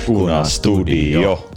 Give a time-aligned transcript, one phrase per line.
[0.00, 1.50] Ikkuna Studio.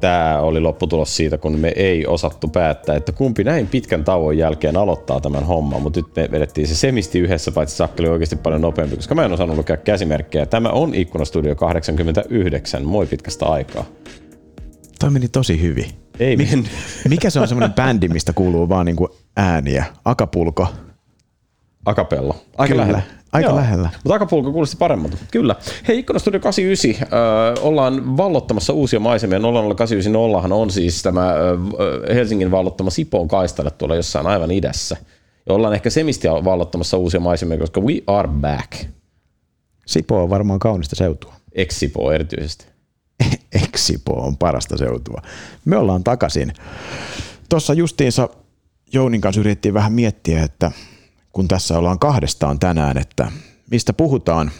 [0.00, 4.76] Tämä oli lopputulos siitä, kun me ei osattu päättää, että kumpi näin pitkän tauon jälkeen
[4.76, 8.96] aloittaa tämän homman, mutta nyt me vedettiin se semisti yhdessä, paitsi Sakkeli oikeasti paljon nopeampi,
[8.96, 10.46] koska mä en osannut lukea käsimerkkejä.
[10.46, 12.84] Tämä on Ikkuna Studio 89.
[12.84, 13.84] Moi pitkästä aikaa.
[14.98, 15.90] Toi meni tosi hyvin.
[16.18, 16.70] Ei mennyt.
[17.08, 19.84] Mikä se on semmoinen bändi, mistä kuuluu vaan niinku ääniä?
[20.04, 20.66] Akapulko?
[21.84, 22.36] Akapello.
[22.58, 23.02] Aika Kyllä, lähellä.
[23.32, 23.56] aika Joo.
[23.56, 23.90] lähellä.
[24.04, 25.16] Mutta akapulko kuulosti paremmalta.
[25.30, 25.56] Kyllä.
[25.88, 27.08] Hei, Ikkuna Studio 89.
[27.12, 29.38] Ö, ollaan vallottamassa uusia maisemia.
[29.38, 34.96] 00890 on siis tämä ö, Helsingin vallottama Sipoon kaistalle tuolla jossain aivan idässä.
[35.46, 38.72] Ja ollaan ehkä semisti vallottamassa uusia maisemia, koska we are back.
[39.86, 41.34] Sipo on varmaan kaunista seutua.
[41.52, 42.66] Ex-Sipoo erityisesti.
[43.64, 45.22] Eksipo on parasta seutua.
[45.64, 46.52] Me ollaan takaisin.
[47.48, 48.28] Tuossa justiinsa
[48.92, 50.72] Jounin kanssa yritettiin vähän miettiä, että
[51.32, 53.32] kun tässä ollaan kahdestaan tänään, että
[53.70, 54.50] mistä puhutaan.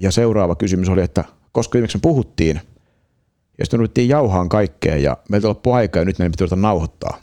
[0.00, 2.60] Ja seuraava kysymys oli, että koska viimeksi me puhuttiin,
[3.58, 7.20] ja sitten ruvettiin jauhaan kaikkea ja meiltä loppui aika ja nyt meidän pitää nauhoittaa.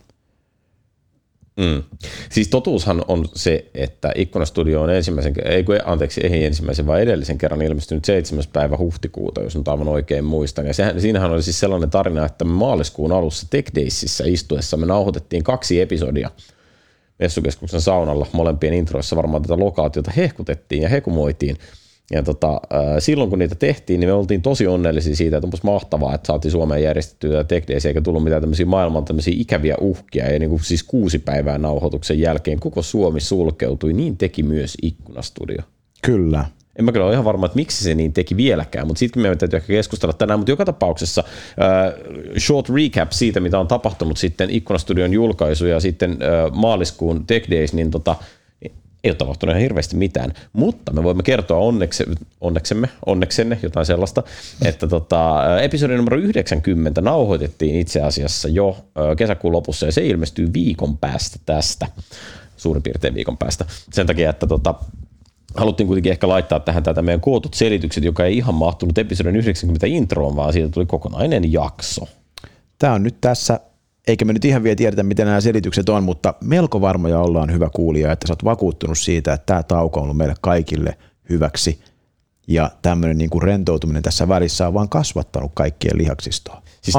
[1.57, 1.83] Mm.
[2.29, 7.37] Siis totuushan on se, että Ikkunastudio on ensimmäisen, ei kun, anteeksi, ei ensimmäisen, vaan edellisen
[7.37, 8.43] kerran ilmestynyt 7.
[8.53, 10.65] päivä huhtikuuta, jos nyt aivan oikein muistan.
[10.65, 14.85] Ja sehän, siinähän oli siis sellainen tarina, että me maaliskuun alussa Tech Daysissä istuessa me
[14.85, 16.31] nauhoitettiin kaksi episodia
[17.19, 18.27] Messukeskuksen saunalla.
[18.33, 21.57] Molempien introissa varmaan tätä lokaatiota hehkutettiin ja hekumoitiin.
[22.11, 22.59] Ja tota, äh,
[22.99, 26.51] silloin kun niitä tehtiin, niin me oltiin tosi onnellisia siitä, että onpas mahtavaa, että saatiin
[26.51, 30.31] Suomeen järjestettyä Days, eikä tullut mitään tämmöisiä maailman tämmöisiä ikäviä uhkia.
[30.31, 35.63] Ja niin kuin siis kuusi päivää nauhoituksen jälkeen koko Suomi sulkeutui, niin teki myös Ikkunastudio.
[36.01, 36.45] Kyllä.
[36.75, 39.37] En mä kyllä ole ihan varma, että miksi se niin teki vieläkään, mutta siitäkin meidän
[39.37, 40.39] täytyy ehkä keskustella tänään.
[40.39, 41.93] Mutta joka tapauksessa äh,
[42.39, 47.73] short recap siitä, mitä on tapahtunut sitten Ikkunastudion julkaisu ja sitten äh, maaliskuun Tech Days,
[47.73, 48.15] niin tota,
[49.03, 52.05] ei ole tapahtunut ihan hirveästi mitään, mutta me voimme kertoa onnekse,
[52.41, 54.23] onneksemme, onneksenne jotain sellaista,
[54.65, 58.77] että tota, episodi numero 90 nauhoitettiin itse asiassa jo
[59.17, 61.87] kesäkuun lopussa ja se ilmestyy viikon päästä tästä,
[62.57, 63.65] suurin piirtein viikon päästä.
[63.93, 64.75] Sen takia, että tota,
[65.55, 69.87] haluttiin kuitenkin ehkä laittaa tähän tätä meidän kootut selitykset, joka ei ihan mahtunut episodin 90
[69.87, 72.07] introon, vaan siitä tuli kokonainen jakso.
[72.79, 73.59] Tämä on nyt tässä,
[74.07, 77.69] eikä me nyt ihan vielä tiedetä, miten nämä selitykset on, mutta melko varmoja ollaan hyvä
[77.75, 80.97] kuulija, että sä oot vakuuttunut siitä, että tämä tauko on ollut meille kaikille
[81.29, 81.79] hyväksi
[82.47, 86.93] ja tämmöinen niin kuin rentoutuminen tässä välissä on vaan kasvattanut kaikkien lihaksistoa, Siis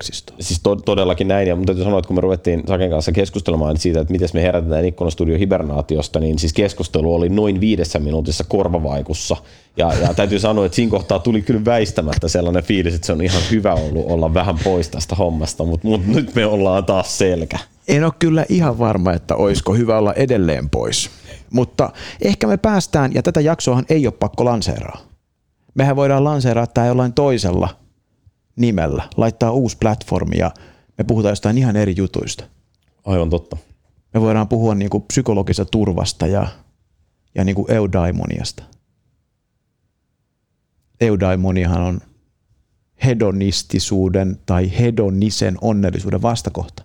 [0.00, 0.34] siis to-.
[0.40, 3.76] Siis to- todellakin näin, ja mun täytyy sanoa, että kun me ruvettiin Saken kanssa keskustelemaan
[3.76, 9.36] siitä, että miten me herätetään Ikkunastudio hibernaatiosta, niin siis keskustelu oli noin viidessä minuutissa korvavaikussa.
[9.76, 13.22] Ja, ja täytyy sanoa, että siinä kohtaa tuli kyllä väistämättä sellainen fiilis, että se on
[13.22, 17.58] ihan hyvä ollut olla vähän pois tästä hommasta, mutta mut nyt me ollaan taas selkä.
[17.88, 21.10] En ole kyllä ihan varma, että olisiko hyvä olla edelleen pois,
[21.50, 21.90] mutta
[22.22, 24.98] ehkä me päästään, ja tätä jaksoahan ei ole pakko lanseeraa.
[25.74, 27.68] Mehän voidaan lanseeraa tämä jollain toisella
[28.58, 30.50] nimellä, laittaa uusi platformi ja
[30.98, 32.44] me puhutaan jostain ihan eri jutuista.
[33.04, 33.56] Aivan totta.
[34.14, 36.46] Me voidaan puhua niin kuin psykologisesta turvasta ja,
[37.34, 38.62] ja niin kuin eudaimoniasta.
[41.00, 42.00] Eudaimoniahan on
[43.04, 46.84] hedonistisuuden tai hedonisen onnellisuuden vastakohta.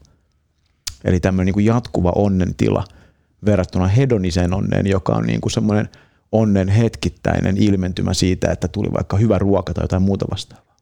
[1.04, 2.84] Eli tämmöinen niin kuin jatkuva onnen tila
[3.46, 5.90] verrattuna hedoniseen onneen, joka on niin kuin semmoinen
[6.32, 10.73] onnen hetkittäinen ilmentymä siitä, että tuli vaikka hyvä ruoka tai jotain muuta vastaavaa.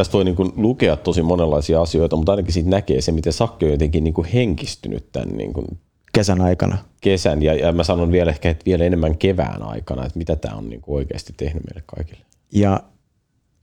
[0.00, 3.64] Tästä voi niin kuin lukea tosi monenlaisia asioita, mutta ainakin siitä näkee se, miten Sakki
[3.66, 5.66] on jotenkin niin kuin henkistynyt tämän niin kuin
[6.12, 6.78] Kesän aikana.
[7.00, 10.56] kesän, ja, ja mä sanon vielä ehkä, että vielä enemmän kevään aikana, että mitä tämä
[10.56, 12.20] on niin kuin oikeasti tehnyt meille kaikille.
[12.52, 12.80] Ja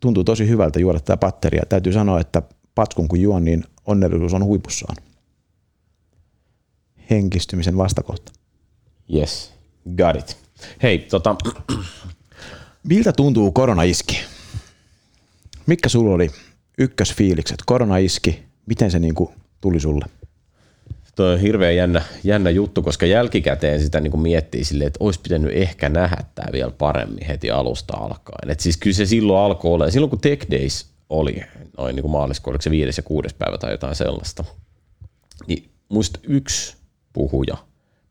[0.01, 1.63] tuntuu tosi hyvältä juoda tätä patteria.
[1.69, 2.41] Täytyy sanoa, että
[2.75, 4.95] patskun kun juon, niin onnellisuus on huipussaan.
[7.09, 8.31] Henkistymisen vastakohta.
[9.15, 9.53] Yes,
[9.97, 10.37] got it.
[10.83, 11.35] Hei, tota,
[12.83, 14.17] Miltä tuntuu korona iski?
[15.67, 16.29] Mikä sulla oli
[16.77, 17.57] ykkösfiilikset?
[17.65, 20.05] Korona iski, miten se niinku tuli sulle?
[21.15, 25.51] toi on hirveän jännä, jännä juttu, koska jälkikäteen sitä niin miettii silleen, että olisi pitänyt
[25.53, 28.49] ehkä nähdä tämä vielä paremmin heti alusta alkaen.
[28.49, 31.41] Et siis kyllä se silloin alkoi olla, silloin kun Tech Days oli,
[31.77, 34.43] noin niin maaliskuun, oliko se viides ja kuudes päivä tai jotain sellaista,
[35.47, 36.75] niin muista yksi
[37.13, 37.57] puhuja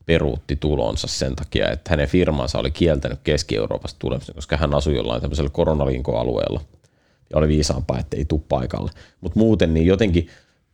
[0.06, 5.20] peruutti tulonsa sen takia, että hänen firmansa oli kieltänyt Keski-Euroopasta tulemisen, koska hän asui jollain
[5.20, 6.61] tämmöisellä koronalinkoalueella
[7.31, 8.90] ja oli viisaampaa, että ei tule paikalle.
[9.20, 10.28] Mutta muuten niin jotenkin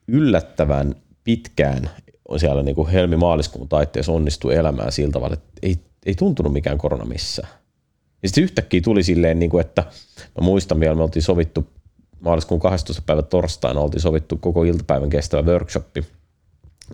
[0.08, 0.94] yllättävän
[1.24, 1.90] pitkään
[2.28, 5.76] on siellä niin kuin helmi-maaliskuun taitteessa onnistui elämään sillä tavalla, että ei,
[6.06, 7.48] ei tuntunut mikään korona missään.
[8.22, 9.82] Ja sitten yhtäkkiä tuli silleen, niin kuin, että
[10.18, 11.66] mä muistan vielä, me oltiin sovittu
[12.20, 13.02] maaliskuun 12.
[13.06, 16.04] päivä torstaina, oltiin sovittu koko iltapäivän kestävä workshoppi,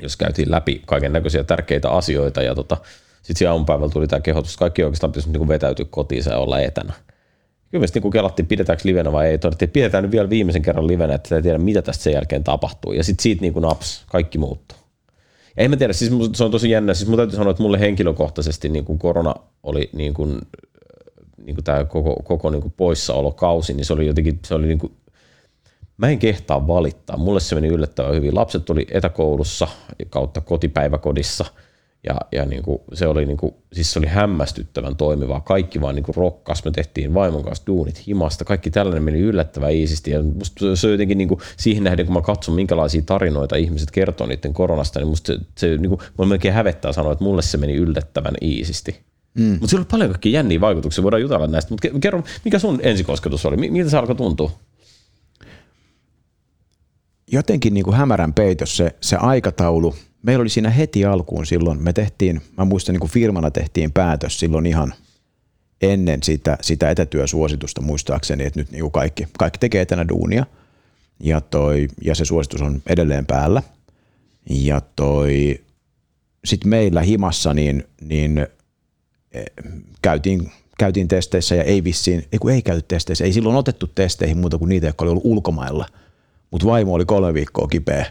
[0.03, 2.77] jos käytiin läpi kaiken näköisiä tärkeitä asioita ja tota,
[3.23, 6.93] sitten siinä aamupäivällä tuli tämä kehotus, kaikki oikeastaan pitäisi niin vetäytyä kotiin ja olla etänä.
[7.71, 9.39] Kyllä sitten niin kelattiin, pidetäänkö livenä vai ei.
[9.39, 12.45] Todettiin, että pidetään nyt vielä viimeisen kerran livenä, että ei tiedä, mitä tästä sen jälkeen
[12.45, 12.93] tapahtuu.
[12.93, 14.79] Ja sitten siitä niin kuin naps, kaikki muuttuu.
[15.57, 16.95] Ja en mä tiedä, siis se on tosi jännä.
[16.95, 20.39] Siis mun täytyy sanoa, että mulle henkilökohtaisesti niin kuin korona oli niin kuin,
[21.45, 24.79] niin kuin tämä koko, koko niin kuin poissaolokausi, niin se oli jotenkin, se oli niin
[24.79, 24.93] kuin,
[25.97, 27.17] mä en kehtaa valittaa.
[27.17, 28.35] Mulle se meni yllättävän hyvin.
[28.35, 29.69] Lapset oli etäkoulussa
[30.11, 31.45] kautta kotipäiväkodissa–
[32.05, 35.41] ja, ja niin kuin, se, oli niin kuin, siis se oli hämmästyttävän toimivaa.
[35.41, 36.65] Kaikki vaan niin kuin rokkas.
[36.65, 38.45] Me tehtiin vaimon kanssa duunit himasta.
[38.45, 40.11] Kaikki tällainen meni yllättävän iisisti.
[40.11, 43.91] Ja musta se on jotenkin niin kuin, siihen nähden, kun mä katson, minkälaisia tarinoita ihmiset
[43.91, 47.43] kertoo niiden koronasta, niin musta se, se niin kuin, mulla melkein hävettää sanoa, että mulle
[47.43, 49.01] se meni yllättävän iisisti.
[49.35, 49.45] Mm.
[49.45, 51.75] Mutta sillä oli paljon kaikkia jänniä vaikutuksia, voidaan jutella näistä.
[51.75, 53.57] Mutta kerro, mikä sun ensikosketus oli?
[53.57, 54.51] Miltä se alkoi tuntua?
[57.33, 61.93] Jotenkin niin kuin hämärän peitos se, se aikataulu– meillä oli siinä heti alkuun silloin, me
[61.93, 64.95] tehtiin, mä muistan niin kuin firmana tehtiin päätös silloin ihan
[65.83, 70.47] ennen sitä, sitä etätyösuositusta muistaakseni, että nyt niin kuin kaikki, kaikki tekee etänä duunia
[71.21, 73.63] ja, toi, ja se suositus on edelleen päällä.
[74.51, 75.61] Ja toi,
[76.45, 78.47] sitten meillä himassa niin, niin
[79.33, 79.45] eh,
[80.03, 84.39] käytiin, käytiin testeissä ja ei vissiin, ei kun ei käyty testeissä, ei silloin otettu testeihin
[84.39, 85.87] muuta kuin niitä, jotka oli ollut ulkomailla.
[86.51, 88.07] Mutta vaimo oli kolme viikkoa kipeä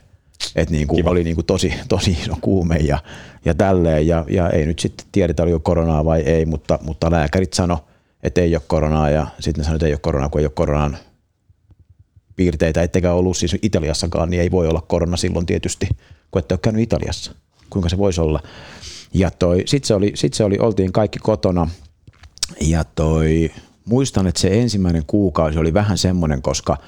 [0.55, 2.99] että niin kuin oli niin kuin tosi, tosi iso kuume ja,
[3.45, 4.07] ja tälleen.
[4.07, 7.85] Ja, ja, ei nyt sitten tiedetä, oliko koronaa vai ei, mutta, mutta lääkärit sano,
[8.23, 10.51] että ei ole koronaa ja sitten ne sanoi, että ei ole koronaa, kun ei ole
[10.55, 10.97] koronaan
[12.35, 15.87] piirteitä, ettekä ollut siis Italiassakaan, niin ei voi olla korona silloin tietysti,
[16.31, 17.31] kun ette ole käynyt Italiassa.
[17.69, 18.39] Kuinka se voisi olla?
[19.13, 21.69] Ja toi, sitten se oli, sit se oli, oltiin kaikki kotona
[22.61, 23.51] ja toi,
[23.85, 26.77] muistan, että se ensimmäinen kuukausi oli vähän semmoinen, koska–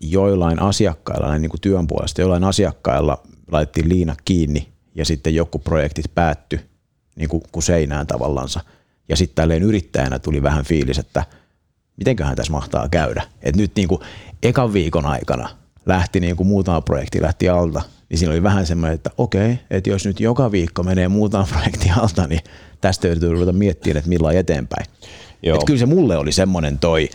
[0.00, 3.22] joillain asiakkailla, näin niin kuin työn puolesta, joillain asiakkailla
[3.52, 6.60] laitettiin liina kiinni ja sitten joku projektit päätty
[7.16, 8.60] niin kuin, kuin seinään tavallansa.
[9.08, 11.24] Ja sitten tälleen yrittäjänä tuli vähän fiilis, että
[11.96, 13.22] mitenköhän tässä mahtaa käydä.
[13.42, 14.00] Et nyt niin kuin
[14.42, 15.48] ekan viikon aikana
[15.86, 19.90] lähti niin kuin muutama projekti lähti alta, niin siinä oli vähän semmoinen, että okei, että
[19.90, 22.40] jos nyt joka viikko menee muutama projekti alta, niin
[22.80, 24.86] tästä täytyy ruveta miettimään, että milloin eteenpäin.
[25.42, 25.56] Joo.
[25.56, 27.08] Et kyllä se mulle oli semmoinen toi,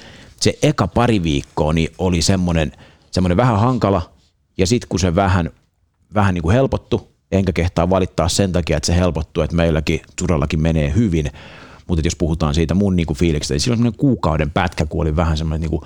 [0.43, 2.71] se eka pari viikkoa niin oli semmoinen,
[3.11, 4.13] semmoinen vähän hankala,
[4.57, 5.49] ja sitten kun se vähän,
[6.13, 10.61] vähän niin kuin helpottu, enkä kehtaa valittaa sen takia, että se helpottuu, että meilläkin Turallakin
[10.61, 11.31] menee hyvin,
[11.87, 15.37] mutta jos puhutaan siitä mun niin fiiliksestä, niin silloin semmoinen kuukauden pätkä, kun oli vähän
[15.37, 15.81] semmoinen niin kuin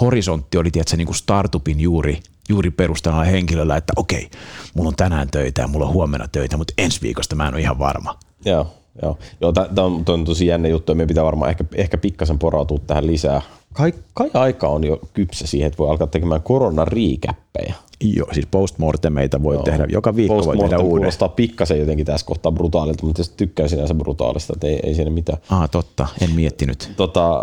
[0.00, 4.30] horisontti, oli tietysti niin kuin startupin juuri, juuri perustana henkilöllä, että okei,
[4.74, 7.60] mulla on tänään töitä ja mulla on huomenna töitä, mutta ensi viikosta mä en ole
[7.60, 8.18] ihan varma.
[8.44, 9.18] Joo, joo.
[9.40, 12.78] joo tämä on, on tosi jännä juttu ja meidän pitää varmaan ehkä, ehkä pikkasen porautua
[12.86, 13.42] tähän lisää,
[13.72, 17.74] kai, kai aika on jo kypsä siihen, että voi alkaa tekemään koronariikäppejä.
[18.00, 19.62] Joo, siis postmortemeita voi Joo.
[19.62, 20.88] tehdä, joka viikko voi tehdä uuden.
[20.88, 25.38] kuulostaa pikkasen jotenkin tässä kohtaa brutaalilta, mutta tykkää sinänsä brutaalista, että ei, ei siinä mitään.
[25.50, 26.90] Ah, totta, en miettinyt.
[26.96, 27.40] Tota,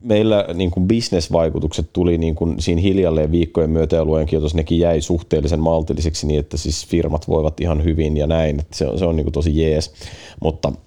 [0.00, 4.78] meillä niin kuin bisnesvaikutukset tuli niin kuin siinä hiljalleen viikkojen myötä ja luen kiitos, nekin
[4.78, 8.98] jäi suhteellisen maltilliseksi niin, että siis firmat voivat ihan hyvin ja näin, että se on,
[8.98, 9.92] se on niin kuin tosi jees,
[10.40, 10.72] mutta–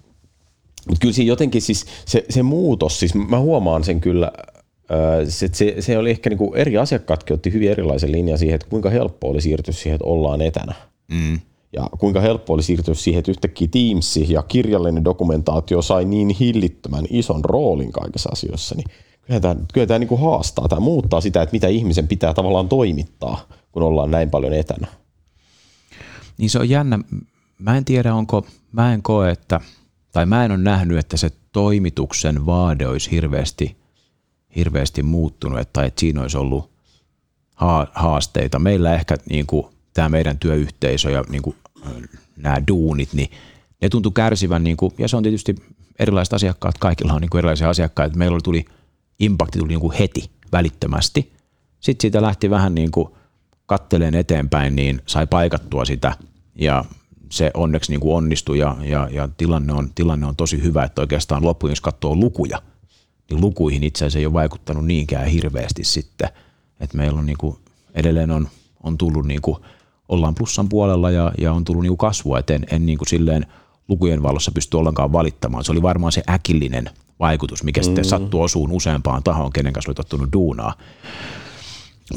[0.88, 4.32] mutta kyllä siinä jotenkin siis se, se muutos, siis mä huomaan sen kyllä,
[5.30, 8.90] se, se, se oli ehkä niinku eri asiakkaatkin otti hyvin erilaisen linjan siihen, että kuinka
[8.90, 10.74] helppo oli siirtyä siihen, että ollaan etänä.
[11.12, 11.40] Mm.
[11.74, 17.06] Ja kuinka helppo oli siirtyä siihen, että yhtäkkiä Teams ja kirjallinen dokumentaatio sai niin hillittömän
[17.10, 18.86] ison roolin kaikissa asioissa, niin
[19.22, 23.48] kyllä tämä, kyllä tämä niinku haastaa, tämä muuttaa sitä, että mitä ihmisen pitää tavallaan toimittaa,
[23.72, 24.88] kun ollaan näin paljon etänä.
[26.38, 27.00] Niin se on jännä.
[27.60, 29.60] Mä en tiedä, onko, mä en koe, että–
[30.12, 33.78] tai mä en ole nähnyt, että se toimituksen vaade olisi hirveästi,
[34.56, 36.72] hirveästi muuttunut, tai että siinä olisi ollut
[37.94, 38.60] haasteita.
[38.60, 41.56] Meillä ehkä niin kuin, tämä meidän työyhteisö ja niin kuin,
[42.38, 43.32] nämä duunit, niin
[43.82, 45.56] ne tuntui kärsivän, niin kuin, ja se on tietysti
[46.00, 48.18] erilaiset asiakkaat, kaikilla on niin kuin erilaisia asiakkaita.
[48.18, 48.66] Meillä tuli,
[49.20, 51.34] impakti tuli niin kuin heti, välittömästi.
[51.80, 53.08] Sitten siitä lähti vähän niin kuin
[53.66, 56.16] katteleen eteenpäin, niin sai paikattua sitä,
[56.56, 56.86] ja
[57.32, 61.02] se onneksi niin kuin onnistui ja, ja, ja tilanne, on, tilanne on tosi hyvä, että
[61.02, 62.62] oikeastaan loppujen, jos katsoo lukuja,
[63.30, 66.30] niin lukuihin itse asiassa ei ole vaikuttanut niinkään hirveästi sitten,
[66.80, 67.58] että meillä on niin kuin,
[67.94, 68.48] edelleen on,
[68.84, 69.58] on tullut niin kuin,
[70.10, 73.08] ollaan plussan puolella ja, ja on tullut niin kuin kasvua, että en, en niin kuin
[73.08, 73.46] silleen
[73.88, 75.64] lukujen valossa pysty ollenkaan valittamaan.
[75.64, 77.86] Se oli varmaan se äkillinen vaikutus, mikä mm.
[77.86, 80.74] sitten sattuu osuun useampaan tahoon, kenen kanssa oli tottunut duunaa.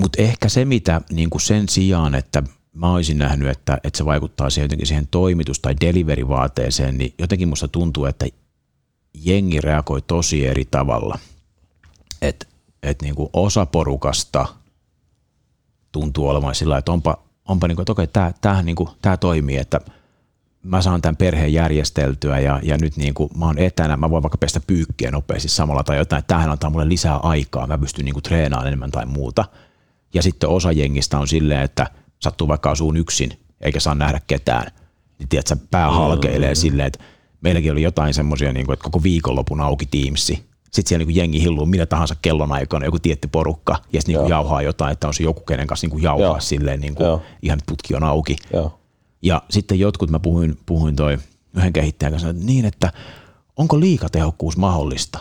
[0.00, 2.42] Mutta ehkä se, mitä niin kuin sen sijaan, että
[2.74, 7.48] mä olisin nähnyt, että, että se vaikuttaa siihen, jotenkin siihen toimitus- tai delivery-vaateeseen, niin jotenkin
[7.48, 8.26] musta tuntuu, että
[9.14, 11.18] jengi reagoi tosi eri tavalla.
[12.22, 12.46] Että
[12.82, 14.46] et niin kuin osa porukasta
[15.92, 19.16] tuntuu olevan sillä että onpa, onpa niin kuin, että okei, tämä, tämähän niin kuin, tämä
[19.16, 19.80] toimii, että
[20.62, 24.22] mä saan tämän perheen järjesteltyä ja, ja nyt niin kuin mä oon etänä, mä voin
[24.22, 28.04] vaikka pestä pyykkiä nopeasti samalla tai jotain, että tämähän antaa mulle lisää aikaa, mä pystyn
[28.04, 29.44] niin kuin treenaamaan enemmän tai muuta.
[30.14, 31.90] Ja sitten osa jengistä on silleen, että
[32.24, 34.72] sattuu vaikka asuun yksin eikä saa nähdä ketään,
[35.18, 36.56] niin tiedätkö, pää halkeilee mm.
[36.56, 37.04] silleen, että
[37.40, 40.44] meilläkin oli jotain semmoisia, niin kuin, että koko viikonlopun auki Teamsi.
[40.64, 44.62] Sitten siellä niin jengi hilluu millä tahansa kellonaikana, joku tietty porukka, ja sitten niin jauhaa
[44.62, 46.40] jotain, että on se joku, kenen kanssa niin jauhaa Joo.
[46.40, 48.36] silleen, niin kuin, ihan putki on auki.
[48.52, 48.80] Joo.
[49.22, 51.18] Ja sitten jotkut, mä puhuin, puhuin toi
[51.56, 52.92] yhden kehittäjän kanssa, että niin, että
[53.56, 55.18] onko liikatehokkuus mahdollista?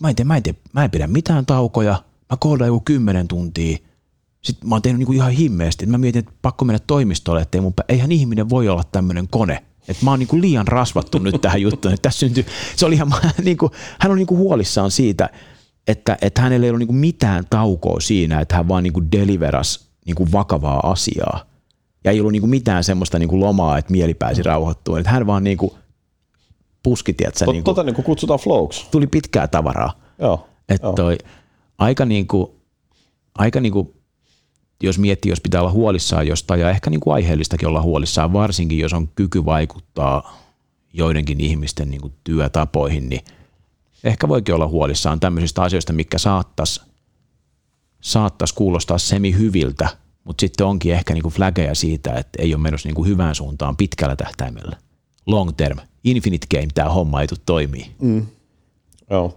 [0.00, 3.28] Mä en, tee, mä, en tee, mä en pidä mitään taukoja, mä koodaan joku kymmenen
[3.28, 3.78] tuntia,
[4.46, 5.86] sitten mä oon tehnyt niinku ihan himmeesti.
[5.86, 9.62] Mä mietin, että pakko mennä toimistolle, että ei mun, eihän ihminen voi olla tämmöinen kone.
[9.88, 11.94] Että mä oon niinku liian rasvattu nyt tähän juttuun.
[11.94, 12.44] Että tässä syntyy,
[12.76, 13.12] se oli ihan,
[13.44, 15.30] niinku, hän on niinku huolissaan siitä,
[15.86, 20.28] että, että hänellä ei ollut niinku mitään taukoa siinä, että hän vaan niinku deliveras niinku
[20.32, 21.44] vakavaa asiaa.
[22.04, 25.00] Ja ei ollut niinku mitään semmoista niinku lomaa, että mieli pääsi rauhoittumaan.
[25.00, 25.78] Että hän vaan niinku
[26.82, 28.88] puski, tiedätkö, Tot, niinku, tota niinku kutsutaan flowks.
[28.90, 30.00] Tuli pitkää tavaraa.
[30.18, 30.48] Joo.
[30.68, 31.18] Että toi,
[31.78, 32.60] aika niinku,
[33.38, 33.95] aika niinku
[34.82, 38.78] jos miettii, jos pitää olla huolissaan jostain ja ehkä niin kuin aiheellistakin olla huolissaan, varsinkin
[38.78, 40.36] jos on kyky vaikuttaa
[40.92, 43.20] joidenkin ihmisten niin kuin työtapoihin, niin
[44.04, 46.80] ehkä voikin olla huolissaan tämmöisistä asioista, mikä saattaisi
[48.00, 49.88] saattais kuulostaa semi hyviltä,
[50.24, 53.34] mutta sitten onkin ehkä niin kuin flageja siitä, että ei ole menossa niin kuin hyvään
[53.34, 54.76] suuntaan pitkällä tähtäimellä.
[55.26, 57.90] Long term, infinite game, tämä homma ei tule toimii.
[58.00, 58.26] Mm.
[59.10, 59.34] Joo.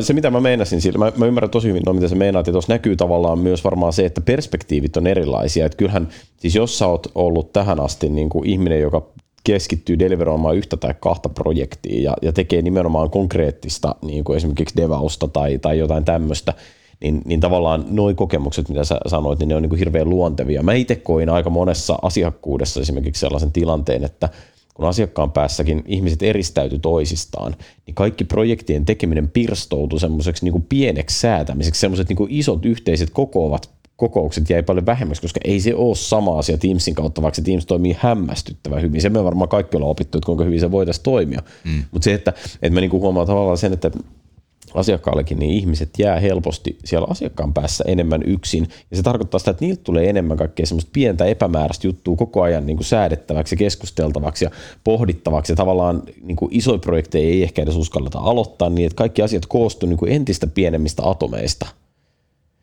[0.00, 2.52] Se, mitä mä meinasin sillä, mä, mä ymmärrän tosi hyvin, no, mitä sä meinaat, ja
[2.52, 5.66] tuossa näkyy tavallaan myös varmaan se, että perspektiivit on erilaisia.
[5.66, 6.08] Että kyllähän,
[6.38, 9.06] siis jos sä oot ollut tähän asti niin kuin ihminen, joka
[9.44, 15.28] keskittyy deliveroimaan yhtä tai kahta projektia ja, ja tekee nimenomaan konkreettista niin kuin esimerkiksi devausta
[15.28, 16.52] tai, tai jotain tämmöistä,
[17.00, 20.62] niin, niin tavallaan nuo kokemukset, mitä sä sanoit, niin ne on niin kuin hirveän luontevia.
[20.62, 24.28] Mä itse koin aika monessa asiakkuudessa esimerkiksi sellaisen tilanteen, että–
[24.76, 27.56] kun asiakkaan päässäkin ihmiset eristäytyi toisistaan,
[27.86, 34.50] niin kaikki projektien tekeminen pirstoutui semmoiseksi niin pieneksi säätämiseksi, semmoiset niin isot yhteiset kokoavat kokoukset
[34.50, 37.96] jäi paljon vähemmäksi, koska ei se ole sama asia Teamsin kautta, vaikka se Teams toimii
[37.98, 39.00] hämmästyttävän hyvin.
[39.00, 41.42] Se me varmaan kaikki ollaan opittu, että kuinka hyvin se voitaisiin toimia.
[41.64, 41.82] Mm.
[41.90, 43.90] Mutta se, että, että mä niin huomaan tavallaan sen, että
[44.74, 48.68] asiakkaallekin, niin ihmiset jää helposti siellä asiakkaan päässä enemmän yksin.
[48.90, 52.66] Ja se tarkoittaa sitä, että niiltä tulee enemmän kaikkea semmoista pientä epämääräistä juttua koko ajan
[52.66, 54.50] niin kuin säädettäväksi keskusteltavaksi ja
[54.84, 55.52] pohdittavaksi.
[55.52, 59.46] Ja tavallaan niin kuin isoja projekteja ei ehkä edes uskalleta aloittaa niin, että kaikki asiat
[59.46, 61.66] koostuu niin kuin entistä pienemmistä atomeista.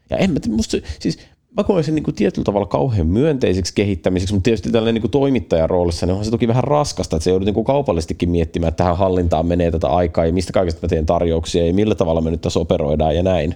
[0.10, 1.20] Ja en mä, musta, siis
[1.58, 5.12] mä koen sen niin kuin tietyllä tavalla kauhean myönteiseksi kehittämiseksi, mutta tietysti tällainen niin kuin
[5.12, 8.70] toimittajan roolissa niin on se toki vähän raskasta, että se joudut niin kuin kaupallistikin miettimään,
[8.70, 12.22] että tähän hallintaan menee tätä aikaa ja mistä kaikesta mä teen tarjouksia ja millä tavalla
[12.22, 13.56] me nyt tässä operoidaan ja näin.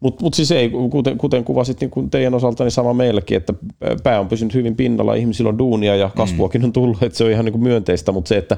[0.00, 3.54] Mutta mut siis ei, kuten, kuten kuvasit niin kuin teidän osalta, niin sama meilläkin, että
[4.02, 7.30] pää on pysynyt hyvin pinnalla, ihmisillä on duunia ja kasvuakin on tullut, että se on
[7.30, 8.56] ihan niin kuin myönteistä, mutta se, että,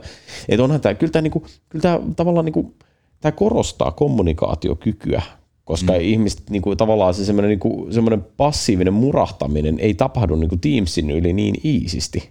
[0.48, 2.74] että onhan tämä, kyllä tämä, niin kuin, kyllä tämä tavallaan niin kuin,
[3.20, 5.22] tämä korostaa kommunikaatiokykyä
[5.66, 6.00] koska mm.
[6.00, 10.60] ihmiset niin kuin, tavallaan se semmoinen, niin kuin, semmoinen passiivinen murahtaminen ei tapahdu niin kuin
[10.60, 12.30] Teamsin yli niin iisisti.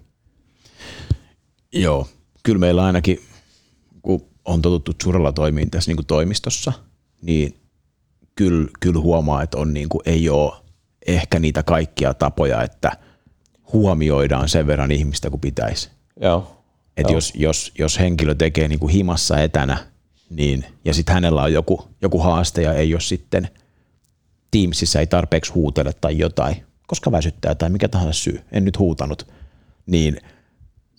[1.73, 2.07] Joo,
[2.43, 3.19] kyllä meillä ainakin,
[4.01, 6.73] kun on totuttu suralla toimiin tässä niin kuin toimistossa,
[7.21, 7.55] niin
[8.35, 10.53] kyllä, kyllä huomaa, että on niin kuin, ei ole
[11.07, 12.91] ehkä niitä kaikkia tapoja, että
[13.73, 15.89] huomioidaan sen verran ihmistä kuin pitäisi.
[16.21, 16.61] Joo.
[16.97, 19.77] Et jos, jos, jos henkilö tekee niin kuin himassa etänä–
[20.35, 23.49] niin, ja sitten hänellä on joku, joku haaste ja ei ole sitten
[24.51, 29.27] Teamsissa ei tarpeeksi huutele tai jotain, koska väsyttää tai mikä tahansa syy, en nyt huutanut,
[29.85, 30.17] niin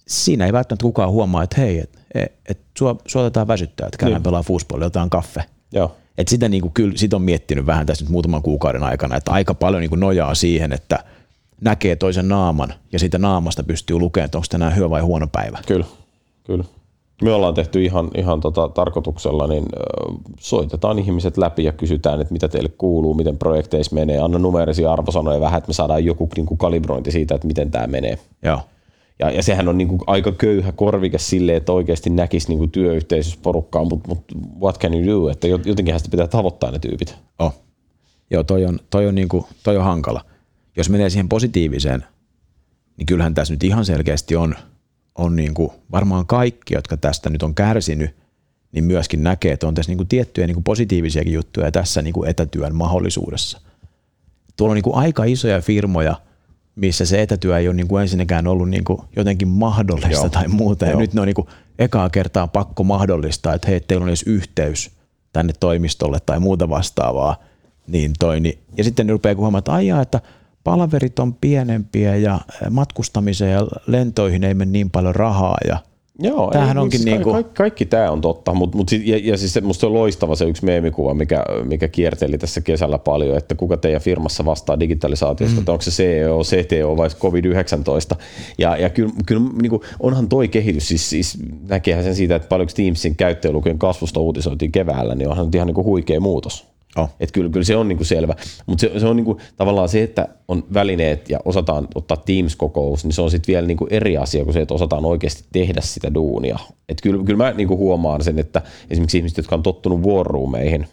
[0.09, 3.99] siinä ei välttämättä kukaan huomaa, että hei, että et, et sua, sua otetaan väsyttää, että
[3.99, 4.25] käydään niin.
[4.25, 5.45] pelaa fuusballia, otetaan kaffe.
[5.73, 5.97] Joo.
[6.19, 9.33] Et sitä niin kuin, kyllä sitä on miettinyt vähän tässä nyt muutaman kuukauden aikana, että
[9.33, 11.05] aika paljon niin kuin nojaa siihen, että
[11.61, 15.59] näkee toisen naaman ja siitä naamasta pystyy lukemaan, että onko tänään hyvä vai huono päivä.
[15.67, 15.87] Kyllä,
[16.45, 16.65] kyllä
[17.23, 19.65] me ollaan tehty ihan, ihan tota tarkoituksella, niin
[20.41, 25.41] soitetaan ihmiset läpi ja kysytään, että mitä teille kuuluu, miten projekteissa menee, anna numerisia arvosanoja
[25.41, 28.19] vähän, että me saadaan joku niin kuin kalibrointi siitä, että miten tämä menee.
[28.43, 28.61] Joo.
[29.19, 32.71] Ja, ja sehän on niin kuin aika köyhä korvike sille, että oikeasti näkisi niin kuin
[32.71, 37.17] työyhteisössä porukkaa, mutta, mutta what can you do, että jotenkin sitä pitää tavoittaa ne tyypit.
[37.39, 37.55] Oh.
[38.31, 40.21] Joo, toi on, toi, on niin kuin, toi on hankala.
[40.77, 42.05] Jos menee siihen positiiviseen,
[42.97, 44.55] niin kyllähän tässä nyt ihan selkeästi on–
[45.19, 48.17] on niin kuin varmaan kaikki, jotka tästä nyt on kärsinyt,
[48.73, 52.15] niin myöskin näkee, että on tässä niin kuin tiettyjä niin kuin positiivisiakin juttuja tässä niin
[52.15, 53.61] kuin etätyön mahdollisuudessa.
[54.57, 56.17] Tuolla on niin kuin aika isoja firmoja,
[56.77, 60.29] missä se etätyö ei ole niin kuin ensinnäkään ollut niin kuin jotenkin mahdollista Joo.
[60.29, 60.85] tai muuta.
[60.85, 61.01] Ja Joo.
[61.01, 64.91] nyt ne on niin kuin ekaa kertaa pakko mahdollistaa, että hei, teillä on edes yhteys
[65.33, 67.37] tänne toimistolle tai muuta vastaavaa.
[67.87, 70.21] Niin toi, niin, ja sitten ne rupeaa huomaamaan, että aijaa, että–
[70.67, 75.79] palaverit on pienempiä ja matkustamiseen ja lentoihin ei mene niin paljon rahaa ja
[76.19, 77.33] Joo, Tämähän ei, onkin siis niin kuin...
[77.33, 80.37] kaikki, kaikki tämä on totta, mutta mut, sit- ja, ja siis se, musta on loistava
[80.37, 85.55] se yksi meemikuva, mikä, mikä kierteli tässä kesällä paljon, että kuka teidän firmassa vastaa digitalisaatiosta,
[85.55, 85.59] mm.
[85.59, 88.17] että onko se CEO, CTO vai COVID-19.
[88.59, 92.49] Ja, ja kyllä, kyllä niin kuin, onhan toi kehitys, siis, siis näkeehän sen siitä, että
[92.49, 96.76] paljonko Teamsin käyttäjälukujen kasvusta uutisoitiin keväällä, niin onhan ihan niin kuin huikea muutos.
[96.97, 97.11] Oh.
[97.21, 98.35] Et kyllä, kyllä se on niinku selvä,
[98.67, 103.13] mutta se, se on niinku, tavallaan se, että on välineet ja osataan ottaa Teams-kokous, niin
[103.13, 106.59] se on sitten vielä niinku eri asia kuin se, että osataan oikeasti tehdä sitä duunia.
[106.89, 110.87] Et kyllä, kyllä mä niinku huomaan sen, että esimerkiksi ihmiset, jotka on tottunut war roomeihin,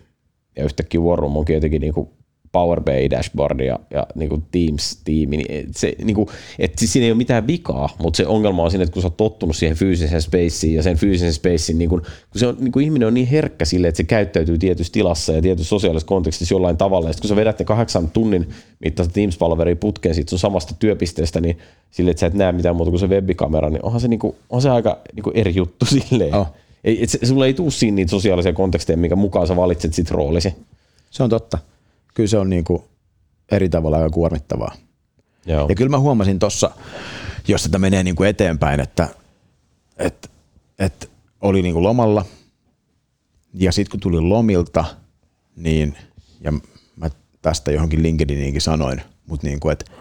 [0.58, 2.14] ja yhtäkkiä room onkin jotenkin niinku
[2.54, 6.30] Power BI dashboard ja, ja niinku Teams-tiimi, niin et se, niinku,
[6.60, 9.08] et siis siinä ei ole mitään vikaa, mutta se ongelma on siinä, että kun sä
[9.08, 12.72] oot tottunut siihen fyysiseen spaceen ja sen fyysisen spacein, niin kun, kun se on, niin
[12.72, 16.56] kun ihminen on niin herkkä sille, että se käyttäytyy tietyssä tilassa ja tietyssä sosiaalisessa kontekstissa
[16.56, 18.50] jollain tavalla, ja sit kun sä vedät ne kahdeksan tunnin
[18.86, 21.58] mittaista Teams-palveria putkeen siitä sun samasta työpisteestä, niin
[21.92, 24.62] sille, että sä et näe mitään muuta kuin se webbikamera, niin onhan se, niinku, on
[24.62, 26.36] se aika niinku eri juttu silleen.
[26.36, 26.48] Oh.
[26.84, 30.12] Ei, et se, sulla ei tule siinä niitä sosiaalisia konteksteja, minkä mukaan sä valitset sit
[30.12, 30.54] roolisi.
[31.12, 31.58] Se on totta.
[32.14, 32.84] Kyllä se on niin kuin
[33.52, 34.76] eri tavalla aika kuormittavaa.
[35.46, 35.66] Joo.
[35.70, 36.72] Ja kyllä mä huomasin tuossa,
[37.48, 39.08] jos tätä menee niin kuin eteenpäin, että,
[39.98, 40.30] että,
[40.80, 41.08] että
[41.42, 42.26] oli niin kuin lomalla
[43.54, 44.86] ja sitten kun tuli lomilta,
[45.56, 45.98] niin
[46.42, 46.54] ja
[46.96, 47.10] mä
[47.42, 49.92] tästä johonkin LinkedIniinkin sanoin, mutta niin kuin, että,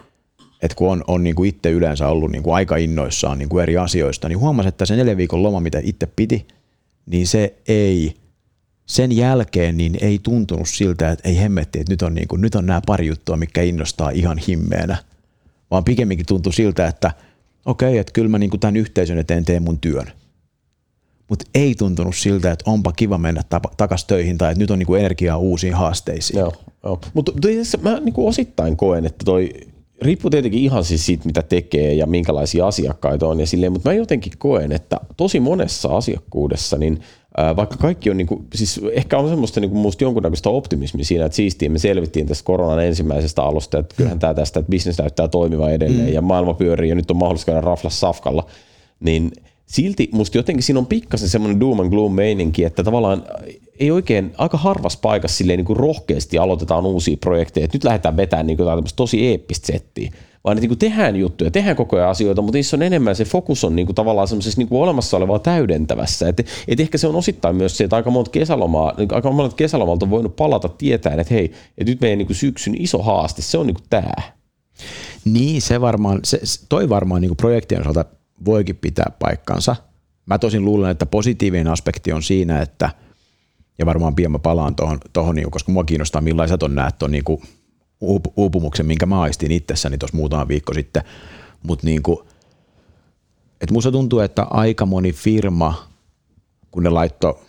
[0.61, 3.63] että kun on, on niin kuin itse yleensä ollut niin kuin aika innoissaan niin kuin
[3.63, 6.47] eri asioista, niin huomasin, että se neljän viikon loma, mitä itse piti,
[7.05, 8.15] niin se ei,
[8.85, 12.55] sen jälkeen niin ei tuntunut siltä, että ei hemmetti, että nyt on, niin kuin, nyt
[12.55, 14.97] on nämä pari juttua, mikä innostaa ihan himmeenä,
[15.71, 17.11] vaan pikemminkin tuntui siltä, että
[17.65, 20.11] okei, että kyllä mä niin kuin tämän yhteisön eteen teen mun työn.
[21.29, 23.41] Mutta ei tuntunut siltä, että onpa kiva mennä
[23.77, 26.39] takas töihin tai että nyt on niin kuin energiaa uusiin haasteisiin.
[26.39, 26.99] Joo, joo.
[27.13, 27.31] Mutta
[27.81, 29.53] mä niinku osittain koen, että toi
[30.01, 33.93] riippuu tietenkin ihan siis siitä, mitä tekee ja minkälaisia asiakkaita on ja silleen, mutta mä
[33.93, 37.01] jotenkin koen, että tosi monessa asiakkuudessa, niin
[37.55, 41.69] vaikka kaikki on, niinku, siis ehkä on semmoista niinku musta jonkunnäköistä optimismia siinä, että siistiä.
[41.69, 46.07] Me selvittiin tästä koronan ensimmäisestä alusta, että kyllähän tämä tästä, että bisnes näyttää toimiva edelleen
[46.07, 46.13] mm.
[46.13, 48.45] ja maailma pyörii ja nyt on mahdollista käydä raflas safkalla,
[48.99, 49.31] niin
[49.65, 53.23] silti musta jotenkin siinä on pikkasen semmoinen doom and gloom meininki, että tavallaan
[53.79, 58.17] ei oikein, aika harvassa paikassa silleen niin kuin rohkeasti aloitetaan uusia projekteja, että nyt lähdetään
[58.17, 60.11] vetämään niin kuin tosi eeppistä settiä,
[60.43, 63.25] vaan että niin kuin tehdään juttuja, tehdään koko ajan asioita, mutta niissä on enemmän se
[63.25, 66.29] fokus on niin kuin tavallaan semmoisessa niin kuin olemassa olevaa täydentävässä.
[66.29, 70.05] Et, et ehkä se on osittain myös se, että aika monta kesälomaa, aika monta kesälomalta
[70.05, 71.45] on voinut palata tietäen, että hei,
[71.77, 74.33] että nyt meidän niin kuin syksyn iso haaste, se on niin kuin tämä.
[75.25, 78.05] Niin, se varmaan, se, toi varmaan niin kuin projektien osalta
[78.45, 79.75] voikin pitää paikkansa.
[80.25, 82.89] Mä tosin luulen, että positiivinen aspekti on siinä, että
[83.77, 87.11] ja varmaan pian mä palaan tuohon, tohon, niin koska mua kiinnostaa millaiset on nämä tuon
[87.11, 87.23] niin
[88.37, 91.03] uupumuksen, minkä mä aistin itsessäni tuossa muutama viikko sitten,
[91.63, 92.01] mutta niin
[93.61, 95.87] että musta tuntuu, että aika moni firma,
[96.71, 97.39] kun ne laittoi,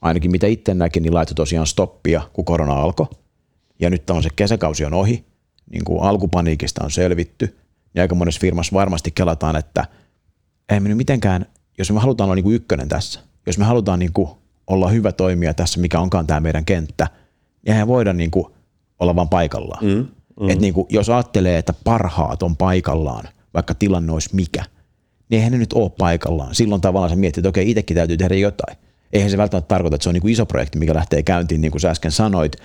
[0.00, 3.06] ainakin mitä itse näkin, niin laittoi tosiaan stoppia, kun korona alkoi,
[3.80, 5.24] ja nyt on se kesäkausi on ohi,
[5.70, 7.58] niin kuin alkupaniikista on selvitty,
[7.94, 9.86] niin aika monessa firmassa varmasti kelataan, että
[10.68, 11.46] ei me nyt mitenkään,
[11.78, 14.30] jos me halutaan olla niin kuin ykkönen tässä, jos me halutaan niin kuin
[14.66, 17.08] olla hyvä toimija tässä, mikä onkaan tämä meidän kenttä,
[17.62, 18.55] niin eihän voida niin kuin
[19.00, 19.84] olla vaan paikallaan.
[19.84, 20.06] Mm,
[20.40, 20.50] mm.
[20.50, 24.64] Et niin kuin, jos ajattelee, että parhaat on paikallaan, vaikka tilanne olisi mikä,
[25.28, 26.54] niin eihän ne nyt ole paikallaan.
[26.54, 28.76] Silloin tavallaan sä mietit, että okei, itsekin täytyy tehdä jotain.
[29.12, 31.70] Eihän se välttämättä tarkoita, että se on niin kuin iso projekti, mikä lähtee käyntiin, niin
[31.70, 32.56] kuin sä äsken sanoit.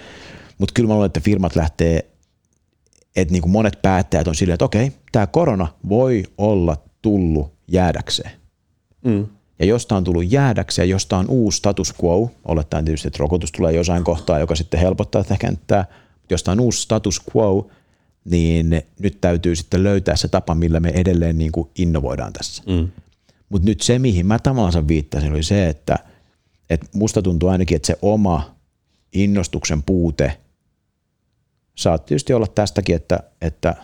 [0.58, 2.06] Mutta kyllä mä luulen, että firmat lähtee,
[3.16, 8.32] että niin kuin monet päättäjät on silleen, että okei, tämä korona voi olla tullut jäädäkseen.
[9.06, 9.28] Mm.
[9.60, 13.74] Ja josta on tullut jäädäkseen, josta on uusi status quo, olettaen tietysti, että rokotus tulee
[13.74, 15.86] jossain kohtaa, joka sitten helpottaa tätä kenttää,
[16.34, 17.72] josta on uusi status quo,
[18.26, 22.64] niin nyt täytyy sitten löytää se tapa, millä me edelleen niin kuin innovoidaan tässä.
[22.68, 22.88] Mm.
[23.50, 26.00] Mutta nyt se, mihin mä tavallaan viittasin, oli se, että,
[26.70, 28.56] että musta tuntuu ainakin, että se oma
[29.14, 30.38] innostuksen puute
[31.76, 33.76] saat tietysti olla tästäkin, että, että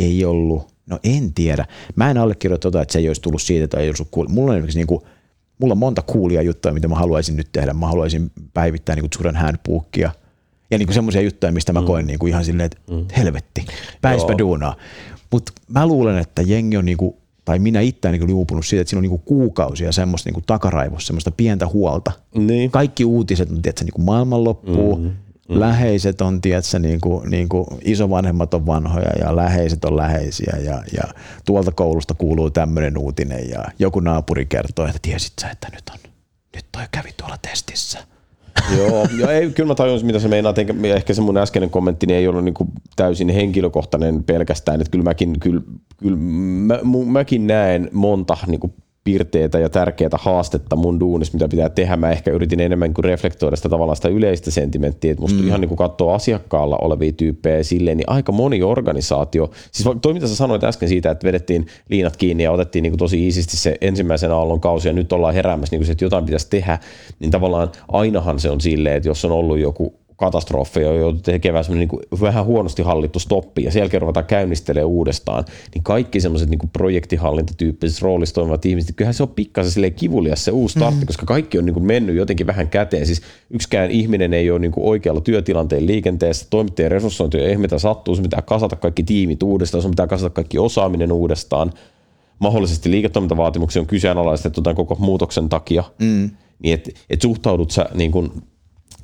[0.00, 1.66] ei ollut, no en tiedä.
[1.96, 4.26] Mä en allekirjoita tota, että se ei olisi tullut siitä tai ei olisi cool.
[4.28, 5.00] Mulla on esimerkiksi niin kuin,
[5.58, 7.72] mulla on monta coolia juttuja, mitä mä haluaisin nyt tehdä.
[7.72, 10.12] Mä haluaisin päivittää niin kuin Suren handbookia
[10.70, 11.86] ja niin semmoisia juttuja, mistä mä mm.
[11.86, 13.06] koen niin kuin ihan silleen, että mm.
[13.16, 13.64] helvetti,
[14.00, 14.76] päispä duunaa.
[15.30, 18.90] Mutta mä luulen, että jengi on niin kuin, tai minä itse niin liupunut siitä, että
[18.90, 22.12] siinä on niin kuin kuukausia semmoista niin kuin takaraivossa, semmoista pientä huolta.
[22.34, 22.70] Niin.
[22.70, 25.10] Kaikki uutiset on tietysti, niin kuin maailmanloppu, mm.
[25.48, 25.60] Mm.
[25.60, 30.82] Läheiset on, tiedätkö, niin kuin, niin kuin isovanhemmat on vanhoja ja läheiset on läheisiä ja,
[30.92, 31.04] ja
[31.46, 36.10] tuolta koulusta kuuluu tämmöinen uutinen ja joku naapuri kertoo, että tiesit sä, että nyt on,
[36.54, 37.98] nyt toi kävi tuolla testissä.
[38.76, 40.54] Joo, ja ei, kyllä mä tajun, mitä se meinaa.
[40.96, 44.80] Ehkä se mun äskeinen kommentti niin ei ollut niin kuin täysin henkilökohtainen pelkästään.
[44.80, 45.60] Että kyllä mäkin, kyllä,
[45.96, 48.72] kyllä mä, mäkin näen monta niin kuin
[49.08, 51.96] piirteitä ja tärkeää haastetta mun duunissa, mitä pitää tehdä.
[51.96, 55.46] Mä ehkä yritin enemmän kuin reflektoida sitä tavallaan sitä yleistä sentimenttiä, että musta mm.
[55.46, 60.26] ihan niin kuin katsoo asiakkaalla olevia tyyppejä silleen, niin aika moni organisaatio, siis toi mitä
[60.26, 63.76] sä sanoit äsken siitä, että vedettiin liinat kiinni ja otettiin niin kuin tosi iisisti se
[63.80, 66.78] ensimmäisen aallon kausi ja nyt ollaan heräämässä, niin kuin se, että jotain pitäisi tehdä,
[67.18, 71.64] niin tavallaan ainahan se on silleen, että jos on ollut joku katastrofi ja joudut tekemään
[71.68, 76.70] niin kuin vähän huonosti hallittu stoppi ja siellä ruvetaan käynnistelee uudestaan, niin kaikki semmoiset niin
[76.72, 81.06] projektihallintatyyppiset roolissa toimivat ihmiset, kyllähän se on pikkasen silleen kivulias se uusi startti, mm.
[81.06, 83.06] koska kaikki on niin kuin mennyt jotenkin vähän käteen.
[83.06, 88.14] Siis yksikään ihminen ei ole niin kuin oikealla työtilanteen liikenteessä, toimittajien resurssointi ei mitä sattuu,
[88.14, 91.72] sun pitää kasata kaikki tiimit uudestaan, sun pitää kasata kaikki osaaminen uudestaan.
[92.38, 95.84] Mahdollisesti liiketoimintavaatimuksia on kyseenalaistettu tämän koko muutoksen takia.
[95.98, 96.30] Mm.
[96.58, 98.30] Niin että et suhtaudut sä niin kuin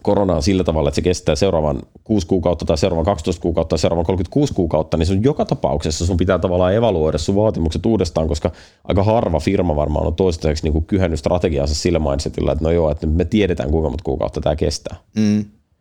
[0.04, 4.04] koronaan sillä tavalla, että se kestää seuraavan 6 kuukautta tai seuraavan 12 kuukautta tai seuraavan
[4.06, 8.50] 36 kuukautta, niin sun joka tapauksessa sun pitää tavallaan evaluoida sun vaatimukset uudestaan, koska
[8.84, 13.06] aika harva firma varmaan on toistaiseksi niin kyhännyt strategiansa sillä mindsetillä, että no joo, että
[13.06, 14.96] me tiedetään kuinka monta kuukautta tämä kestää.
[15.16, 15.40] Mm.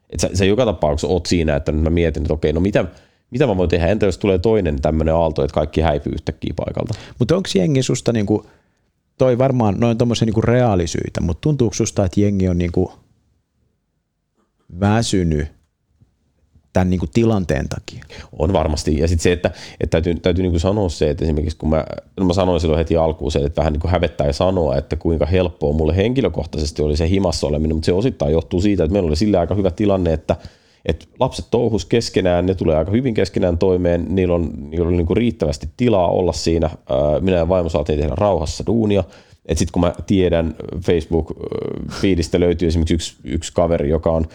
[0.09, 2.85] Et sä, sä, joka tapauksessa oot siinä, että mä mietin, että okei, no mitä,
[3.31, 6.93] mitä mä voin tehdä, entä jos tulee toinen tämmöinen aalto, että kaikki häipyy yhtäkkiä paikalta.
[7.19, 8.45] Mutta onko jengi susta niinku,
[9.17, 12.91] toi varmaan noin tommosia niinku reaalisyitä, mutta tuntuuko susta, että jengi on niinku–
[14.79, 15.47] väsynyt
[16.73, 18.05] tämän niin kuin tilanteen takia.
[18.39, 18.97] On varmasti.
[18.97, 21.85] Ja sitten se, että, että täytyy, täytyy niin kuin sanoa se, että esimerkiksi kun mä,
[22.17, 24.95] no mä sanoin silloin heti alkuun se, että vähän niin kuin hävettää ja sanoa, että
[24.95, 29.07] kuinka helppoa mulle henkilökohtaisesti oli se himassa oleminen, mutta se osittain johtuu siitä, että meillä
[29.07, 30.35] oli sillä aika hyvä tilanne, että
[30.85, 35.05] että lapset touhus keskenään, ne tulee aika hyvin keskenään toimeen, niillä on, niillä on niin
[35.05, 36.69] kuin riittävästi tilaa olla siinä.
[37.21, 39.03] Minä ja vaimo saatiin tehdä rauhassa duunia.
[39.47, 44.25] Sitten kun mä tiedän, Facebook-fiidistä löytyy esimerkiksi yksi, yksi kaveri, joka on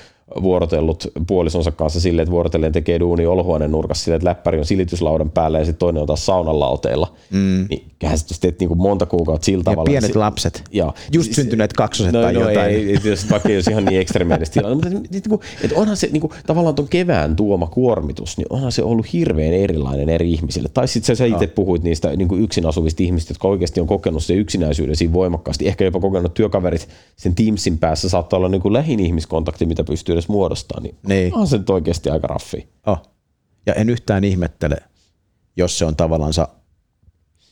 [0.42, 5.30] vuorotellut puolisonsa kanssa silleen, että vuorotellen tekee duuni olohuoneen nurkassa silleen, että läppäri on silityslaudan
[5.30, 7.12] päällä ja sitten toinen on taas saunan lauteilla.
[7.30, 7.66] Mm.
[7.70, 9.90] Niin kyllähän sä teet niinku monta kuukautta sillä tavalla.
[9.90, 10.64] Ja pienet lapset.
[10.72, 12.70] Ja, Just syntyneet kaksoset no, tai no, jotain.
[12.70, 14.74] Ei, ei, jos, vaikka ei olisi ihan niin ekstremeellistä tilanne.
[14.74, 19.12] Mutta niinku, että onhan se niinku, tavallaan tuon kevään tuoma kuormitus, niin onhan se ollut
[19.12, 20.68] hirveän erilainen eri ihmisille.
[20.74, 21.52] Tai sitten sä itse no.
[21.54, 25.68] puhuit niistä niinku yksin asuvista ihmistä, jotka oikeasti on kokenut se yksinäisyyden siinä voimakkaasti.
[25.68, 30.28] Ehkä jopa kokenut työkaverit sen Teamsin päässä saattaa olla niinku lähin ihmiskontakti, mitä pystyy edes
[30.28, 31.34] muodostaa, niin, niin.
[31.34, 32.68] on se nyt oikeasti aika raffi.
[32.86, 33.02] Oh.
[33.66, 34.76] Ja en yhtään ihmettele,
[35.56, 36.32] jos se on tavallaan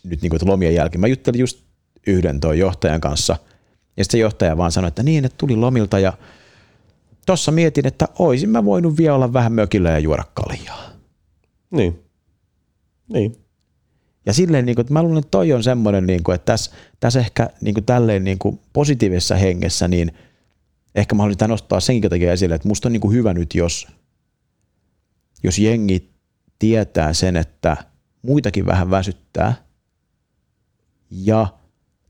[0.05, 1.01] nyt niin kuin lomien jälkeen.
[1.01, 1.59] Mä juttelin just
[2.07, 3.37] yhden toi johtajan kanssa,
[3.97, 6.13] ja sitten se johtaja vaan sanoi, että niin, että tuli lomilta, ja
[7.27, 10.91] tossa mietin, että oisin mä voinut vielä olla vähän mökillä ja juoda kaljaa.
[11.71, 12.03] Niin.
[13.13, 13.37] Niin.
[14.27, 16.71] Ja silleen, niin kuin, että mä luulen, että toi on semmoinen, niin kuin, että tässä,
[17.01, 20.13] tässä ehkä niin kuin, tälleen niin kuin positiivisessa hengessä, niin–
[20.97, 23.89] ehkä mä haluaisin nostaa senkin takia esille, että musta on niin kuin hyvä nyt, jos,
[25.43, 26.11] jos jengi
[26.59, 27.77] tietää sen, että
[28.23, 29.55] muitakin vähän väsyttää
[31.11, 31.47] ja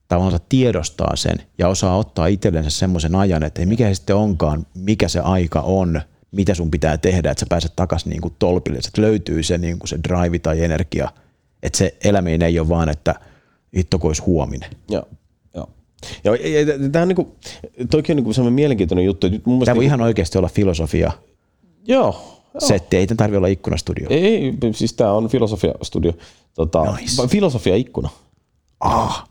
[0.09, 4.67] tavallaan tiedostaa sen ja osaa ottaa itsellensä semmoisen ajan, että ei mikä se sitten onkaan,
[4.75, 6.01] mikä se aika on,
[6.33, 9.79] mitä sun pitää tehdä, että sä pääset takaisin niin kuin tolpille, että löytyy se, niin
[9.79, 11.11] kuin se drive tai energia,
[11.63, 13.15] että se eläminen ei ole vaan, että
[13.77, 14.71] hitto olisi huominen.
[14.91, 15.09] Joo.
[16.25, 17.37] Ja, ja, ja tämä on niinku,
[17.91, 19.29] toikin on niinku semmoinen mielenkiintoinen juttu.
[19.29, 21.13] Nyt mun tämä voi niinku, ihan oikeasti olla filosofia.
[21.87, 22.37] Joo.
[22.59, 24.07] Setti, ei tarvitse olla ikkunastudio.
[24.11, 26.13] Ei, siis tämä on filosofia-studio.
[26.55, 27.29] Tota, nice.
[27.29, 28.09] Filosofia-ikkuna.
[28.81, 29.29] Ah,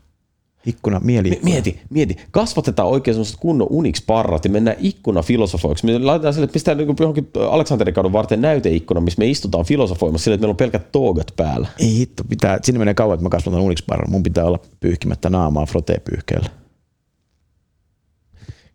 [0.66, 2.16] ikkuna, mieli Mieti, mieti.
[2.30, 5.86] Kasvatetaan oikein semmoiset kunnon unix-parrat ja mennään ikkuna filosofoiksi.
[5.86, 10.24] Me laitetaan sille, että pistetään niin johonkin Aleksanterin kadun varten näyteikkuna, missä me istutaan filosofoimassa
[10.24, 11.68] sille, että meillä on pelkät toogat päällä.
[11.78, 15.66] Ei hitto, pitää, sinne menee kauan, että mä kasvatan unix Mun pitää olla pyyhkimättä naamaa
[15.66, 16.50] frotee-pyyhkeellä.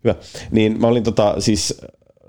[0.04, 0.14] Hyvä.
[0.50, 1.80] Niin mä olin tota, siis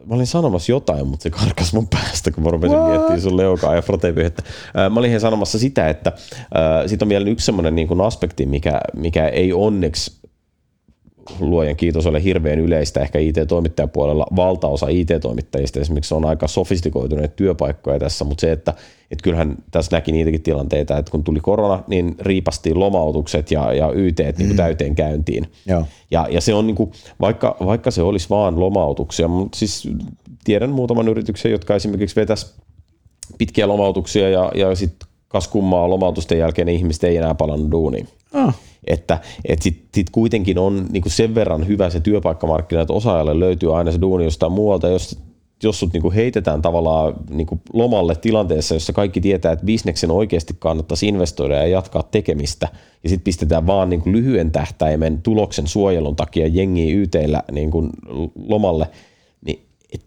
[0.05, 3.75] mä olin sanomassa jotain, mutta se karkas mun päästä, kun mä rupesin miettimään sun leukaa
[3.75, 4.43] ja frotepyhettä.
[4.89, 9.27] Mä olin sanomassa sitä, että äh, siitä on vielä yksi semmoinen niin aspekti, mikä, mikä
[9.27, 10.23] ei onneksi
[11.39, 14.27] luojan kiitos ole hirveän yleistä ehkä IT-toimittajapuolella.
[14.35, 18.73] Valtaosa IT-toimittajista esimerkiksi on aika sofistikoituneet työpaikkoja tässä, mutta se, että,
[19.13, 23.91] että kyllähän tässä näki niitäkin tilanteita, että kun tuli korona, niin riipastiin lomautukset ja, ja
[23.91, 24.55] YT niin kuin mm.
[24.55, 25.47] täyteen käyntiin.
[25.65, 25.85] Joo.
[26.11, 29.89] Ja, ja se on niin kuin, vaikka, vaikka se olisi vaan lomautuksia, mutta siis
[30.43, 32.53] tiedän muutaman yrityksen, jotka esimerkiksi vetäisi
[33.37, 38.07] pitkiä lomautuksia ja, ja sitten kas kummaa lomautusten jälkeen ihmiset ei enää palannut duuniin.
[38.33, 38.53] Oh.
[38.87, 43.77] Että et sitten sit kuitenkin on niinku sen verran hyvä se työpaikkamarkkina, että osaajalle löytyy
[43.77, 45.19] aina se duuni jostain muualta, jos
[45.63, 51.07] jos sut niinku heitetään tavallaan niinku lomalle tilanteessa, jossa kaikki tietää, että bisneksen oikeasti kannattaisi
[51.07, 52.67] investoida ja jatkaa tekemistä,
[53.03, 57.89] ja sitten pistetään vaan niinku lyhyen tähtäimen tuloksen suojelun takia jengiä YTllä niinku
[58.47, 58.89] lomalle,
[59.45, 60.05] niin et,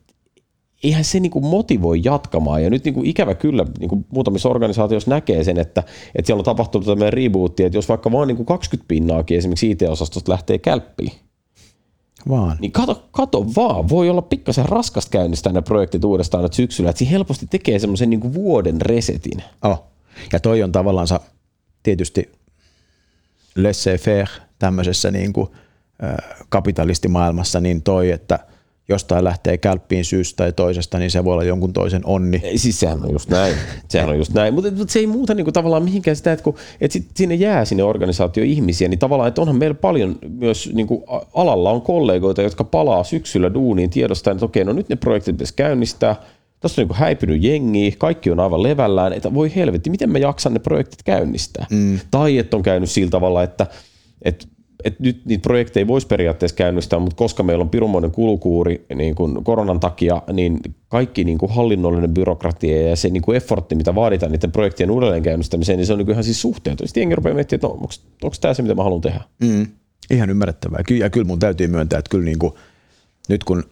[0.84, 2.62] eihän se niinku motivoi jatkamaan.
[2.62, 5.82] Ja nyt niinku ikävä kyllä niinku muutamissa organisaatioissa näkee sen, että,
[6.14, 10.32] että siellä on tapahtunut tämmöinen rebootti, että jos vaikka vaan niinku 20 pinnaakin esimerkiksi IT-osastosta
[10.32, 11.12] lähtee kälppiin,
[12.28, 12.56] Vaan.
[12.60, 16.98] niin kato, kato vaan, voi olla pikkasen raskasta käynnistää ne projektit uudestaan nyt syksyllä, että
[16.98, 19.42] siinä helposti tekee semmoisen niinku vuoden resetin.
[19.62, 19.84] Oh.
[20.32, 21.08] Ja toi on tavallaan
[21.82, 22.32] tietysti
[23.58, 25.48] laissez-faire tämmöisessä niin kuin,
[26.04, 26.16] äh,
[26.48, 28.38] kapitalistimaailmassa, niin toi, että
[28.88, 32.40] jostain lähtee kälppiin syystä tai toisesta, niin se voi olla jonkun toisen onni.
[32.42, 33.54] Ei, Siis sehän on just näin.
[33.88, 34.54] Sehän on just näin.
[34.54, 37.34] Mutta, mutta se ei muuta niin kuin, tavallaan mihinkään sitä, että, kun, että sit, sinne
[37.34, 41.70] jää sinne organisaatio ihmisiä, niin tavallaan, että onhan meillä paljon myös niin kuin, a- alalla
[41.70, 46.16] on kollegoita, jotka palaa syksyllä duuniin tiedostaen, että okei, no nyt ne projektit pitäisi käynnistää,
[46.60, 50.18] Tuossa on niin kuin häipynyt jengi, kaikki on aivan levällään, että voi helvetti, miten mä
[50.18, 51.66] jaksan ne projektit käynnistää.
[51.70, 52.00] Mm.
[52.10, 53.66] Tai että on käynyt sillä tavalla, että,
[54.22, 54.46] että
[54.86, 59.14] että nyt niitä projekteja ei voisi periaatteessa käynnistää, mutta koska meillä on pirumoinen kulukuuri niin
[59.14, 63.94] kuin koronan takia, niin kaikki niin kuin hallinnollinen byrokratia ja se niin kuin effortti, mitä
[63.94, 66.88] vaaditaan niiden projektien uudelleen käynnistämiseen, niin se on niin ihan siis suhteeton.
[66.88, 67.88] Sitten jengi rupeaa miettimään, että no, onko,
[68.22, 69.20] onko tämä se, mitä mä haluan tehdä.
[69.40, 69.66] Mm.
[70.10, 70.80] Ihan ymmärrettävää.
[70.90, 72.52] Ja kyllä mun täytyy myöntää, että kyllä niin kuin,
[73.28, 73.64] nyt kun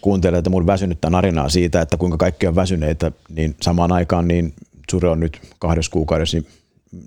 [0.00, 4.54] kuuntelee että mun väsynyttä narinaa siitä, että kuinka kaikki on väsyneitä, niin samaan aikaan niin
[4.90, 6.46] Sure on nyt kahdessa kuukaudessa, niin-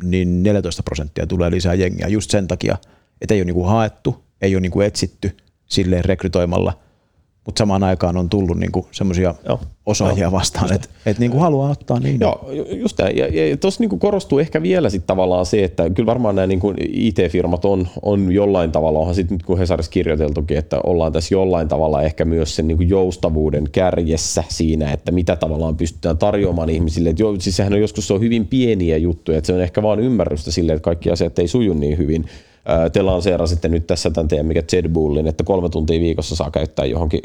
[0.04, 2.78] niin 14 prosenttia tulee lisää jengiä just sen takia,
[3.22, 6.74] että ei ole niinku haettu, ei ole niinku etsitty silleen rekrytoimalla,
[7.46, 9.60] mutta samaan aikaan on tullut niinku semmoisia Joo.
[9.86, 12.20] osaajia vastaan, että et niinku haluaa ottaa niin.
[12.20, 13.18] Joo, ju- just näin.
[13.18, 16.62] Ja, ja tuossa niin korostuu ehkä vielä sit tavallaan se, että kyllä varmaan nämä niin
[16.92, 21.68] IT-firmat on, on jollain tavalla, onhan sitten nyt kun Hesarissa kirjoiteltukin, että ollaan tässä jollain
[21.68, 27.10] tavalla ehkä myös sen niin joustavuuden kärjessä siinä, että mitä tavallaan pystytään tarjoamaan ihmisille.
[27.10, 29.84] Et jo, siis sehän on joskus se on hyvin pieniä juttuja, että se on ehkä
[29.84, 32.26] vaan ymmärrystä sille, että kaikki asiat ei suju niin hyvin.
[32.94, 37.20] Te lanseerasitte nyt tässä tämän teidän mikä Jedbullin, että kolme tuntia viikossa saa käyttää johonkin,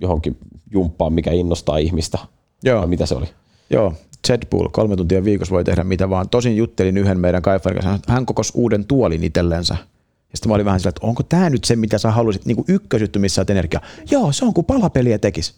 [0.00, 0.36] johonkin
[0.70, 2.18] jumppaan, mikä innostaa ihmistä.
[2.62, 2.80] Joo.
[2.80, 3.26] Vai mitä se oli?
[3.70, 3.92] Joo,
[4.26, 6.28] Zedpool, kolme tuntia viikossa voi tehdä mitä vaan.
[6.28, 9.74] Tosin juttelin yhden meidän kaifarin kanssa, hän kokosi uuden tuolin itsellensä.
[10.30, 12.56] Ja sitten mä olin vähän sillä, että onko tämä nyt se, mitä sä haluaisit, niin
[12.56, 13.82] kuin ykkösjuttu, missä saat energiaa.
[14.10, 15.54] Joo, se on kuin palapeliä tekis.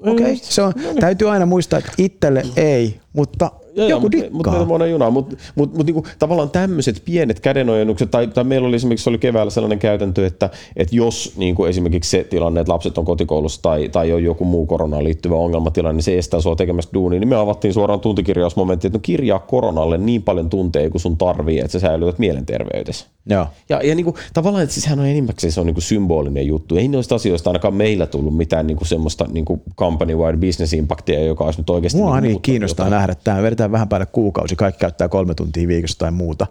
[0.00, 4.64] Okei, okay, se on, täytyy aina muistaa, että itselle ei, mutta Joo, joku mutta dikkaa.
[4.64, 8.76] mut, mut, junaa, mutta mut, mut, niinku, tavallaan tämmöiset pienet kädenojennukset, tai, tai meillä oli
[8.76, 13.04] esimerkiksi oli keväällä sellainen käytäntö, että, että jos niinku esimerkiksi se tilanne, että lapset on
[13.04, 17.20] kotikoulussa tai, tai on joku muu koronaan liittyvä ongelmatilanne, niin se estää sua tekemästä duunia,
[17.20, 21.58] niin me avattiin suoraan tuntikirjausmomentti, että no kirjaa koronalle niin paljon tunteja kuin sun tarvii,
[21.58, 23.06] että sä säilytät mielenterveytesi.
[23.26, 23.46] Joo.
[23.68, 26.76] Ja, ja niin kuin, tavallaan, että sehän on enimmäkseen se on niin kuin symbolinen juttu.
[26.76, 31.24] Ei noista asioista ainakaan meillä tullut mitään niin kuin semmoista niin kuin company-wide business impactia,
[31.24, 32.98] joka olisi nyt oikeasti Mua niin kiinnostaa jotain.
[32.98, 36.46] nähdä, tämä vedetään vähän päälle kuukausi, kaikki käyttää kolme tuntia viikossa tai muuta.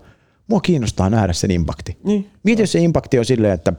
[0.47, 1.97] Mua kiinnostaa nähdä sen impakti.
[2.03, 2.29] Niin.
[2.43, 3.73] Mieti, jos se impakti on silleen, että,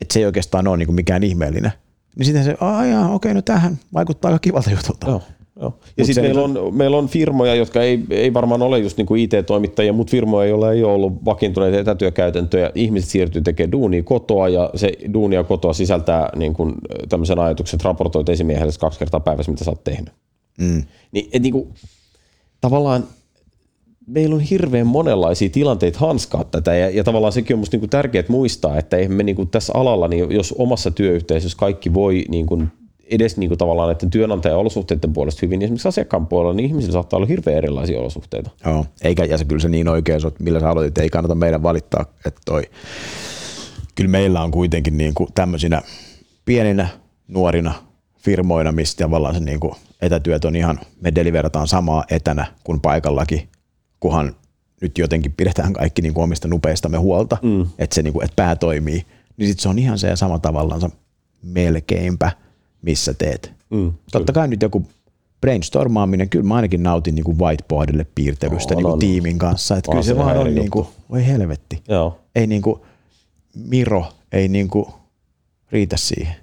[0.00, 1.72] että se ei oikeastaan ole niin kuin mikään ihmeellinen.
[2.16, 5.06] Niin sitten se, aijaa, okei, no tämähän vaikuttaa aika kivalta jutulta.
[5.06, 5.22] Joo.
[5.60, 5.78] Joo.
[5.96, 9.20] Ja sitten meillä on, meillä on firmoja, jotka ei, ei varmaan ole just niin kuin
[9.22, 12.70] IT-toimittajia, mutta firmoja, joilla ei ole ollut vakiintuneita etätyökäytäntöjä.
[12.74, 16.74] Ihmiset siirtyy tekemään duunia kotoa ja se duunia kotoa sisältää niin kuin
[17.08, 20.12] tämmöisen ajatuksen, että raportoit esimiehelle kaksi kertaa päivässä, mitä sä oot tehnyt.
[20.60, 20.82] Mm.
[21.12, 21.68] Niin, et niin kuin,
[22.66, 23.04] tavallaan
[24.06, 28.24] meillä on hirveän monenlaisia tilanteita hanskaa tätä ja, ja tavallaan sekin on musta niin tärkeää
[28.28, 32.46] muistaa, että eihän me niin kuin tässä alalla, niin jos omassa työyhteisössä kaikki voi niin
[32.46, 32.68] kuin
[33.10, 36.92] edes niin kuin tavallaan näiden työnantajan olosuhteiden puolesta hyvin, niin esimerkiksi asiakkaan puolella, niin ihmisillä
[36.92, 38.50] saattaa olla hirveän erilaisia olosuhteita.
[38.66, 41.62] Joo, eikä, ja se kyllä se niin oikein, on, millä sä aloitit, ei kannata meidän
[41.62, 42.62] valittaa, että toi,
[43.94, 45.82] kyllä meillä on kuitenkin niin kuin tämmöisinä
[46.44, 46.88] pieninä,
[47.28, 47.85] nuorina
[48.26, 53.48] firmoina, mistä tavallaan se niin kuin etätyöt on ihan, me deliverataan samaa etänä kuin paikallakin,
[54.00, 54.36] kunhan
[54.80, 57.66] nyt jotenkin pidetään kaikki niin kuin omista nupeistamme huolta, mm.
[57.78, 60.92] että se niin kuin, että pää toimii, niin sitten se on ihan se sama tavallaan
[61.42, 62.32] melkeinpä,
[62.82, 63.52] missä teet.
[63.70, 64.86] Mm, Totta kai nyt joku
[65.40, 68.98] brainstormaaminen, kyllä mä ainakin nautin niin kuin whiteboardille piirtelystä On, niin kuin on.
[68.98, 69.76] tiimin kanssa.
[69.76, 71.82] Että kyllä se se vaan on niin kuin, voi helvetti.
[71.88, 72.20] Joo.
[72.34, 72.80] Ei niin kuin
[73.54, 74.86] Miro ei niin kuin
[75.72, 76.36] riitä siihen.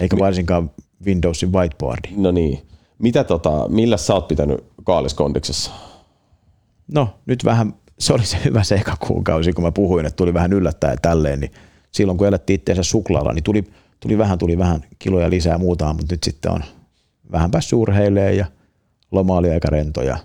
[0.00, 0.70] Eikä varsinkaan
[1.06, 2.08] Windowsin whiteboardi.
[2.16, 2.62] No niin.
[2.98, 5.70] Mitä tota, millä sä oot pitänyt kaaliskondiksessa?
[6.92, 10.34] No nyt vähän, se oli se hyvä se eka kuukausi, kun mä puhuin, että tuli
[10.34, 11.50] vähän yllättäen tälleen, niin
[11.92, 13.64] silloin kun elettiin itseensä suklaalla, niin tuli,
[14.00, 16.60] tuli vähän, tuli vähän kiloja lisää ja muuta, mutta nyt sitten on
[17.32, 18.46] vähän päässyt urheilemaan ja
[19.12, 20.18] loma oli aika rento ja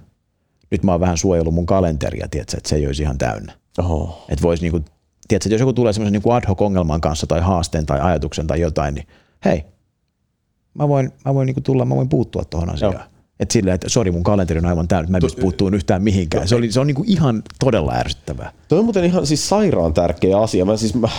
[0.72, 3.54] nyt mä oon vähän suojellut mun kalenteria, tiedätkö, että se ei olisi ihan täynnä.
[3.80, 4.26] Oho.
[4.30, 7.41] Että vois niinku, tiedätkö, että jos joku tulee semmoisen niinku ad hoc ongelman kanssa tai
[7.41, 9.08] haasteen tai ajatuksen tai jotain, niin
[9.46, 9.63] hei,
[10.74, 12.94] mä voin, mä voin niinku tulla, mä voin puuttua tuohon asiaan.
[12.94, 13.04] Joo.
[13.42, 16.48] Että silleen, että sori mun kalenteri on aivan täynnä, mä en pysty puuttumaan yhtään mihinkään.
[16.48, 18.52] Se, oli, se on niinku ihan todella ärsyttävää.
[18.68, 20.66] Toi on muuten ihan siis sairaan tärkeä asia.
[20.66, 21.10] Mä siis, mä,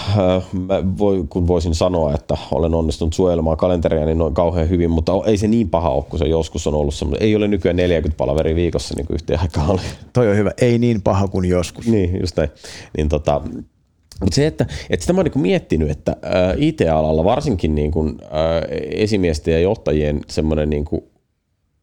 [0.53, 5.13] mä voi, kun voisin sanoa, että olen onnistunut suojelemaan kalenteria niin noin kauhean hyvin, mutta
[5.27, 7.23] ei se niin paha ole, kun se joskus on ollut semmoinen.
[7.23, 9.81] Ei ole nykyään 40 palaveria viikossa, niin kuin yhteen aikaan oli.
[10.13, 10.51] Toi on hyvä.
[10.61, 11.87] Ei niin paha kuin joskus.
[11.87, 12.51] Niin, just näin.
[12.97, 13.41] Niin tota,
[14.21, 18.19] mutta se, että, että sitä mä oon niin miettinyt, että ää, IT-alalla varsinkin niin kuin,
[18.31, 21.05] ää, esimiesten ja johtajien semmoinen niin kuin,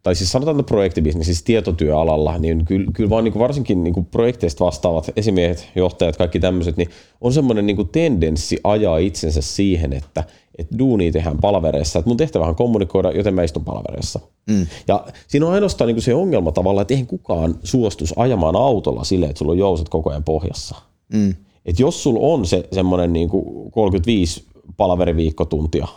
[0.03, 4.05] tai siis sanotaan, että projektibisnesissä tietotyöalalla, niin kyllä, kyllä vaan niin kuin varsinkin niin kuin
[4.05, 6.89] projekteista vastaavat esimiehet, johtajat, kaikki tämmöiset, niin
[7.21, 10.23] on semmoinen niin kuin tendenssi ajaa itsensä siihen, että,
[10.57, 14.19] että duuni tehdään palvereissa, että mun tehtävähän on kommunikoida, joten mä istun palvereissa.
[14.49, 14.67] Mm.
[14.87, 19.03] Ja siinä on ainoastaan niin kuin se ongelma tavallaan, että eihän kukaan suostus ajamaan autolla
[19.03, 20.75] silleen, että sulla on jouset koko ajan pohjassa.
[21.13, 21.35] Mm.
[21.69, 23.29] Et jos sulla on se semmoinen niin
[23.71, 24.43] 35
[24.77, 25.87] palaveriviikkotuntia,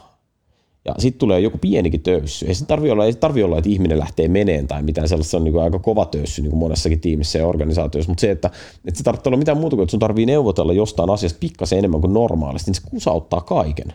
[0.84, 2.46] ja sitten tulee joku pienikin töyssy.
[2.46, 5.44] Ei se tarvi olla, ei tarvi olla, että ihminen lähtee meneen tai mitään sellaista, on
[5.44, 8.50] niin kuin aika kova töyssy niin kuin monessakin tiimissä ja organisaatioissa, mutta se, että,
[8.84, 12.00] että se tarvitsee olla mitään muuta kuin, että sun tarvii neuvotella jostain asiasta pikkasen enemmän
[12.00, 13.92] kuin normaalisti, niin se kusauttaa kaiken.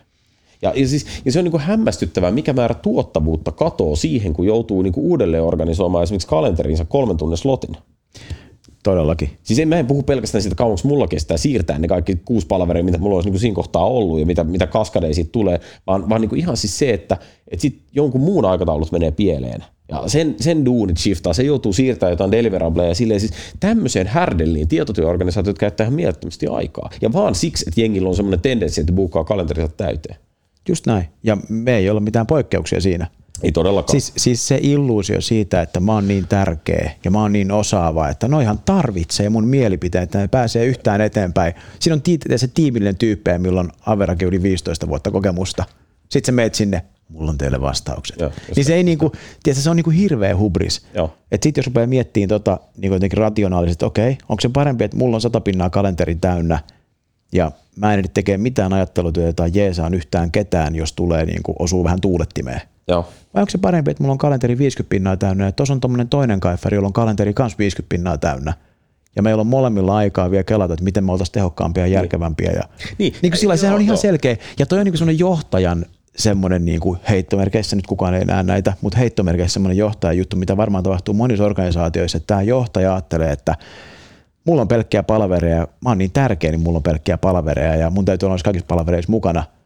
[0.62, 4.46] Ja, ja, siis, ja se on niin kuin hämmästyttävää, mikä määrä tuottavuutta katoo siihen, kun
[4.46, 7.76] joutuu niin kuin uudelleen organisoimaan esimerkiksi kalenterinsa kolmen tunnin slotin.
[8.88, 9.30] Todellakin.
[9.42, 12.84] Siis en, mä en puhu pelkästään siitä, kauanko mulla kestää siirtää ne kaikki kuusi palveria,
[12.84, 16.20] mitä mulla olisi niin siinä kohtaa ollut ja mitä, mitä kaskadeja siitä tulee, vaan, vaan
[16.20, 17.16] niin kuin ihan siis se, että,
[17.48, 19.64] että sit jonkun muun aikataulut menee pieleen.
[19.88, 24.68] Ja sen, sen duunit shiftaa, se joutuu siirtämään jotain deliverableja ja silleen siis tämmöiseen härdelliin
[24.68, 26.90] tietotyöorganisaatiot käyttää ihan mielettömästi aikaa.
[27.00, 30.16] Ja vaan siksi, että jengillä on semmoinen tendenssi, että buukkaa kalenterinsa täyteen.
[30.68, 31.04] Just näin.
[31.22, 33.06] Ja me ei ole mitään poikkeuksia siinä.
[33.42, 34.00] Ei todellakaan.
[34.00, 38.08] Siis, siis se illuusio siitä, että mä oon niin tärkeä ja mä oon niin osaava,
[38.08, 41.54] että noihan tarvitsee mun mielipiteitä, että ne pääsee yhtään eteenpäin.
[41.80, 42.02] Siinä on
[42.36, 45.64] se tiimillinen tyyppejä, milloin Averakin yli 15 vuotta kokemusta.
[46.08, 48.20] Sitten sä meet sinne, mulla on teille vastaukset.
[48.20, 50.86] Joo, niin se, ei niinku, tiedätkö, se on niinku hirveä hubris.
[51.30, 54.96] Että sitten jos rupeaa miettimään tota, niinku jotenkin rationaalisesti, okei, okay, onko se parempi, että
[54.96, 56.58] mulla on sata pinnaa kalenteri täynnä
[57.32, 61.84] ja mä en nyt tekee mitään ajattelutyötä tai jeesaan yhtään ketään, jos tulee niinku, osuu
[61.84, 63.08] vähän tuulettimeen Joo.
[63.34, 66.08] Vai onko se parempi, että mulla on kalenteri 50 pinnaa täynnä ja tuossa on tuommoinen
[66.08, 68.54] toinen kaiferi, jolla on kalenteri myös 50 pinnaa täynnä.
[69.16, 71.94] Ja meillä on molemmilla aikaa vielä kelata, että miten me oltaisiin tehokkaampia ja niin.
[71.94, 72.50] järkevämpiä.
[72.50, 72.62] Ja,
[72.98, 73.14] niin.
[73.22, 74.00] niin kuin sillä sehän on ihan joo.
[74.00, 74.36] selkeä.
[74.58, 78.72] Ja toi on niin semmoinen johtajan semmoinen niin kuin heittomerkeissä, nyt kukaan ei näe näitä,
[78.80, 83.54] mutta heittomerkeissä semmoinen johtajan juttu, mitä varmaan tapahtuu monissa organisaatioissa, että tämä johtaja ajattelee, että
[84.44, 88.04] mulla on pelkkiä palvereja, mä oon niin tärkeä, niin mulla on pelkkiä palvereja ja mun
[88.04, 89.44] täytyy olla kaikissa palvereissa mukana–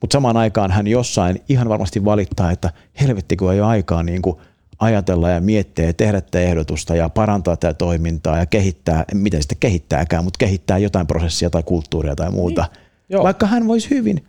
[0.00, 4.22] mutta samaan aikaan hän jossain ihan varmasti valittaa, että helvetti kun ei ole aikaa niin
[4.22, 4.36] kuin
[4.78, 9.58] ajatella ja miettiä ja tehdä tätä ehdotusta ja parantaa tätä toimintaa ja kehittää, miten sitten
[9.60, 12.64] kehittääkään, mutta kehittää jotain prosessia tai kulttuuria tai muuta.
[13.08, 13.22] Niin.
[13.22, 14.26] Vaikka hän voisi hyvin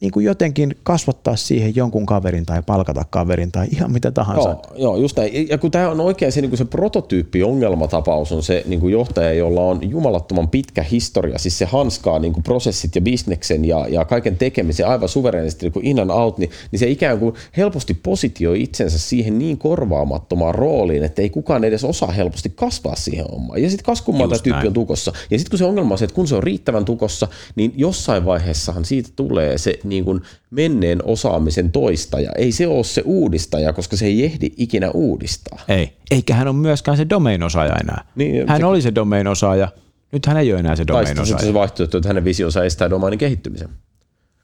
[0.00, 4.48] niin kuin jotenkin kasvattaa siihen jonkun kaverin tai palkata kaverin tai ihan mitä tahansa.
[4.48, 5.48] Joo, joo just näin.
[5.48, 8.92] Ja kun tämä on oikein se, niin kuin se prototyyppi ongelmatapaus on se niin kuin
[8.92, 13.88] johtaja, jolla on jumalattoman pitkä historia, siis se hanskaa niin kuin prosessit ja bisneksen ja,
[13.88, 17.34] ja kaiken tekemisen aivan suvereenisti niin kuin in and out, niin, niin se ikään kuin
[17.56, 23.26] helposti positioi itsensä siihen niin korvaamattomaan rooliin, että ei kukaan edes osaa helposti kasvaa siihen
[23.32, 23.62] omaan.
[23.62, 25.12] Ja sitten kaskumaan tämä tyyppi on tukossa.
[25.30, 28.24] Ja sitten kun se ongelma on se, että kun se on riittävän tukossa, niin jossain
[28.24, 32.32] vaiheessahan siitä tulee se niin kuin menneen osaamisen toistaja.
[32.36, 35.58] Ei se ole se uudistaja, koska se ei ehdi ikinä uudistaa.
[35.68, 38.04] Ei, eikä hän ole myöskään se domain-osaaja enää.
[38.14, 38.64] Niin, hän se...
[38.66, 39.68] oli se domain-osaaja,
[40.12, 41.36] nyt hän ei ole enää se domain-osaaja.
[41.36, 43.68] Tai se vaihtoehto, että hänen visionsa estää domainin kehittymisen.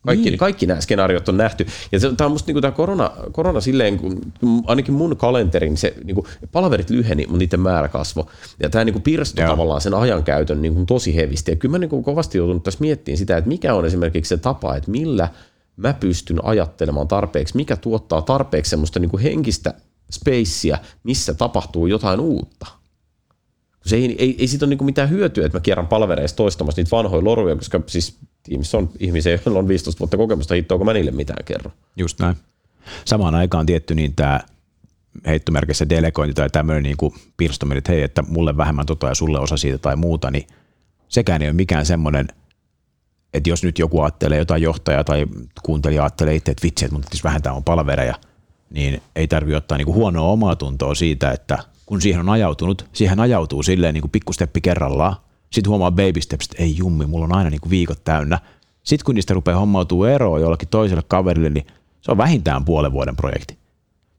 [0.07, 0.39] Kaikki, niin.
[0.39, 1.67] kaikki nämä skenaariot on nähty.
[1.93, 4.21] Ja se, tämä on musta niin tämä korona, korona silleen, kun
[4.67, 8.25] ainakin mun kalenterin, se niin kuin, palaverit lyheni, mutta niiden määrä kasvoi.
[8.63, 11.51] Ja tämä niin pirstoi tavallaan sen ajankäytön niin kuin, tosi hevisti.
[11.51, 14.37] Ja kyllä mä niin kuin, kovasti joutunut tässä miettimään sitä, että mikä on esimerkiksi se
[14.37, 15.29] tapa, että millä
[15.77, 19.75] mä pystyn ajattelemaan tarpeeksi, mikä tuottaa tarpeeksi semmoista niin kuin henkistä
[20.13, 22.67] spacea, missä tapahtuu jotain uutta.
[23.87, 26.97] Se ei, ei, ei siitä ole niin mitään hyötyä, että mä kierran palvereissa toistamassa niitä
[26.97, 31.11] vanhoja loruja, koska siis tiimissä on ihmisiä, joilla on 15 vuotta kokemusta, hittoa, mä niille
[31.11, 31.71] mitään kerro.
[31.97, 32.37] Just näin.
[33.05, 34.41] Samaan aikaan tietty niin tämä
[35.27, 39.57] heittomerkissä delegointi tai tämmöinen niin pirstominen, että hei, että mulle vähemmän tota ja sulle osa
[39.57, 40.47] siitä tai muuta, niin
[41.09, 42.29] sekään ei ole mikään semmoinen,
[43.35, 45.27] että jos nyt joku ajattelee jotain johtajaa tai
[45.63, 48.15] kuuntelija ajattelee itse, että vitsi, että mun vähentää on palvereja,
[48.71, 52.87] niin ei tarvitse ottaa niin kuin huonoa omaa tuntoa siitä, että kun siihen on ajautunut,
[52.93, 55.17] siihen ajautuu silleen niin kuin pikkusteppi kerrallaan,
[55.53, 58.39] sitten huomaa baby steps, että ei jummi, mulla on aina niin kuin viikot täynnä.
[58.83, 61.67] Sitten kun niistä rupeaa hommautuu eroa jollekin toiselle kaverille, niin
[62.01, 63.59] se on vähintään puolen vuoden projekti.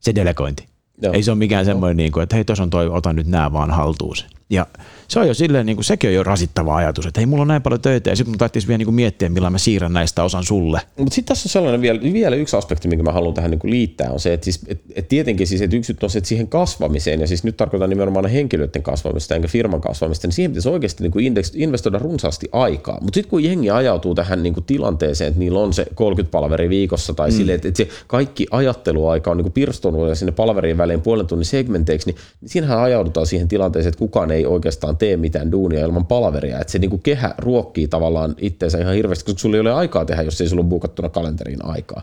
[0.00, 0.66] Se delegointi.
[1.02, 1.12] Joo.
[1.12, 3.52] Ei se ole mikään semmoinen, niin kuin, että hei, tuossa on toi, ota nyt nämä
[3.52, 4.16] vaan haltuun
[4.50, 4.66] Ja
[5.08, 7.48] se on jo silleen, niin kuin, sekin on jo rasittava ajatus, että hei, mulla on
[7.48, 10.24] näin paljon töitä ja sitten mun täytyisi vielä niin kuin miettiä, millä mä siirrän näistä
[10.24, 10.80] osan sulle.
[10.98, 13.70] Mutta sitten tässä on sellainen vielä, vielä yksi aspekti, minkä mä haluan tähän niin kuin
[13.70, 16.48] liittää, on se, että, siis, et, et tietenkin siis, että yksi on se, että siihen
[16.48, 21.02] kasvamiseen, ja siis nyt tarkoitan nimenomaan henkilöiden kasvamista enkä firman kasvamista, niin siihen pitäisi oikeasti
[21.02, 22.98] niin kuin investoida runsaasti aikaa.
[23.00, 26.68] Mutta sitten kun jengi ajautuu tähän niin kuin tilanteeseen, että niillä on se 30 palveri
[26.68, 27.36] viikossa tai mm.
[27.36, 31.26] silleen, että, että se kaikki ajatteluaika on niin kuin pirstonut ja sinne palverien väliin puolen
[31.26, 35.86] tunnin segmenteiksi, niin, niin siinähän ajaudutaan siihen tilanteeseen, että kukaan ei oikeastaan tee mitään duunia
[35.86, 39.60] ilman palaveria, että se niin kuin kehä ruokkii tavallaan itseensä ihan hirveästi, koska sulla ei
[39.60, 42.02] ole aikaa tehdä, jos ei sulla ole buukattuna kalenteriin aikaa.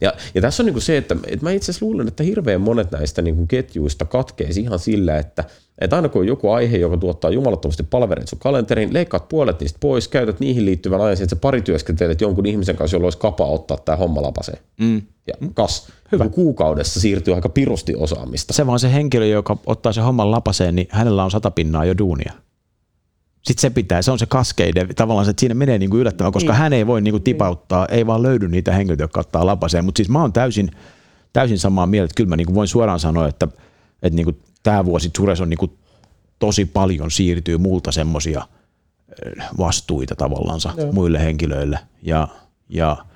[0.00, 2.60] Ja, ja tässä on niin kuin se, että, että mä itse asiassa luulen, että hirveän
[2.60, 5.44] monet näistä niin kuin ketjuista katkeisi ihan sillä, että,
[5.78, 9.78] että aina kun on joku aihe, joka tuottaa jumalattomasti palvereita sun kalenteriin, leikkaat puolet niistä
[9.80, 13.46] pois, käytät niihin liittyvän ajan, että sä pari työskentelet jonkun ihmisen kanssa, jolla olisi kapa
[13.46, 14.58] ottaa tämä homma lapaseen.
[14.80, 15.02] Mm.
[15.26, 16.28] Ja kas, Hyvä.
[16.28, 18.52] kuukaudessa siirtyy aika pirusti osaamista.
[18.52, 21.98] Se vaan se henkilö, joka ottaa se homman lapaseen, niin hänellä on sata pinnaa jo
[21.98, 22.32] duunia
[23.46, 26.32] sitten se pitää, se on se kaskeide, tavallaan se, että siinä menee niin kuin yllättävän,
[26.32, 26.58] koska niin.
[26.58, 27.12] hän ei voi niin.
[27.12, 30.70] kuin tipauttaa, ei vaan löydy niitä henkilöitä, jotka ottaa lapaseen, mutta siis mä oon täysin,
[31.32, 33.48] täysin samaa mieltä, että kyllä mä niin kuin voin suoraan sanoa, että,
[34.02, 35.78] että niin kuin tämä vuosi Sures on niin kuin
[36.38, 38.46] tosi paljon siirtyy multa semmoisia
[39.58, 40.60] vastuita tavallaan
[40.92, 41.78] muille henkilöille.
[42.02, 42.28] Ja,
[42.68, 42.96] ja–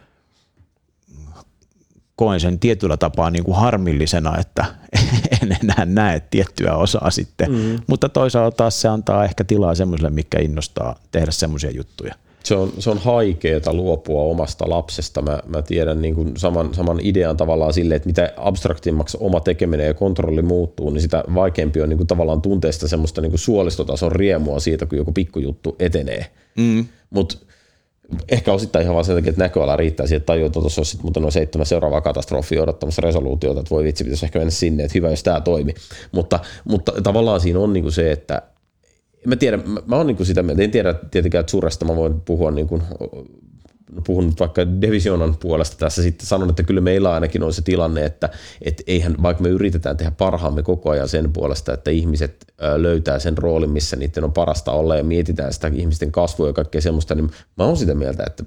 [2.21, 4.65] koen sen tietyllä tapaa niin kuin harmillisena, että
[5.43, 7.53] en enää näe tiettyä osaa sitten.
[7.53, 7.79] Mm.
[7.87, 12.15] Mutta toisaalta taas se antaa ehkä tilaa semmoiselle, mikä innostaa tehdä semmoisia juttuja.
[12.45, 15.23] Se on, se on haikeeta luopua omasta lapsesta.
[15.23, 19.87] Mä, mä tiedän niin kuin saman, saman idean tavallaan sille, että mitä abstraktimmaksi oma tekeminen
[19.87, 23.41] ja kontrolli muuttuu, niin sitä vaikeampi on niin kuin tavallaan tuntea sitä semmoista niin kuin
[23.41, 26.27] suolistotason riemua siitä, kun joku pikkujuttu etenee.
[26.57, 26.87] Mm.
[27.11, 27.37] Mutta
[28.29, 30.91] ehkä osittain ihan vaan sen takia, että näköala riittää siihen, että tajuu, että tuossa olisi
[30.91, 34.99] sitten noin seitsemän seuraavaa katastrofia odottamassa resoluutiota, että voi vitsi, pitäisi ehkä mennä sinne, että
[34.99, 35.75] hyvä, jos tämä toimi.
[36.13, 38.43] Mutta, mutta tavallaan siinä on niin se, että
[39.27, 42.21] mä tiedän, mä, mä oon niin sitä mieltä, en tiedä tietenkään, että suresta mä voin
[42.21, 42.69] puhua niin
[43.95, 47.63] kuin puhun nyt vaikka Divisionan puolesta tässä sitten sanon, että kyllä meillä ainakin on se
[47.63, 48.29] tilanne, että
[48.63, 53.39] et eihän, vaikka me yritetään tehdä parhaamme koko ajan sen puolesta, että ihmiset löytää sen
[53.39, 57.31] roolin, missä niiden on parasta olla ja mietitään sitä ihmisten kasvua ja kaikkea semmoista, niin
[57.57, 58.45] mä oon sitä mieltä, että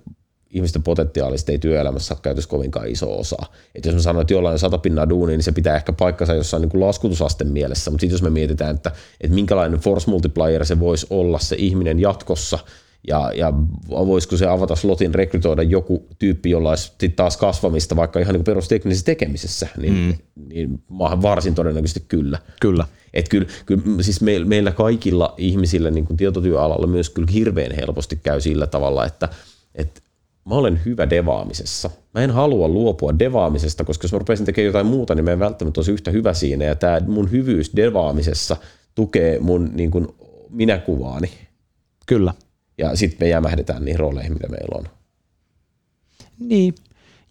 [0.49, 3.37] ihmisten potentiaalista ei työelämässä ole käytössä kovinkaan iso osa.
[3.75, 6.33] Että jos mä sanon, että jollain on sata pinnaa duunia, niin se pitää ehkä paikkansa
[6.33, 8.91] jossain niin kuin laskutusasten mielessä, mutta sitten jos me mietitään, että,
[9.21, 12.59] että minkälainen force multiplier se voisi olla se ihminen jatkossa–
[13.07, 13.53] ja, ja
[13.89, 19.05] voisiko se avata slotin rekrytoida joku tyyppi, jolla olisi taas kasvamista vaikka ihan niin perusteknisessä
[19.05, 20.13] tekemisessä, niin, mm.
[20.49, 22.39] niin varsin todennäköisesti kyllä.
[22.61, 22.85] Kyllä.
[23.13, 28.19] Et kyllä, kyllä siis meillä, meillä kaikilla ihmisillä niin kuin tietotyöalalla myös kyllä hirveän helposti
[28.23, 29.29] käy sillä tavalla, että,
[29.75, 30.01] että
[30.45, 31.89] mä olen hyvä devaamisessa.
[32.13, 35.39] Mä en halua luopua devaamisesta, koska jos mä rupesin tekemään jotain muuta, niin mä en
[35.39, 36.65] välttämättä olisi yhtä hyvä siinä.
[36.65, 38.57] Ja tämä mun hyvyys devaamisessa
[38.95, 40.07] tukee mun niin kuin
[40.49, 41.31] minäkuvaani.
[42.05, 42.33] Kyllä
[42.77, 44.85] ja sitten me jämähdetään niihin rooleihin, mitä meillä on.
[46.39, 46.75] Niin,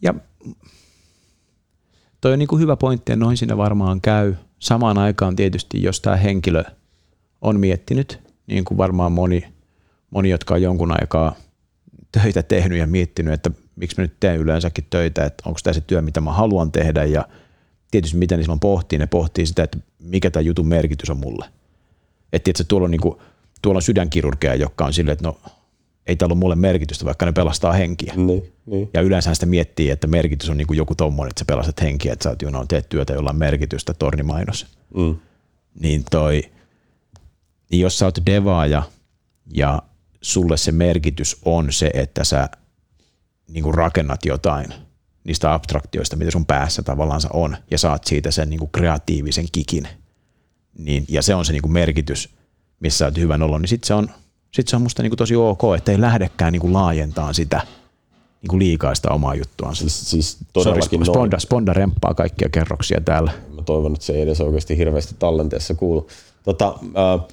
[0.02, 0.14] ja
[2.20, 4.34] toi on niin kuin hyvä pointti, ja noin siinä varmaan käy.
[4.58, 6.64] Samaan aikaan tietysti, jos tämä henkilö
[7.40, 9.44] on miettinyt, niin kuin varmaan moni,
[10.10, 11.34] moni, jotka on jonkun aikaa
[12.12, 15.80] töitä tehnyt ja miettinyt, että miksi mä nyt teen yleensäkin töitä, että onko tämä se
[15.80, 17.28] työ, mitä mä haluan tehdä, ja
[17.90, 21.46] tietysti mitä ne silloin pohtii, ne pohtii sitä, että mikä tämä jutun merkitys on mulle.
[22.32, 23.18] Että se tuolla on niin kuin
[23.62, 25.40] tuolla on sydänkirurgeja, jotka on silleen, että no
[26.06, 28.12] ei täällä ole mulle merkitystä, vaikka ne pelastaa henkiä.
[28.16, 28.90] Niin, niin.
[28.94, 32.12] Ja yleensä sitä miettii, että merkitys on niin kuin joku tommonen, että sä pelastat henkiä,
[32.12, 34.66] että sä oot on teet työtä, jolla on merkitystä, tornimainos.
[34.96, 35.16] Mm.
[35.80, 36.42] Niin toi,
[37.70, 38.82] niin jos sä oot devaaja
[39.54, 39.82] ja
[40.20, 42.48] sulle se merkitys on se, että sä
[43.48, 44.66] niin kuin rakennat jotain
[45.24, 49.88] niistä abstraktioista, mitä sun päässä tavallaan on, ja saat siitä sen niin kuin kreatiivisen kikin,
[50.78, 52.28] niin, ja se on se niin kuin merkitys–
[52.82, 54.08] missä olet hyvän olo, niin sitten se on,
[54.50, 57.60] sit se on musta niinku tosi ok, että ei lähdekään niinku laajentaa sitä
[58.42, 59.76] niinku liikaa sitä omaa juttuaan.
[59.76, 63.32] Siis, siis todellakin Sorry, Sponda, Sponda remppaa kaikkia kerroksia täällä.
[63.54, 66.08] Mä toivon, että se ei edes oikeasti hirveästi tallenteessa kuulu.
[66.44, 67.26] Tota, äh,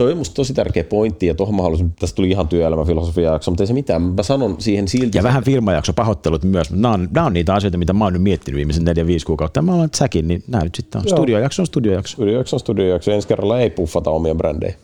[0.00, 3.50] toi on musta tosi tärkeä pointti, ja tuohon mä haluaisin, tästä tuli ihan työelämäfilosofia jakso,
[3.50, 5.18] mutta ei se mitään, mä sanon siihen silti.
[5.18, 8.22] Ja vähän firmajakso, pahoittelut myös, nämä on, nämä on niitä asioita, mitä mä oon nyt
[8.22, 8.90] miettinyt viimeisen 4-5
[9.26, 11.16] kuukautta, mä olen säkin, niin nämä nyt sitten on Joo.
[11.16, 12.12] studiojakso on studiojakso.
[12.12, 14.74] Studiojakso on studiojakso, ensi kerralla ei puffata omia brändejä.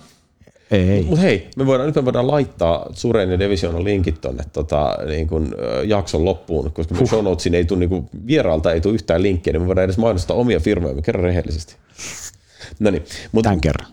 [0.70, 1.02] Ei.
[1.02, 5.28] Mutta hei, me voidaan, nyt me voidaan laittaa Suren ja Divisionan linkit tuonne tota, niin
[5.28, 5.54] kun,
[5.84, 7.08] jakson loppuun, koska huh.
[7.08, 10.36] show notesiin ei tule, niin vieraalta ei tule yhtään linkkiä, niin me voidaan edes mainostaa
[10.36, 11.76] omia firmoja, me kerran rehellisesti.
[12.78, 13.02] No niin,
[13.32, 13.86] mutta, Tämän kerran.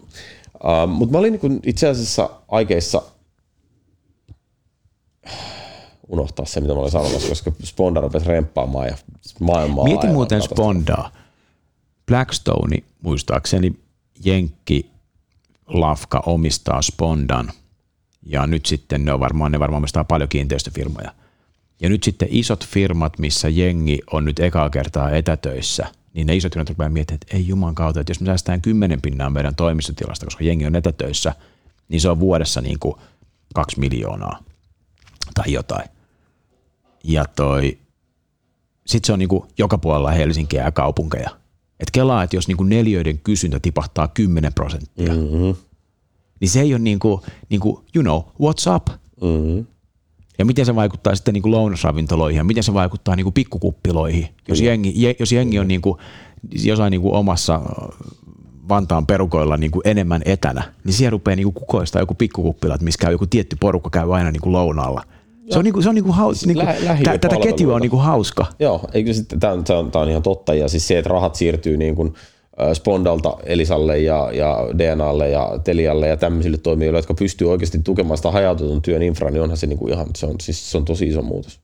[0.63, 3.01] Uh, Mutta mä olin niin itse asiassa aikeissa
[6.07, 8.97] unohtaa se, mitä mä olin sanomassa, koska Sponda rupesi remppaamaan ja
[9.39, 11.11] maailmaa Mieti muuten Spondaa.
[12.05, 13.79] Blackstone, muistaakseni
[14.25, 14.89] Jenkki
[15.67, 17.51] Lafka omistaa Spondan
[18.25, 21.13] ja nyt sitten ne on varmaan, ne varmaan omistaa paljon kiinteistöfirmoja.
[21.81, 26.53] Ja nyt sitten isot firmat, missä jengi on nyt ekaa kertaa etätöissä, niin ne isot
[26.53, 30.25] firmat rupeaa miettimään, että ei juman kautta, että jos me säästään kymmenen pinnaa meidän toimistotilasta,
[30.25, 31.35] koska jengi on etätöissä,
[31.89, 32.95] niin se on vuodessa niin kuin
[33.53, 34.43] kaksi miljoonaa
[35.33, 35.89] tai jotain.
[37.03, 37.77] Ja toi,
[38.85, 41.29] sitten se on niin kuin joka puolella Helsinkiä ja kaupunkeja.
[41.79, 45.55] Et kelaa, että jos niin kuin neljöiden kysyntä tipahtaa 10 prosenttia, mm-hmm.
[46.39, 48.87] niin se ei ole niin kuin, niin kuin, you know, what's up?
[49.21, 49.65] Mm-hmm.
[50.37, 54.27] Ja miten se vaikuttaa sitten niin kuin lounasravintoloihin ja miten se vaikuttaa niin kuin pikkukuppiloihin.
[54.47, 55.97] Jos jengi, jos jengi on niin kuin,
[56.63, 57.61] jossain niin kuin omassa
[58.69, 62.97] Vantaan perukoilla niin kuin enemmän etänä, niin siellä rupeaa niin kuin kukoistaa joku pikkukuppilat, missä
[63.01, 65.03] käy joku tietty porukka käy aina niin kuin lounaalla.
[65.49, 66.65] Se on, niinku, se on niinku haus, siis niinku,
[67.05, 68.45] lä- tätä ketjua on niinku hauska.
[68.59, 70.53] Joo, eikö sitten, tämä on, on, on ihan totta.
[70.53, 72.13] Ja siis se, että rahat siirtyy niin kuin,
[72.73, 78.31] Spondalta Elisalle ja, ja DNAlle ja Telialle ja tämmöisille toimijoille, jotka pystyy oikeasti tukemaan sitä
[78.31, 81.21] hajautetun työn infraa, niin onhan se niinku ihan, se on, siis se on tosi iso
[81.21, 81.59] muutos.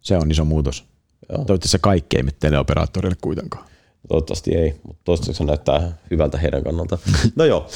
[0.00, 0.84] Se on iso muutos.
[1.28, 1.36] Joo.
[1.36, 3.64] Toivottavasti se kaikki ei mene teleoperaattorille kuitenkaan.
[4.08, 6.98] Toivottavasti ei, mutta toistaiseksi se näyttää hyvältä heidän kannalta.
[7.36, 7.66] No joo,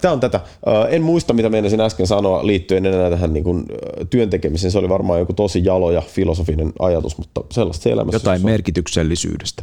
[0.00, 0.40] tämä on tätä.
[0.88, 3.66] En muista, mitä meinasin äsken sanoa liittyen enää tähän niin kuin,
[4.10, 4.70] työn tekemiseen.
[4.70, 8.16] Se oli varmaan joku tosi jalo ja filosofinen ajatus, mutta sellaista se elämässä.
[8.16, 9.62] Jotain merkityksellisyydestä.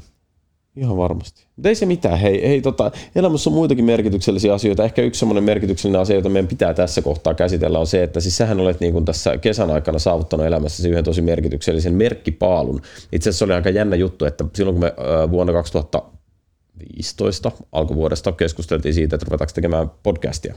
[0.77, 1.43] Ihan varmasti.
[1.55, 2.19] Mutta ei se mitään.
[2.19, 4.83] Hei, hei tota, elämässä on muitakin merkityksellisiä asioita.
[4.83, 8.37] Ehkä yksi semmoinen merkityksellinen asia, jota meidän pitää tässä kohtaa käsitellä, on se, että siis
[8.37, 12.81] sähän olet niin kuin tässä kesän aikana saavuttanut elämässäsi yhden tosi merkityksellisen merkkipaalun.
[13.11, 14.93] Itse asiassa oli aika jännä juttu, että silloin kun me
[15.31, 20.53] vuonna 2015 alkuvuodesta keskusteltiin siitä, että ruvetaanko tekemään podcastia.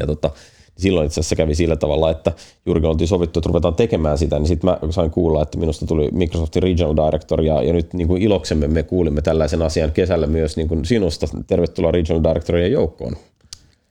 [0.00, 0.30] Ja tota,
[0.78, 2.32] silloin itse asiassa kävi sillä tavalla, että
[2.66, 5.86] juuri kun oltiin sovittu, että ruvetaan tekemään sitä, niin sitten mä sain kuulla, että minusta
[5.86, 10.26] tuli Microsoftin Regional Director, ja, ja nyt niin kuin iloksemme me kuulimme tällaisen asian kesällä
[10.26, 11.26] myös niin kuin sinusta.
[11.46, 13.16] Tervetuloa Regional Directorien joukkoon.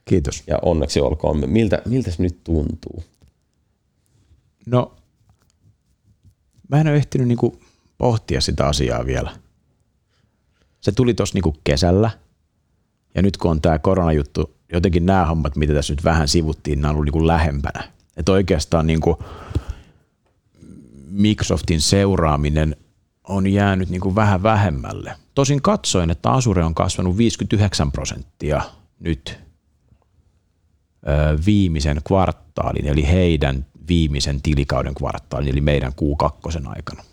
[0.06, 0.44] Kiitos.
[0.48, 1.50] Ja onneksi olkoon.
[1.50, 3.04] Miltä, miltä se nyt tuntuu?
[4.66, 4.92] No,
[6.70, 7.60] mä en ole ehtinyt niin kuin
[7.98, 9.32] pohtia sitä asiaa vielä.
[10.82, 12.10] Se tuli tuossa niin kesällä,
[13.16, 16.89] ja nyt kun on tämä koronajuttu jotenkin nämä hommat, mitä tässä nyt vähän sivuttiin, nämä
[16.89, 17.84] on ollut niin kuin lähempänä.
[18.17, 19.17] Että oikeastaan niin kuin
[21.09, 22.76] Microsoftin seuraaminen
[23.28, 25.15] on jäänyt niin kuin vähän vähemmälle.
[25.36, 28.61] Tosin katsoin, että Azure on kasvanut 59 prosenttia
[28.99, 29.39] nyt
[31.45, 37.03] viimeisen kvartaalin, eli heidän viimeisen tilikauden kvartaalin, eli meidän Q2 aikana.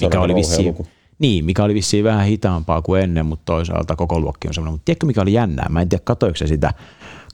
[0.00, 0.74] Mikä oli vissiin,
[1.18, 4.72] niin, mikä oli vissiin vähän hitaampaa kuin ennen, mutta toisaalta koko luokki on semmoinen.
[4.72, 5.66] Mutta tiedätkö mikä oli jännää?
[5.68, 6.74] Mä en tiedä, katoiko se sitä,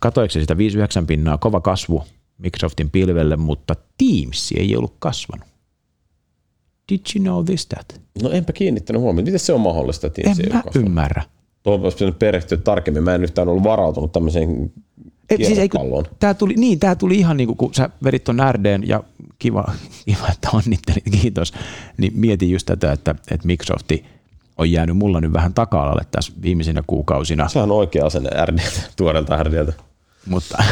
[0.01, 2.05] katoiko se sitä 59 pinnaa, kova kasvu
[2.39, 5.49] Microsoftin pilvelle, mutta Teams ei ollut kasvanut.
[6.93, 8.01] Did you know this that?
[8.22, 9.24] No enpä kiinnittänyt huomioon.
[9.24, 10.11] Miten se on mahdollista?
[10.11, 11.22] Teams en mä ymmärrä.
[11.62, 13.03] Tuohon olisi pitänyt perehtyä tarkemmin.
[13.03, 14.72] Mä en yhtään ollut varautunut tämmöiseen
[15.30, 15.68] ei, siis ei,
[16.18, 19.03] tää tuli, niin, tämä tuli ihan niin kuin, kun sä vedit ton RDn ja
[19.45, 19.64] kiva,
[20.05, 21.53] kiva että onnittelit, kiitos,
[21.97, 24.05] niin mietin just tätä, että, että Microsofti
[24.59, 27.49] on jäänyt mulla nyt vähän taka-alalle tässä viimeisinä kuukausina.
[27.49, 28.59] Se on oikea asenne RD,
[28.97, 29.72] tuoreelta RDltä.
[30.26, 30.64] Mutta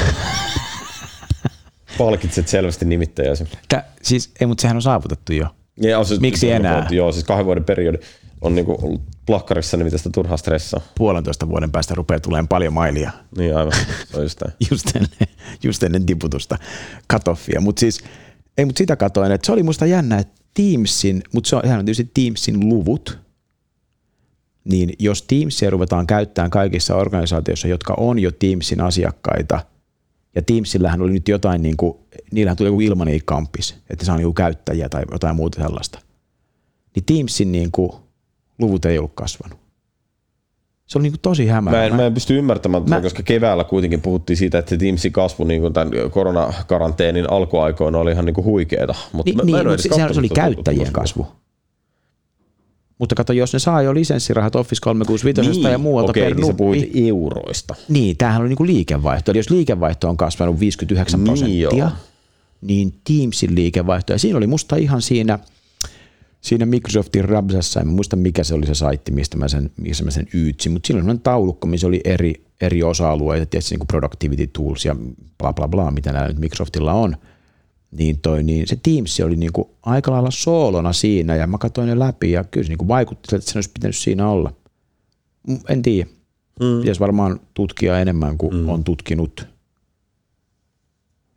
[1.98, 3.44] Palkitset selvästi nimittäjäsi.
[3.68, 5.46] Tää, siis, ei, mutta sehän on saavutettu jo.
[5.76, 6.74] Ja, siis, Miksi enää?
[6.74, 7.98] Vuotta, joo, siis kahden vuoden periodi
[8.40, 10.80] on niinku ollut plakkarissa, niin mitä sitä turhaa stressaa.
[10.98, 13.10] Puolentoista vuoden päästä rupeaa tulemaan paljon mailia.
[13.38, 13.72] Niin aivan,
[14.10, 15.28] se on just, just, ennen,
[15.62, 16.58] just ennen tiputusta
[17.06, 17.60] katoffia.
[17.60, 18.04] Mutta siis,
[18.59, 21.84] ei, mutta sitä katoin, että se oli musta jännä, että Teamsin, mutta se on, on
[21.84, 23.18] tietysti Teamsin luvut,
[24.64, 29.61] niin jos Teamsia ruvetaan käyttämään kaikissa organisaatioissa, jotka on jo Teamsin asiakkaita,
[30.34, 31.98] ja Teamsillähän oli nyt jotain, niin kuin,
[32.32, 35.98] niillähän tuli joku ilmanen kampis, että saa niin käyttäjiä tai jotain muuta sellaista,
[36.94, 37.92] niin Teamsin niin kuin,
[38.59, 39.61] luvut ei ollut kasvanut.
[40.86, 41.76] Se oli niin kuin tosi hämärä.
[41.76, 43.00] Mä en, mä en pysty ymmärtämään, mä...
[43.00, 48.24] koska keväällä kuitenkin puhuttiin siitä, että Teamsin kasvu niin kuin tämän koronakaranteenin alkuaikoina oli ihan
[48.24, 48.94] niin kuin huikeeta.
[49.12, 51.26] Mutta niin, mä, niin, mä mutta se, se oli käyttäjien kasvu.
[52.98, 56.40] Mutta kato, jos ne saa jo lisenssirahat Office 365 niin, ja muualta okei, per niin
[56.40, 57.74] nuppi, puhuit euroista.
[57.88, 59.30] Niin, tämähän oli niinku liikevaihto.
[59.30, 61.90] Eli jos liikevaihto on kasvanut 59 niin prosenttia,
[62.60, 65.38] niin Teamsin liikevaihto, ja siinä oli musta ihan siinä–
[66.43, 70.11] siinä Microsoftin Rabsassa, en muista mikä se oli se saitti, mistä mä sen, missä mä
[70.11, 74.47] sen yytsin, mutta siinä oli taulukko, missä oli eri, eri osa-alueita, tietysti niin kuin productivity
[74.47, 74.97] tools ja
[75.38, 77.16] bla bla bla, mitä näillä nyt Microsoftilla on,
[77.90, 81.88] niin, toi, niin se Teams oli niin kuin aika lailla soolona siinä ja mä katsoin
[81.88, 84.53] ne läpi ja kyllä se niin kuin vaikutti, että se olisi pitänyt siinä olla.
[85.68, 86.11] En tiedä.
[86.61, 86.80] Mm.
[86.80, 88.68] Pitäisi varmaan tutkia enemmän kuin mm.
[88.68, 89.47] on tutkinut.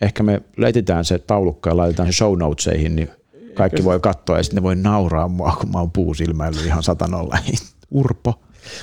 [0.01, 3.09] Ehkä me leititään se taulukko ja laitetaan se show notesihin, niin
[3.55, 7.37] kaikki voi katsoa ja sitten ne voi nauraa mua, kun mä oon puusilmäily ihan satanolla.
[7.91, 8.33] Urpo.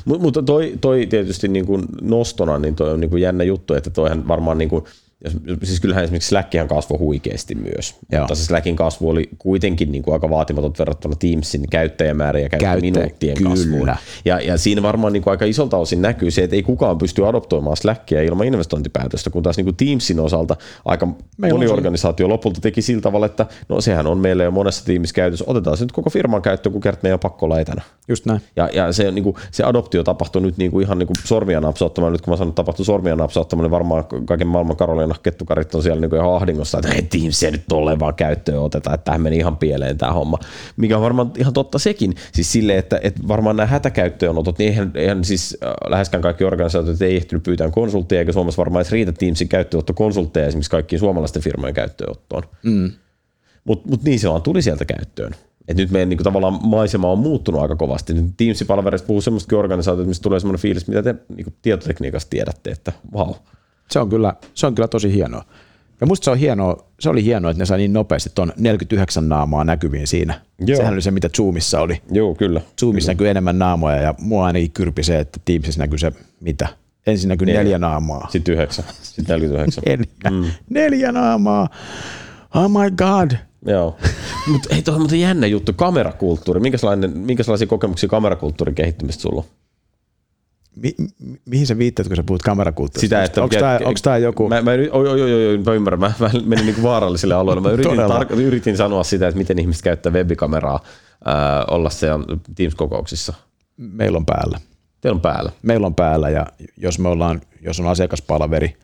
[0.04, 3.90] Mutta toi, toi tietysti niin kuin nostona, niin toi on niin kuin jännä juttu, että
[3.90, 4.84] toihan varmaan niin kuin,
[5.62, 8.20] siis kyllähän esimerkiksi Slackihan kasvoi huikeasti myös, Joo.
[8.20, 13.34] mutta se Slackin kasvu oli kuitenkin niin kuin aika vaatimaton verrattuna Teamsin käyttäjämäärä ja käyttöminuuttien
[13.34, 13.92] Käyttä, kasvuun.
[14.24, 17.26] Ja, ja siinä varmaan niin kuin aika isolta osin näkyy se, että ei kukaan pysty
[17.26, 21.08] adoptoimaan Slackia ilman investointipäätöstä, kun taas niin kuin Teamsin osalta aika
[21.38, 25.14] Meillä moni organisaatio lopulta teki sillä tavalla, että no sehän on meillä jo monessa tiimissä
[25.14, 27.82] käytössä, otetaan se nyt koko firman käyttöön, kun kertaa meidän pakko olla etänä.
[28.08, 28.40] Just näin.
[28.56, 31.60] Ja, ja se, niin kuin, se adoptio tapahtui nyt niin kuin ihan niin kuin sormia
[31.60, 35.22] napsauttamalla, nyt kun mä sanon, että tapahtui sormia napsauttamalla, niin varmaan kaiken maailman Karolina aina
[35.22, 39.04] kettukarit on siellä niin ihan ahdingossa, että hei Teamsia nyt tolleen vaan käyttöön otetaan, että
[39.04, 40.38] tähän meni ihan pieleen tämä homma.
[40.76, 44.90] Mikä on varmaan ihan totta sekin, siis sille, että, että varmaan nämä hätäkäyttöönotot, niin eihän,
[44.94, 49.12] eihän siis äh, läheskään kaikki organisaatiot ei ehtinyt pyytää konsultteja, eikä Suomessa varmaan edes riitä
[49.12, 52.42] Teamsin käyttöönotto konsultteja esimerkiksi kaikkiin suomalaisten firmojen käyttöönottoon.
[52.62, 52.90] Mm.
[53.64, 55.34] Mutta mut niin se vaan tuli sieltä käyttöön.
[55.68, 58.12] Et nyt meidän niin tavallaan maisema on muuttunut aika kovasti.
[58.36, 63.26] Teams-palveluista puhuu semmoistakin organisaatioita, mistä tulee semmoinen fiilis, mitä te niin tietotekniikasta tiedätte, että vau.
[63.26, 63.36] Wow
[63.90, 65.44] se on kyllä, se on kyllä tosi hienoa.
[66.00, 69.28] Ja musta se, on hienoa, se oli hienoa, että ne sai niin nopeasti tuon 49
[69.28, 70.40] naamaa näkyviin siinä.
[70.58, 70.76] Joo.
[70.76, 72.02] Sehän oli se, mitä Zoomissa oli.
[72.10, 72.60] Joo, kyllä.
[72.80, 73.14] Zoomissa kyllä.
[73.14, 76.68] näkyy enemmän naamoja ja mua ainakin kyrpi se, että Teamsissa näkyy se, mitä?
[77.06, 78.28] Ensin näkyy neljä, neljä naamaa.
[78.30, 78.84] Sitten yhdeksän.
[79.02, 79.82] Sitten 49.
[79.86, 80.50] neljä, mm.
[80.70, 81.68] neljä naamaa.
[82.54, 83.30] Oh my god.
[83.66, 83.96] Joo.
[84.52, 86.60] Mutta ei tuo on jännä juttu, kamerakulttuuri.
[86.60, 89.61] Minkälainen, minkälaisia kokemuksia kamerakulttuurin kehittymistä sulla on?
[90.76, 90.94] Mi,
[91.44, 93.00] mihin sä viittaat, kun sä puhut kamerakulttuurista?
[93.00, 94.48] Sitä, että onko tämä, onko tämä joku...
[94.48, 97.62] Mä, mä, oi, oi, oi, oi, mä ymmärrän, mä, mä menin niin vaaralliselle alueelle.
[97.62, 100.80] Mä yritin, tar- yritin sanoa sitä, että miten ihmiset käyttää webikameraa
[101.28, 101.34] äh,
[101.70, 103.34] olla siellä Teams-kokouksissa.
[103.76, 104.58] Meillä on päällä.
[105.00, 105.52] Teillä on päällä.
[105.62, 106.46] Meillä on päällä ja
[106.76, 108.76] jos me ollaan, jos on asiakaspalaveri,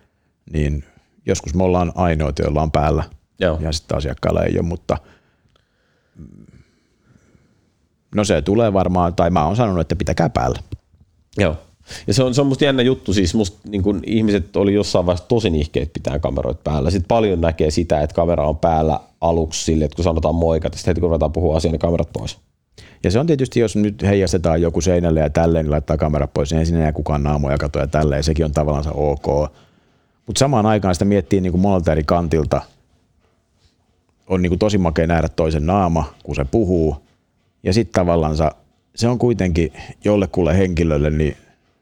[0.53, 0.85] niin
[1.27, 3.05] joskus me ollaan ainoita, joilla on päällä.
[3.41, 3.59] Joo.
[3.61, 4.97] Ja sitten asiakkailla ei ole, mutta
[8.15, 10.59] no se tulee varmaan, tai mä oon sanonut, että pitäkää päällä.
[11.39, 11.57] Joo.
[12.07, 15.07] Ja se on, se on musta jännä juttu, siis musta niin kun ihmiset oli jossain
[15.07, 16.91] vaiheessa tosi nihkeet pitää kameroita päällä.
[16.91, 20.91] Sitten paljon näkee sitä, että kamera on päällä aluksi sille, että kun sanotaan moika, sitten
[20.91, 22.39] heti kun ruvetaan puhua asiaa, niin kamerat pois.
[23.05, 26.51] Ja se on tietysti, jos nyt heijastetaan joku seinälle ja tälleen, niin laittaa kamera pois,
[26.51, 29.53] niin ei sinne kukaan naamoja katoa ja tälleen, sekin on tavallaan ok.
[30.27, 32.63] Mutta samaan aikaan sitä miettii niin kuin monelta eri kantilta.
[34.27, 36.97] On niin kuin tosi makea nähdä toisen naama, kun se puhuu.
[37.63, 38.37] Ja sitten tavallaan
[38.95, 39.73] se on kuitenkin
[40.05, 41.37] jollekulle henkilölle, niin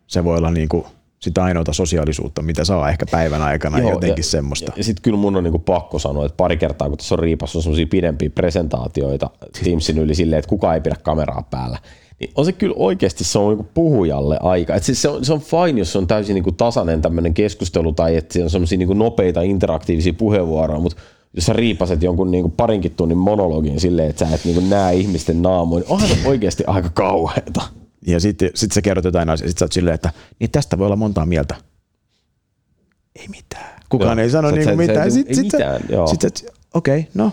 [0.07, 0.85] se voi olla niin kuin
[1.19, 4.73] sitä ainoata sosiaalisuutta, mitä saa ehkä päivän aikana Joo, jotenkin ja, semmoista.
[4.77, 7.63] Ja sitten kyllä mun on niin pakko sanoa, että pari kertaa kun tässä on riipassa
[7.63, 9.31] semmoisia pidempiä presentaatioita
[9.65, 11.79] Teamsin yli silleen, että kukaan ei pidä kameraa päällä,
[12.21, 14.75] niin on se kyllä oikeasti se on niin puhujalle aika.
[14.75, 17.93] Et siis se, on, se on fine, jos se on täysin niin tasainen tämmöinen keskustelu
[17.93, 21.03] tai että on semmoisia niin nopeita interaktiivisia puheenvuoroja, mutta
[21.33, 25.43] jos sä riipaset jonkun niin parinkin tunnin monologin silleen, että sä et niin näe ihmisten
[25.43, 27.63] naamoja, niin onhan se oikeasti aika kauheata.
[28.07, 30.87] Ja sitten sit sä kerrot jotain asiaa, sit sä oot silleen, että niin tästä voi
[30.87, 31.55] olla montaa mieltä.
[33.17, 33.81] Ei mitään.
[33.89, 34.25] Kukaan joo.
[34.25, 35.13] ei sano niinku mitään.
[35.13, 37.33] Sitten sit, sit, sit, sit, okei, okay, no,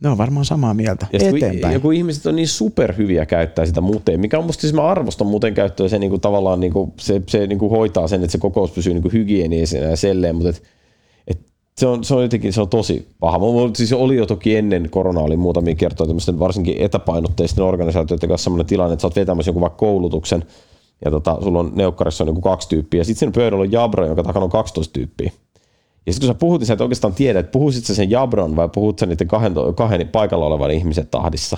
[0.00, 1.06] ne on varmaan samaa mieltä.
[1.12, 1.74] Ja Eteenpäin.
[1.74, 5.54] Joku ihmiset on niin superhyviä käyttää sitä muuten, mikä on musta siis mä arvostan muuten
[5.54, 9.10] käyttöä, se niinku tavallaan niinku, se, se niinku hoitaa sen, että se kokous pysyy niinku
[9.12, 10.62] hygieniisenä ja selleen, mutta et,
[11.80, 13.38] se on, se on jotenkin se on tosi paha.
[13.38, 18.44] Mulla siis oli jo toki ennen korona oli muutamia kertoja tämmöisten varsinkin etäpainotteisten organisaatioiden kanssa
[18.44, 20.44] sellainen tilanne, että sä oot vetämässä jonkun vaikka koulutuksen
[21.04, 24.06] ja tota, sulla on neukkarissa on joku kaksi tyyppiä ja sitten siinä pöydällä on Jabra,
[24.06, 25.30] jonka takana on 12 tyyppiä.
[26.06, 28.56] Ja sitten kun sä puhut, niin sä et oikeastaan tiedä, että puhuisit sä sen Jabron
[28.56, 31.56] vai puhut sä niiden kahden, kahden paikalla olevan ihmisen tahdissa.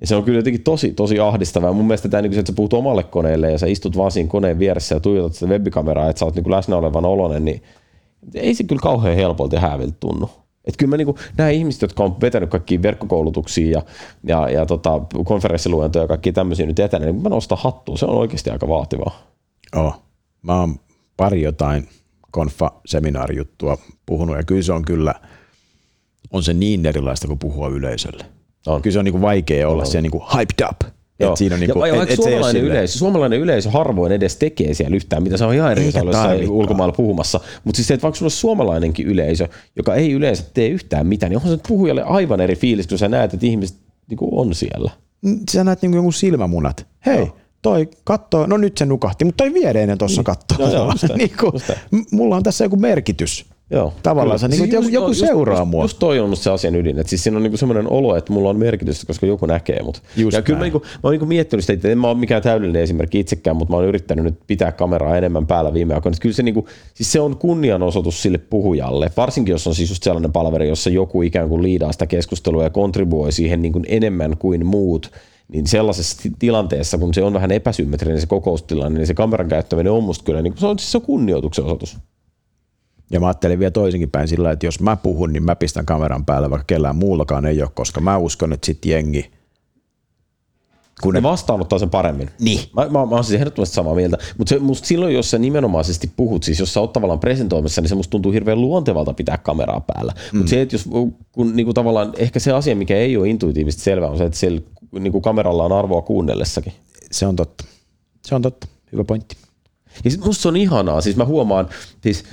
[0.00, 1.72] Ja se on kyllä jotenkin tosi, tosi ahdistavaa.
[1.72, 4.58] Mun mielestä tämä, niin että sä puhut omalle koneelle ja sä istut vaan siinä koneen
[4.58, 7.62] vieressä ja tuijotat sitä webikameraa, että sä oot niin läsnä olevan olonen, niin
[8.34, 10.30] ei se kyllä kauhean helpolta ja hääviltä tunnu.
[10.64, 13.82] Että kyllä mä niinku, nämä ihmiset, jotka on vetänyt kaikki verkkokoulutuksia ja,
[14.24, 17.96] ja, ja tota, konferenssiluentoja ja kaikki tämmöisiä nyt etänä, niin mä nostan hattua.
[17.96, 19.26] Se on oikeasti aika vaativaa.
[19.76, 20.02] Oh.
[20.42, 20.76] Mä oon
[21.16, 21.88] pari jotain
[22.30, 25.14] konfa-seminaarijuttua puhunut ja kyllä se on kyllä,
[26.30, 28.24] on se niin erilaista kuin puhua yleisölle.
[28.66, 28.82] On.
[28.82, 29.86] Kyllä se on niinku vaikea olla on.
[29.86, 30.92] siellä niinku hyped up
[31.22, 31.36] Joo.
[31.36, 35.22] siinä on niinku, ja, et, et suomalainen, yleisö, suomalainen yleisö harvoin edes tekee siellä yhtään,
[35.22, 37.40] mitä se on ihan eri ulkomailla puhumassa.
[37.64, 41.30] Mutta siis se, että vaikka sulla on suomalainenkin yleisö, joka ei yleensä tee yhtään mitään,
[41.30, 43.76] niin onhan se puhujalle aivan eri fiilis, kun sä näet, että ihmiset
[44.08, 44.90] niinku on siellä.
[45.22, 46.86] Mm, sä näet niinku jonkun silmämunat.
[47.06, 50.24] Hei, Joo toi kattoo, no nyt se nukahti, mutta toi viereinen tuossa niin.
[50.24, 50.56] kattoo.
[50.58, 51.52] No, joo, niin kuin,
[52.10, 53.46] mulla on tässä joku merkitys.
[53.72, 55.84] Joo, Tavallaan se, niin siis joku, joku seuraa just, mua.
[55.84, 56.98] Just toi on se asian ydin.
[56.98, 60.02] että siis siinä on niinku semmoinen olo, että mulla on merkitystä, koska joku näkee mut.
[60.16, 62.42] Just ja kyllä mä, niinku, mä oon niinku miettinyt sitä, että en mä ole mikään
[62.42, 66.18] täydellinen esimerkki itsekään, mutta mä oon yrittänyt nyt pitää kameraa enemmän päällä viime aikoina.
[66.20, 70.32] Kyllä se, niinku, siis se on kunnianosoitus sille puhujalle, varsinkin jos on siis just sellainen
[70.32, 75.10] palveri, jossa joku ikään kuin liidaa sitä keskustelua ja kontribuoi siihen niinku enemmän kuin muut
[75.48, 80.04] niin sellaisessa tilanteessa, kun se on vähän epäsymmetrinen se kokoustilanne, niin se kameran käyttäminen on
[80.04, 81.98] musta kyllä, niin se on siis se on kunnioituksen osoitus.
[83.12, 86.24] Ja mä ajattelin vielä toisinkin päin sillä, että jos mä puhun, niin mä pistän kameran
[86.24, 89.30] päälle, vaikka kellään muullakaan ei ole, koska mä uskon, että sit jengi–
[91.02, 92.30] kun ne, ne vastaanottaa sen paremmin.
[92.40, 92.60] Niin.
[92.76, 94.18] Mä, mä, mä oon siis ehdottomasti samaa mieltä.
[94.38, 97.94] Mutta musta silloin, jos sä nimenomaisesti puhut, siis jos sä oot tavallaan presentoimassa, niin se
[97.94, 100.12] musta tuntuu hirveän luontevalta pitää kameraa päällä.
[100.32, 100.38] Mm.
[100.38, 100.88] Mutta se, että jos
[101.32, 104.60] kun niinku tavallaan, ehkä se asia, mikä ei ole intuitiivisesti selvä, on se, että siellä
[104.92, 106.72] niinku kameralla on arvoa kuunnellessakin.
[107.10, 107.64] Se on totta.
[108.22, 108.66] Se on totta.
[108.92, 109.36] Hyvä pointti.
[110.04, 111.00] Ja sit musta se on ihanaa.
[111.00, 111.68] Siis mä huomaan,
[112.00, 112.24] siis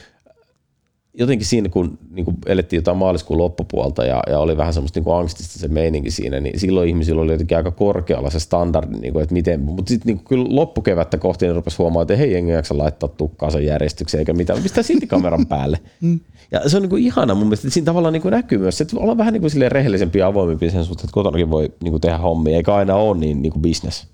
[1.19, 5.05] jotenkin siinä, kun niin kuin elettiin jotain maaliskuun loppupuolta ja, ja oli vähän semmoista niin
[5.05, 9.13] kuin angstista se meininki siinä, niin silloin ihmisillä oli jotenkin aika korkealla se standardi, niin
[9.13, 12.51] kuin, että miten, mutta sitten niin kyllä loppukevättä kohti ne rupesi huomaamaan, että hei, jengi
[12.51, 15.79] jaksa laittaa tukkaansa järjestykseen eikä mitään, pistää silti kameran päälle.
[16.01, 16.19] Mm.
[16.51, 18.81] Ja se on niin kuin ihana mun mielestä, että siinä tavallaan niin kuin näkyy myös,
[18.81, 22.01] että ollaan vähän niin kuin rehellisempi ja avoimempi sen suhteen, että kotonakin voi niin kuin
[22.01, 24.07] tehdä hommia, eikä aina ole niin, niin kuin business.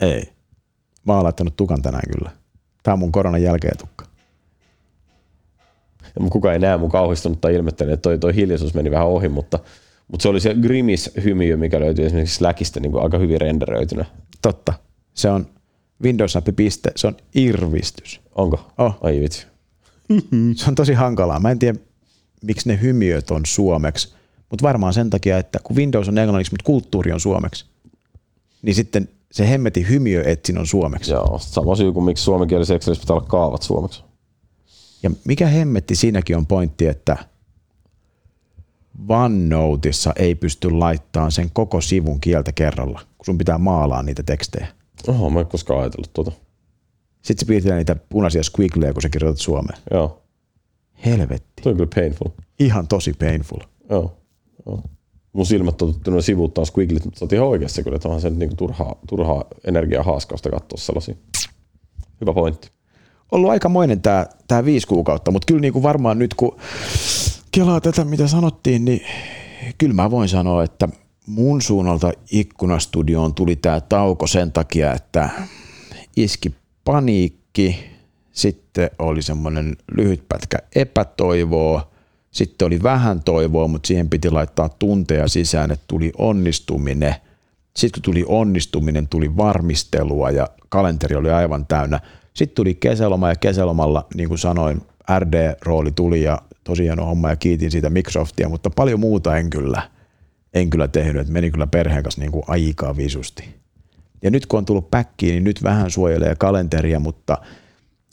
[0.00, 0.22] Ei.
[1.06, 2.30] Mä oon laittanut tukan tänään kyllä.
[2.82, 3.91] Tämä on mun koronan jälkeen tukka
[6.20, 9.58] ja kukaan ei näe mun kauhistunutta ilmettä, että toi, toi hiljaisuus meni vähän ohi, mutta,
[10.08, 14.04] mutta se oli se Grimis-hymiö, mikä löytyi esimerkiksi Slackista niin kuin aika hyvin renderöitynä.
[14.42, 14.72] Totta.
[15.14, 15.46] Se on
[16.02, 18.20] windows piste, se on irvistys.
[18.34, 18.72] Onko?
[18.78, 18.98] Oh.
[19.00, 19.46] Ai vitsi.
[20.56, 21.40] se on tosi hankalaa.
[21.40, 21.78] Mä en tiedä,
[22.42, 24.14] miksi ne hymiöt on suomeksi,
[24.50, 27.64] mutta varmaan sen takia, että kun Windows on englanniksi, mutta kulttuuri on suomeksi,
[28.62, 31.12] niin sitten se hemmeti hymiö etsin on suomeksi.
[31.12, 34.04] Joo, sama syy kuin miksi suomenkielisen Excelissä pitää olla kaavat suomeksi.
[35.02, 37.16] Ja mikä hemmetti siinäkin on pointti, että
[39.08, 44.66] OneNoteissa ei pysty laittamaan sen koko sivun kieltä kerralla, kun sun pitää maalaa niitä tekstejä.
[45.08, 46.32] Oho, mä en koskaan ajatellut tuota.
[47.22, 49.78] Sitten se piirtää niitä punaisia squiggleja, kun sä kirjoitat suomeen.
[49.90, 50.22] Joo.
[51.04, 51.62] Helvetti.
[51.62, 52.28] Tuo on kyllä painful.
[52.58, 53.60] Ihan tosi painful.
[53.90, 54.16] Joo.
[54.66, 54.82] Joo.
[55.32, 58.56] Mun silmät totuttu sivuuttaa squigglit, mutta sä oot ihan oikeassa kyllä, että onhan se niinku
[58.56, 61.14] turhaa, turhaa energiaa haaskausta katsoa sellaisia.
[62.20, 62.70] Hyvä pointti
[63.32, 66.56] ollut aikamoinen tämä, tämä viisi kuukautta, mutta kyllä niin kuin varmaan nyt kun
[67.52, 69.00] kelaa tätä, mitä sanottiin, niin
[69.78, 70.88] kyllä mä voin sanoa, että
[71.26, 75.30] mun suunnalta ikkunastudioon tuli tämä tauko sen takia, että
[76.16, 76.54] iski
[76.84, 77.84] paniikki,
[78.32, 81.92] sitten oli semmoinen lyhyt pätkä epätoivoa,
[82.30, 87.14] sitten oli vähän toivoa, mutta siihen piti laittaa tunteja sisään, että tuli onnistuminen.
[87.76, 92.00] Sitten kun tuli onnistuminen, tuli varmistelua ja kalenteri oli aivan täynnä–
[92.34, 94.82] sitten tuli kesäloma ja kesälomalla, niin kuin sanoin,
[95.18, 99.90] RD-rooli tuli ja tosi hieno homma ja kiitin siitä Microsoftia, mutta paljon muuta en kyllä,
[100.54, 103.44] en kyllä tehnyt, että meni kyllä perheen kanssa niin kuin aikaa visusti.
[104.22, 107.38] Ja nyt kun on tullut päkkiin, niin nyt vähän suojelee kalenteria, mutta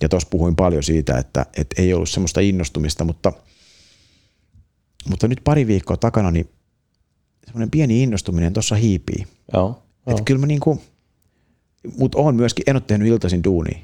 [0.01, 3.33] ja tuossa puhuin paljon siitä, että, että ei ollut semmoista innostumista, mutta,
[5.09, 6.49] mutta nyt pari viikkoa takana, niin
[7.45, 9.27] semmoinen pieni innostuminen tuossa hiipii.
[9.53, 9.83] Joo.
[10.07, 10.81] Että kyllä mä niin kuin,
[11.97, 13.79] mutta on myöskin, en ole tehnyt iltaisin duunia.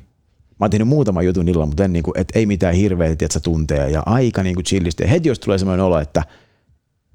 [0.59, 3.39] Mä oon tehnyt muutaman jutun illalla, mutta en, niin kuin, et ei mitään hirveitä että
[3.39, 5.03] tunteja ja aika niin kuin chillisti.
[5.03, 6.23] Ja heti jos tulee sellainen olo, että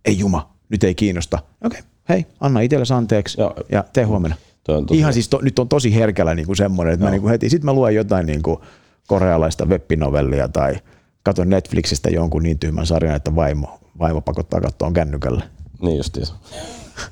[0.05, 1.38] ei juma, nyt ei kiinnosta.
[1.64, 4.36] Okei, okay, hei, anna itsellesi anteeksi ja, ja tee huomenna.
[4.64, 7.30] Tosi Ihan siis to, nyt on tosi herkällä niin kuin semmoinen, että mä niin kuin
[7.30, 8.59] heti, sit mä luen jotain niin kuin
[9.07, 10.74] korealaista webbinovellia tai
[11.22, 15.43] katon Netflixistä jonkun niin tyhmän sarjan, että vaimo, vaimo pakottaa katsoa kännykällä.
[15.82, 16.34] Niin justiinsa.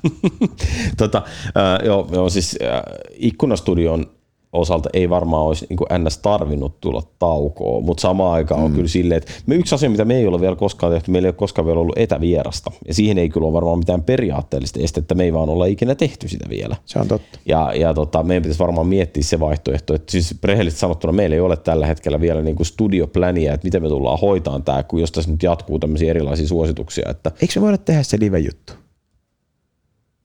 [0.97, 4.18] tota, äh, joo, joo, siis äh, Ikkunastudion
[4.53, 6.17] osalta ei varmaan olisi niin ns.
[6.17, 8.65] tarvinnut tulla taukoa, mutta samaan aikaan mm.
[8.65, 11.25] on kyllä silleen, että me yksi asia, mitä me ei ole vielä koskaan tehty, meillä
[11.25, 15.15] ei ole koskaan vielä ollut etävierasta, ja siihen ei kyllä ole varmaan mitään periaatteellista estettä,
[15.15, 16.75] me ei vaan olla ikinä tehty sitä vielä.
[16.85, 17.39] Se on totta.
[17.45, 21.39] Ja, ja tota, meidän pitäisi varmaan miettiä se vaihtoehto, että siis rehellisesti sanottuna meillä ei
[21.39, 25.31] ole tällä hetkellä vielä niin studiopläniä, että miten me tullaan hoitaan tämä, kun jos tässä
[25.31, 27.09] nyt jatkuu tämmöisiä erilaisia suosituksia.
[27.09, 27.31] Että...
[27.41, 28.73] Eikö me voida tehdä se live-juttu?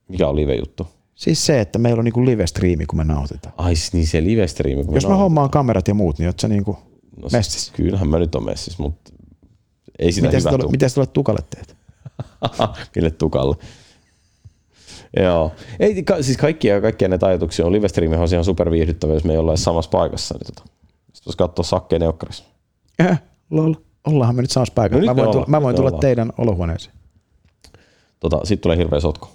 [0.09, 0.87] Mikä on live-juttu?
[1.15, 3.55] Siis se, että meillä on niinku live-striimi, kun me nautitaan.
[3.59, 6.49] Ai siis niin se live-striimi, kun Jos mä hommaan kamerat ja muut, niin oot sä
[6.49, 6.79] niinku
[7.23, 7.71] no, messis?
[7.71, 9.13] Kyllähän mä nyt on messis, mutta
[9.99, 11.77] ei sitä miten hyvä Miten sä tulet tukalle teet?
[12.97, 13.57] Mille tukalle?
[15.17, 15.53] Joo.
[15.81, 17.73] Ei, ka, siis kaikkia, kaikkia näitä ajatuksia on.
[17.73, 20.35] Live-striimi on ihan superviihdyttävä, jos me ei olla samassa paikassa.
[20.35, 20.71] Niin tota.
[21.13, 22.45] Sitten voisi katsoa sakkeen neukkarissa.
[22.99, 23.75] Eh, lol.
[24.07, 25.07] Ollaanhan me nyt samassa paikassa.
[25.07, 26.97] No, mä voin, tulla, mä voin tulla teidän olohuoneeseen.
[28.21, 29.29] Tota, Sitten tulee hirveä sotku.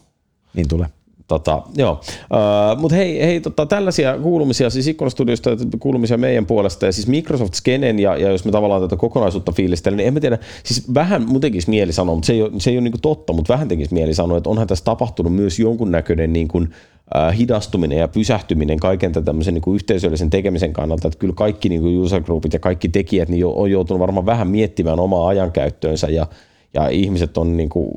[0.53, 0.88] Niin tulee.
[1.30, 1.91] Tota, joo.
[1.91, 5.49] Uh, Mutta hei, hei tota, tällaisia kuulumisia, siis Ikkunastudiosta
[5.80, 9.97] kuulumisia meidän puolesta, ja siis Microsoft Skenen, ja, ja jos me tavallaan tätä kokonaisuutta fiilistelen,
[9.97, 12.69] niin en mä tiedä, siis vähän mun tekisi mieli sanoa, mutta se ei ole, se
[12.69, 16.34] ei ole niin totta, mutta vähän tekisi mieli sanoa, että onhan tässä tapahtunut myös jonkunnäköinen
[16.34, 21.34] niin kuin, uh, hidastuminen ja pysähtyminen kaiken tämmöisen niin kuin yhteisöllisen tekemisen kannalta, että kyllä
[21.34, 25.27] kaikki niin kuin user groupit ja kaikki tekijät niin on joutunut varmaan vähän miettimään omaa
[25.27, 26.27] ajankäyttöönsä, ja,
[26.73, 27.91] ja ihmiset on niin kuin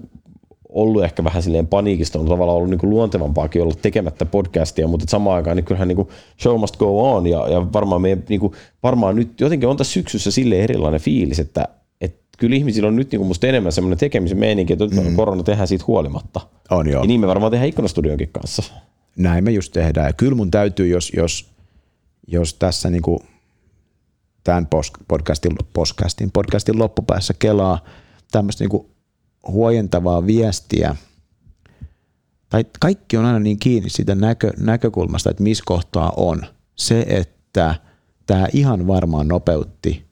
[0.73, 5.37] ollut ehkä vähän silleen paniikista, on tavallaan ollut niin luontevampaakin olla tekemättä podcastia, mutta samaan
[5.37, 6.09] aikaan niin kyllähän niin
[6.41, 8.53] show must go on ja, ja varmaan, me, niin kuin,
[8.83, 11.69] varmaan nyt jotenkin on tässä syksyssä sille erilainen fiilis, että,
[12.01, 15.17] että kyllä ihmisillä on nyt niin kuin musta enemmän semmoinen tekemisen meininki, että mm.
[15.17, 16.41] korona tehdään siitä huolimatta.
[16.71, 17.03] On joo.
[17.03, 18.63] Ja niin me varmaan tehdään ikkunastudionkin kanssa.
[19.17, 20.07] Näin me just tehdään.
[20.07, 21.51] Ja kyllä mun täytyy, jos, jos,
[22.27, 23.19] jos tässä niin kuin
[24.45, 24.67] tämän
[25.09, 27.85] podcastin, podcastin, podcastin loppupäässä kelaa
[28.33, 28.92] tämmöistä niin
[29.49, 30.97] huojentavaa viestiä,
[32.49, 36.43] tai kaikki on aina niin kiinni siitä näkö, näkökulmasta, että missä kohtaa on.
[36.77, 37.75] Se, että
[38.27, 40.07] tämä ihan varmaan nopeutti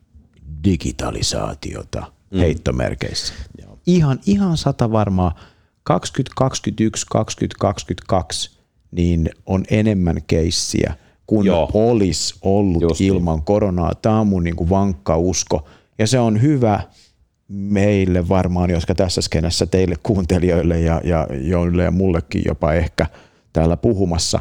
[0.64, 2.38] digitalisaatiota mm.
[2.38, 3.34] heittomerkeissä.
[3.62, 3.78] Joo.
[3.86, 5.34] Ihan, ihan sata varmaa
[5.82, 8.60] 2021, 2022
[8.90, 10.94] niin on enemmän keissiä
[11.26, 11.70] kuin Joo.
[11.74, 13.44] olisi ollut Just ilman niin.
[13.44, 13.94] koronaa.
[13.94, 15.68] Tämä on mun niin kuin vankka usko
[15.98, 16.80] ja se on hyvä
[17.50, 23.06] meille varmaan, jotka tässä skenessä teille kuuntelijoille ja, ja joille ja mullekin jopa ehkä
[23.52, 24.40] täällä puhumassa.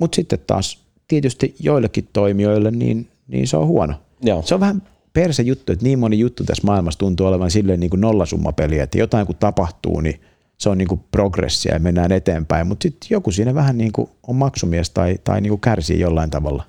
[0.00, 0.78] Mutta sitten taas
[1.08, 3.94] tietysti joillekin toimijoille niin, niin se on huono.
[4.22, 4.42] Joo.
[4.42, 4.82] Se on vähän
[5.12, 8.98] perse juttu, että niin moni juttu tässä maailmassa tuntuu olevan silleen niin kuin nollasummapeliä, että
[8.98, 10.20] jotain kun tapahtuu, niin
[10.58, 14.10] se on niin kuin progressia ja mennään eteenpäin, mutta sitten joku siinä vähän niin kuin
[14.26, 16.64] on maksumies tai, tai niin kuin kärsii jollain tavalla.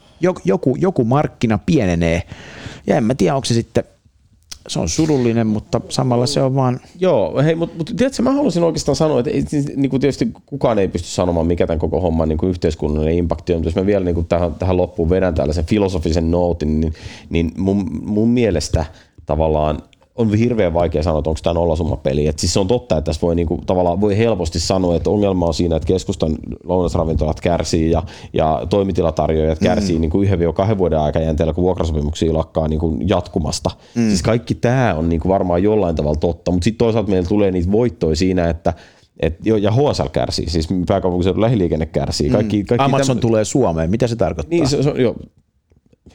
[0.46, 2.24] Joku, joku markkina pienenee
[2.88, 3.84] ja en mä tiedä, onko se sitten–
[4.70, 6.80] se on surullinen, mutta samalla se on vaan...
[7.00, 10.28] Joo, hei, mutta, mutta tiedätkö, mä haluaisin oikeastaan sanoa, että ei, siis niin kuin tietysti
[10.46, 13.64] kukaan ei pysty sanomaan, mikä tämän koko homman niin kuin yhteiskunnallinen impakti on.
[13.64, 16.94] Jos mä vielä niin kuin tähän, tähän loppuun vedän tällaisen filosofisen nootin, niin,
[17.30, 18.86] niin mun, mun mielestä
[19.26, 19.80] tavallaan
[20.20, 22.28] on hirveän vaikea sanoa, että onko tämä nollasummapeli.
[22.28, 25.46] Et siis se on totta, että tässä voi, niinku, tavallaan, voi helposti sanoa, että ongelma
[25.46, 28.04] on siinä, että keskustan lounasravintolat kärsii ja,
[28.34, 29.66] ja toimitilatarjoajat mm.
[29.66, 30.02] kärsii mm.
[30.02, 33.70] niinku yhden kahden vuoden aikajänteellä, kun vuokrasopimuksia lakkaa niinku jatkumasta.
[33.96, 34.08] Mm.
[34.08, 37.72] Siis kaikki tämä on niinku varmaan jollain tavalla totta, mutta sitten toisaalta meillä tulee niitä
[37.72, 38.74] voittoja siinä, että
[39.20, 42.30] et, ja HSL kärsii, siis pääkaupunkiseudun lähiliikenne kärsii.
[42.30, 43.22] Kaikki, kaikki Amazon täm...
[43.22, 44.50] tulee Suomeen, mitä se tarkoittaa?
[44.50, 45.16] Niin, se, se, jo,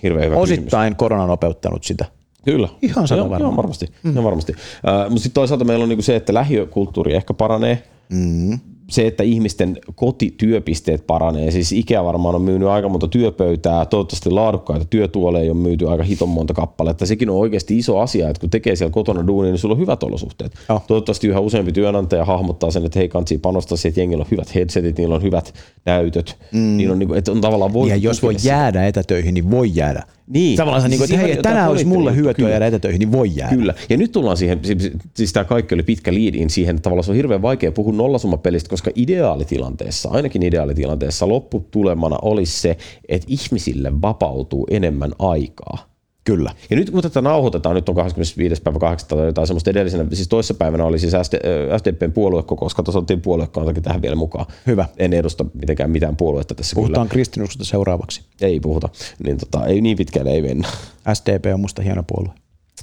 [0.03, 0.99] hirveän hyvä Osittain kysymys.
[0.99, 2.05] korona on nopeuttanut sitä.
[2.45, 2.69] Kyllä.
[2.83, 3.41] Ihan sama varmaan.
[3.41, 3.87] Ihan varmasti.
[4.03, 4.13] Mm.
[4.13, 4.53] Ihan varmasti.
[4.53, 7.83] Uh, mutta sitten toisaalta meillä on niinku se, että lähiökulttuuri ehkä paranee.
[8.09, 8.59] Mm
[8.91, 11.51] se, että ihmisten kotityöpisteet paranee.
[11.51, 16.29] Siis Ikea varmaan on myynyt aika monta työpöytää, toivottavasti laadukkaita työtuoleja on myyty aika hiton
[16.29, 17.07] monta kappaletta.
[17.07, 20.03] Sekin on oikeasti iso asia, että kun tekee siellä kotona duunia, niin sulla on hyvät
[20.03, 20.53] olosuhteet.
[20.69, 20.83] Oh.
[20.87, 24.55] Toivottavasti yhä useampi työnantaja hahmottaa sen, että hei kansi panostaa siihen, että jengillä on hyvät
[24.55, 26.37] headsetit, niillä on hyvät näytöt.
[26.53, 26.77] Mm.
[26.77, 29.71] Niin on, niin kuin, että on tavallaan voi ja jos voi jäädä etätöihin, niin voi
[29.75, 30.03] jäädä.
[30.27, 30.57] Niin.
[30.57, 33.57] Tavallaan niin kuin, että hei, tänään olisi mulle hyötyä jäädä etätöihin, niin voi jäädä.
[33.57, 33.75] Kyllä.
[33.89, 37.11] Ja nyt tullaan siihen, siis, siis tämä kaikki oli pitkä liidin siihen, että tavallaan se
[37.11, 42.77] on hirveän vaikea puhua nollasummapelistä, koska ideaalitilanteessa, ainakin ideaalitilanteessa lopputulemana olisi se,
[43.09, 45.94] että ihmisille vapautuu enemmän aikaa.
[46.25, 46.51] Kyllä.
[46.71, 48.63] Ja nyt kun tätä nauhoitetaan, nyt on 25.
[48.63, 49.09] päivä 8.
[49.09, 51.39] tai jotain semmoista edellisenä, siis toisessa päivänä oli siis SD,
[51.79, 54.47] SDPn puoluekokous, kato otettiin puoluekansakin tähän vielä mukaan.
[54.67, 54.89] Hyvä.
[54.99, 58.23] En edusta mitenkään mitään puoluetta tässä Puhutaan kristinuskosta seuraavaksi.
[58.41, 58.89] Ei puhuta.
[59.25, 60.69] Niin tota, ei niin pitkälle ei mennä.
[61.15, 62.33] SDP on musta hieno puolue.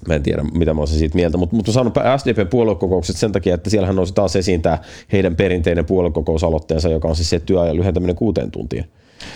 [0.08, 3.56] Mä en tiedä, mitä mä olisin siitä mieltä, mutta, mutta saanut SDPn puoluekokoukset sen takia,
[3.56, 4.78] että siellähän nousi taas esiin tämä
[5.12, 8.86] heidän perinteinen puoluekokousaloitteensa, joka on siis se työajan lyhentäminen kuuteen tuntiin.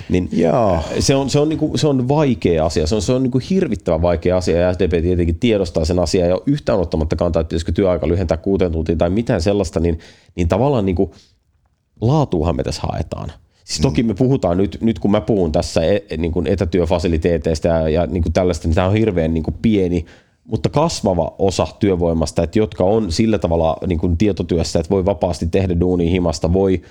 [0.10, 0.80] Niin Joo.
[1.00, 4.02] Se, on, se, on niinku, se on vaikea asia, se on, se on niinku hirvittävän
[4.02, 8.08] vaikea asia ja SDP tietenkin tiedostaa sen asian ja yhtään ottamatta kantaa, että pitäisikö työaika
[8.08, 10.00] lyhentää kuuteen tuntiin tai mitään sellaista, niin,
[10.36, 11.14] niin tavallaan niinku,
[12.02, 13.32] laatuuhan me tässä haetaan.
[13.64, 17.90] Siis toki me puhutaan nyt, nyt kun mä puhun tässä e, niin kuin etätyöfasiliteeteista ja,
[17.90, 20.06] ja niin kuin tällaista, niin tämä on hirveän niin kuin pieni
[20.48, 25.48] mutta kasvava osa työvoimasta, että jotka on sillä tavalla niin kuin tietotyössä, että voi vapaasti
[25.48, 26.82] tehdä duunia himasta, voi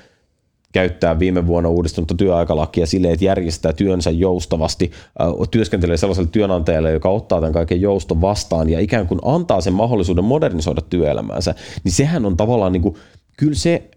[0.74, 7.08] käyttää viime vuonna uudistunutta työaikalakia sille, että järjestää työnsä joustavasti, äh, työskentelee sellaiselle työnantajalle, joka
[7.08, 11.54] ottaa tämän kaiken jouston vastaan ja ikään kuin antaa sen mahdollisuuden modernisoida työelämäänsä,
[11.84, 12.94] niin sehän on tavallaan niin kuin,
[13.36, 13.90] kyllä se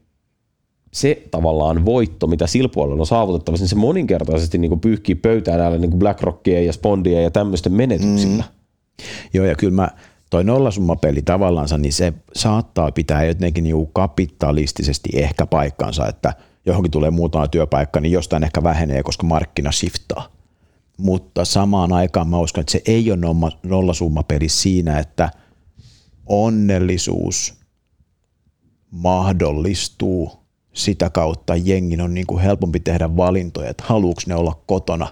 [0.94, 5.78] se tavallaan voitto, mitä silpuolella on saavutettavissa, niin se moninkertaisesti niin kuin pyyhkii pöytään näillä
[5.78, 8.44] niin BlackRockien ja Spondien ja tämmöisten menetyksillä.
[8.44, 9.04] Mm.
[9.34, 9.90] Joo, ja kyllä mä,
[10.30, 16.34] toi nollasummapeli tavallaan, niin se saattaa pitää jotenkin niin kapitalistisesti ehkä paikkansa, että
[16.68, 20.32] johonkin tulee muutama työpaikka, niin jostain ehkä vähenee, koska markkina shiftaa.
[20.98, 23.20] Mutta samaan aikaan mä uskon, että se ei ole
[23.64, 25.30] nollasummapeli siinä, että
[26.26, 27.54] onnellisuus
[28.92, 30.32] mahdollistuu
[30.74, 35.08] sitä kautta jengin on niin kuin helpompi tehdä valintoja, että haluuks ne olla kotona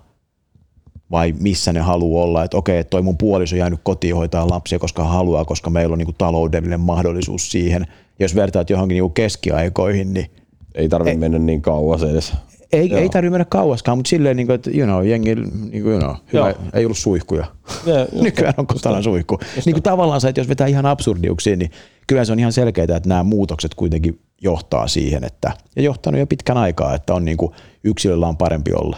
[1.11, 5.03] vai missä ne haluaa olla, että okei, toi mun puoliso jäänyt kotiin hoitaa lapsia, koska
[5.03, 7.87] haluaa, koska meillä on niin kuin taloudellinen mahdollisuus siihen.
[8.19, 10.31] Jos vertaat johonkin niin keskiaikoihin, niin
[10.75, 12.33] ei tarvitse mennä niin kauas edes.
[12.73, 15.93] Ei, ei tarvitse mennä kauaskaan, mutta silleen, niin kuin, että you know, jengi, niin kuin,
[15.93, 17.45] you know, hyvä, ei ollut suihkuja.
[17.87, 19.39] Yeah, Nykyään on kotona suihku.
[19.65, 21.71] Niin kuin tavallaan se, että jos vetää ihan absurdiuksiin, niin
[22.07, 26.27] kyllä se on ihan selkeää, että nämä muutokset kuitenkin johtaa siihen, että, ja johtanut jo
[26.27, 27.51] pitkän aikaa, että on niin kuin,
[27.83, 28.97] yksilöllä on parempi olla.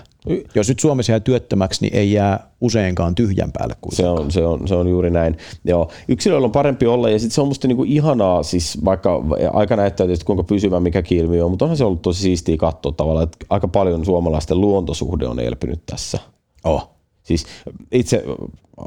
[0.55, 4.67] Jos nyt Suomessa jää työttömäksi, niin ei jää useinkaan tyhjän päälle Se on, se, on,
[4.67, 5.37] se on juuri näin.
[5.65, 9.75] Joo, yksilöllä on parempi olla ja sitten se on musta niinku ihanaa, siis vaikka aika
[9.75, 13.23] näyttää tietysti kuinka pysyvä mikä ilmiö on, mutta onhan se ollut tosi siistiä katsoa tavallaan,
[13.23, 16.19] että aika paljon suomalaisten luontosuhde on elpynyt tässä.
[16.63, 16.96] Oh.
[17.27, 17.45] Siis
[17.91, 18.23] itse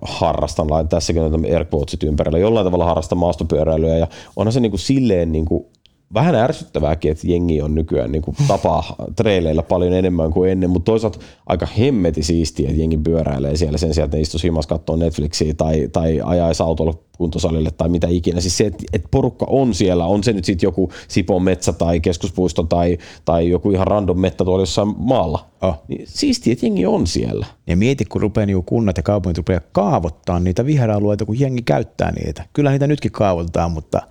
[0.03, 4.81] harrastan, lain tässäkin on airquotesit ympärillä, jollain tavalla harrastan maastopyöräilyä ja onhan se niin kuin
[4.81, 5.67] silleen niin kuin
[6.15, 10.93] vähän ärsyttävääkin, että jengi on nykyään niin kuin tapaa treileillä paljon enemmän kuin ennen, mutta
[10.93, 14.97] toisaalta aika hemmeti siistiä, että jengi pyöräilee siellä sen sijaan, että ne istuisi himas katsoa
[14.97, 18.41] Netflixiä tai, tai ajaisi autolla kuntosalille tai mitä ikinä.
[18.41, 22.01] Siis se, että, että porukka on siellä, on se nyt sitten joku Sipon metsä tai
[22.01, 25.47] keskuspuisto tai, tai joku ihan random mettä tuolla jossain maalla.
[25.63, 25.75] Oh.
[25.89, 27.47] Niin siistiä, että jengi on siellä.
[27.71, 32.13] Ja mieti, kun rupeaa niin kunnat ja kaupungit rupeaa kaavoittaa niitä viheralueita, kun jengi käyttää
[32.13, 32.45] niitä.
[32.53, 34.03] Kyllä niitä nytkin kaavoitetaan, mutta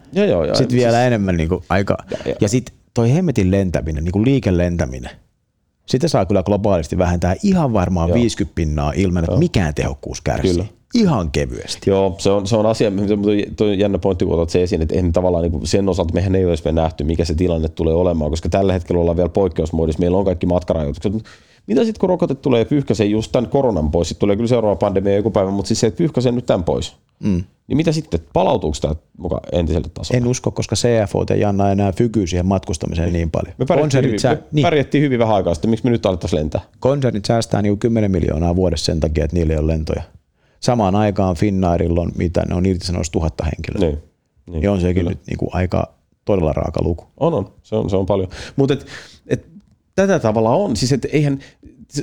[0.54, 1.08] sitten vielä siis...
[1.08, 1.98] enemmän niin kuin aika.
[2.12, 2.36] Ja, ja.
[2.42, 5.12] ja sitten toi hemmetin lentäminen, niin kuin liikelentäminen,
[5.86, 8.16] sitä saa kyllä globaalisti vähentää ihan varmaan Joo.
[8.16, 9.40] 50 pinnaa ilman, että Joo.
[9.40, 10.52] mikään tehokkuus kärsii.
[10.52, 11.90] Kyllä ihan kevyesti.
[11.90, 12.92] Joo, se on, se on asia,
[13.58, 16.36] tuo on jännä pointti, kun otat se esiin, että eihän tavallaan niin sen osalta mehän
[16.36, 20.18] ei olisi nähty, mikä se tilanne tulee olemaan, koska tällä hetkellä ollaan vielä poikkeusmuodissa, meillä
[20.18, 21.14] on kaikki matkarajoitukset,
[21.70, 25.16] mitä sitten kun rokote tulee pyyhkäseen just tämän koronan pois, sitten tulee kyllä seuraava pandemia
[25.16, 26.96] joku päivä, mutta siis se, että pyyhkäseen nyt tämän pois.
[27.20, 27.44] Mm.
[27.68, 30.18] Niin mitä sitten, palautuuko tämä mukaan entiselle tasolle?
[30.18, 33.56] En usko, koska CFO ei anna enää fykyy siihen matkustamiseen niin paljon.
[33.58, 34.64] Me pärjättiin, hyvin, sä, me niin.
[34.64, 36.62] pärjättiin hyvin vähän aikaa sitten, miksi me nyt alettaisiin lentää?
[36.80, 40.02] Konsernit säästää niin 10 miljoonaa vuodessa sen takia, että niillä ei ole lentoja.
[40.60, 43.90] Samaan aikaan Finnairilla on, mitä ne on irtisanoisi tuhatta henkilöä.
[43.90, 44.04] Niin,
[44.50, 45.10] niin, ja on sekin kyllä.
[45.10, 45.94] nyt niin kuin aika
[46.26, 47.06] todella raaka luku.
[47.18, 47.50] On, on.
[47.64, 48.30] Se on, se on paljon.
[48.56, 48.86] Mutta et,
[49.28, 49.46] et,
[50.08, 50.76] tätä tavalla on.
[50.76, 51.40] Siis et eihän,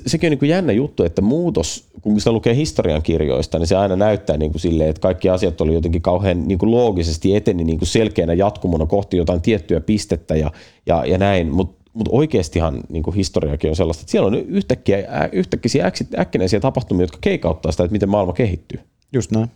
[0.07, 3.77] sekin on niin kuin jännä juttu, että muutos, kun sitä lukee historian kirjoista, niin se
[3.77, 7.65] aina näyttää niin kuin silleen, että kaikki asiat oli jotenkin kauhean niin kuin loogisesti eteni
[7.65, 10.51] niin kuin selkeänä jatkumona kohti jotain tiettyä pistettä ja,
[10.87, 15.29] ja, ja näin, mutta mutta oikeastihan niin kuin historiakin on sellaista, että siellä on yhtäkkiä,
[15.33, 18.81] yhtäkkiä äkkinäisiä tapahtumia, jotka keikauttaa sitä, että miten maailma kehittyy.
[19.13, 19.51] Just näin.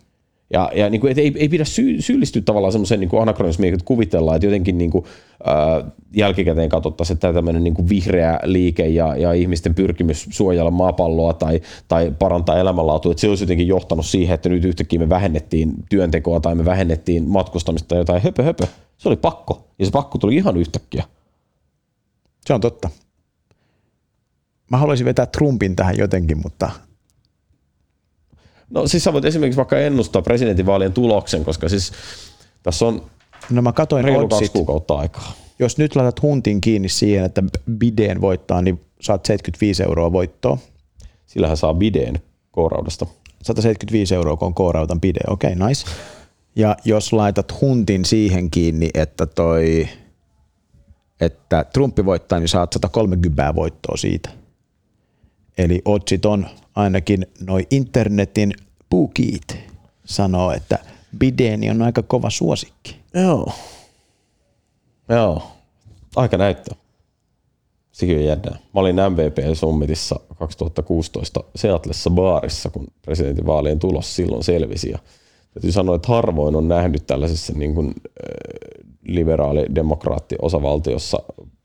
[0.53, 4.35] Ja, ja niin kuin, ei, ei pidä sy- syyllistyä tavallaan semmoiseen niin anakronismiin, että kuvitellaan,
[4.35, 5.05] että jotenkin niin kuin,
[5.47, 11.33] äh, jälkikäteen katsottaisiin, että tämmöinen niin kuin vihreä liike ja, ja ihmisten pyrkimys suojella maapalloa
[11.33, 15.73] tai, tai parantaa elämänlaatua, että se olisi jotenkin johtanut siihen, että nyt yhtäkkiä me vähennettiin
[15.89, 18.67] työntekoa tai me vähennettiin matkustamista tai jotain höpö höpö.
[18.97, 19.67] Se oli pakko.
[19.79, 21.03] Ja se pakko tuli ihan yhtäkkiä.
[22.45, 22.89] Se on totta.
[24.71, 26.71] Mä haluaisin vetää Trumpin tähän jotenkin, mutta...
[28.71, 31.91] No siis sä voit esimerkiksi vaikka ennustaa presidentinvaalien tuloksen, koska siis
[32.63, 33.01] tässä on
[33.49, 35.33] no mä katoin reilu kaksi kuukautta aikaa.
[35.59, 40.57] Jos nyt laitat huntin kiinni siihen, että Bideen voittaa, niin saat 75 euroa voittoa.
[41.25, 42.19] Sillähän saa Bideen
[42.51, 43.05] kooraudesta.
[43.41, 45.19] 175 euroa, kun on koorautan Bide.
[45.27, 45.85] Okei, okay, nice.
[46.55, 49.87] Ja jos laitat huntin siihen kiinni, että toi
[51.21, 54.29] että Trumpi voittaa, niin saat 130 voittoa siitä.
[55.57, 56.47] Eli otsit on
[56.81, 58.53] ainakin noin internetin
[58.89, 59.57] puukiit
[60.05, 60.79] sanoo, että
[61.17, 62.95] Bideni on aika kova suosikki.
[63.13, 63.51] Joo.
[65.09, 65.43] Joo.
[66.15, 66.75] Aika näyttää.
[67.91, 68.55] Sekin on jännää.
[68.73, 74.89] Mä olin MVP Summitissa 2016 Seatlessa baarissa, kun presidentinvaalien tulos silloin selvisi.
[74.89, 74.99] Ja
[75.53, 77.93] täytyy sanoa, että harvoin on nähnyt tällaisessa niin kuin,
[79.03, 81.19] liberaali-demokraatti osavaltiossa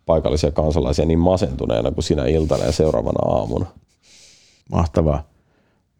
[0.06, 3.66] paikallisia kansalaisia niin masentuneena kuin sinä iltana ja seuraavana aamuna.
[4.70, 5.28] Mahtavaa.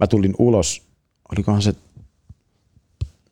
[0.00, 0.82] Mä tulin ulos,
[1.32, 1.74] olikohan se,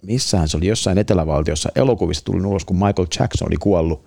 [0.03, 4.05] missähän se oli, jossain etelävaltiossa elokuvissa tulin ulos, kun Michael Jackson oli kuollut.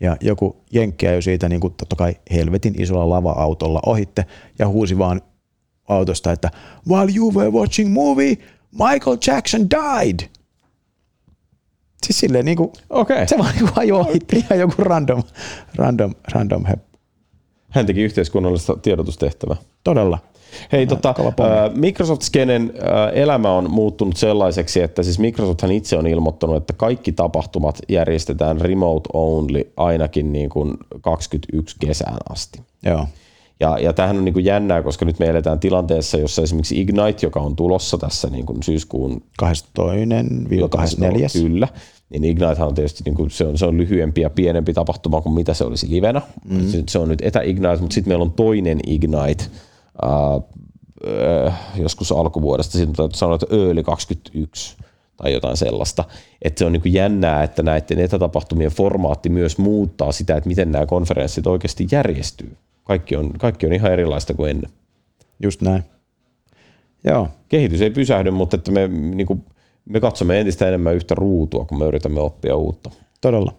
[0.00, 4.26] Ja joku jenkkiä jo siitä niin kuin, totta kai helvetin isolla lava-autolla ohitte
[4.58, 5.22] ja huusi vaan
[5.88, 6.50] autosta, että
[6.88, 8.36] while you were watching movie,
[8.72, 10.28] Michael Jackson died.
[12.06, 13.26] Siis silleen niin kuin, okay.
[13.28, 15.22] se vaan niin kuin ajoi ihan joku random,
[15.74, 16.98] random, random heppu.
[17.70, 19.56] Hän teki yhteiskunnallista tiedotustehtävää.
[19.84, 20.18] Todella.
[20.72, 21.14] Hei, tota,
[21.74, 22.72] Microsoft-skenen
[23.12, 29.08] elämä on muuttunut sellaiseksi, että siis Microsofthan itse on ilmoittanut, että kaikki tapahtumat järjestetään remote
[29.12, 32.60] only ainakin niin kuin 21 kesään asti.
[32.82, 33.06] Joo.
[33.60, 37.26] Ja, ja tämähän on niin kuin jännää, koska nyt me eletään tilanteessa, jossa esimerkiksi Ignite,
[37.26, 39.48] joka on tulossa tässä niin kuin syyskuun 22.24.
[41.32, 41.68] Kyllä,
[42.10, 45.34] niin Ignite on tietysti niin kuin, se, on, se on lyhyempi ja pienempi tapahtuma kuin
[45.34, 46.22] mitä se olisi livenä.
[46.48, 46.68] Mm.
[46.68, 49.44] Se, se on nyt etä-Ignite, mutta sitten meillä on toinen Ignite
[50.04, 54.76] äh, joskus alkuvuodesta, sitten sanoa, että Early 21
[55.16, 56.04] tai jotain sellaista.
[56.42, 60.72] Että se on niin kuin jännää, että näiden etätapahtumien formaatti myös muuttaa sitä, että miten
[60.72, 62.56] nämä konferenssit oikeasti järjestyy.
[62.84, 64.70] Kaikki on, kaikki on ihan erilaista kuin ennen.
[65.42, 65.84] Just näin.
[67.04, 67.28] Joo.
[67.48, 69.44] Kehitys ei pysähdy, mutta että me niin kuin
[69.84, 72.90] me katsomme entistä enemmän yhtä ruutua, kun me yritämme oppia uutta.
[73.20, 73.52] Todella.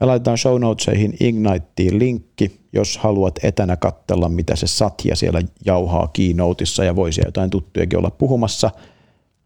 [0.00, 6.08] Me laitetaan show notesihin Igniteen linkki, jos haluat etänä katsella, mitä se Satya siellä jauhaa
[6.12, 8.70] keynoteissa ja voisi jotain tuttujakin olla puhumassa.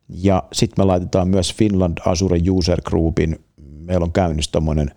[0.08, 4.90] Ja sitten me laitetaan myös Finland Azure User Groupin, meillä on käynnissä tuommoinen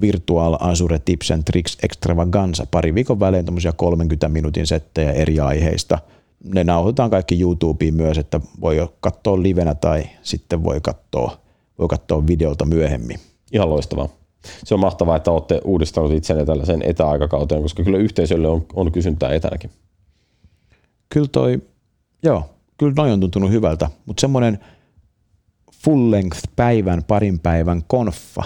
[0.00, 3.46] Virtual Azure Tips and Tricks Extravaganza, pari viikon välein
[3.76, 5.98] 30 minuutin settejä eri aiheista.
[6.44, 11.40] Ne nauhoitetaan kaikki YouTubeen myös, että voi katsoa livenä tai sitten voi katsoa,
[11.78, 13.18] voi katsoa videolta myöhemmin.
[13.52, 14.19] Ihan loistavaa
[14.64, 19.32] se on mahtavaa, että olette uudistanut itsenne tällaisen etäaikakauteen, koska kyllä yhteisölle on, on kysyntää
[19.32, 19.70] etänäkin.
[21.08, 21.62] Kyllä toi,
[22.22, 24.58] joo, kyllä noin on tuntunut hyvältä, mutta semmoinen
[25.84, 28.42] full length päivän, parin päivän konfa,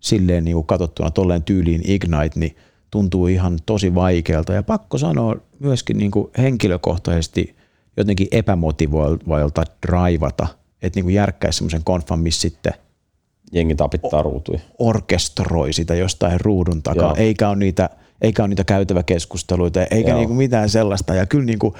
[0.00, 2.56] silleen niin kuin katsottuna tolleen tyyliin Ignite, niin
[2.90, 4.52] tuntuu ihan tosi vaikealta.
[4.52, 7.56] Ja pakko sanoa myöskin niin kuin henkilökohtaisesti
[7.96, 10.46] jotenkin epämotivoilta draivata,
[10.82, 12.72] että niin kuin järkkäisi semmoisen konfan, missä sitten–
[13.52, 14.60] jengi tapittaa ruutuja.
[14.78, 17.14] Orkestroi sitä jostain ruudun takaa, Joo.
[17.16, 17.90] eikä ole niitä,
[18.22, 21.14] eikä ole niitä käytäväkeskusteluita, eikä niinku mitään sellaista.
[21.14, 21.74] Ja kyllä niinku,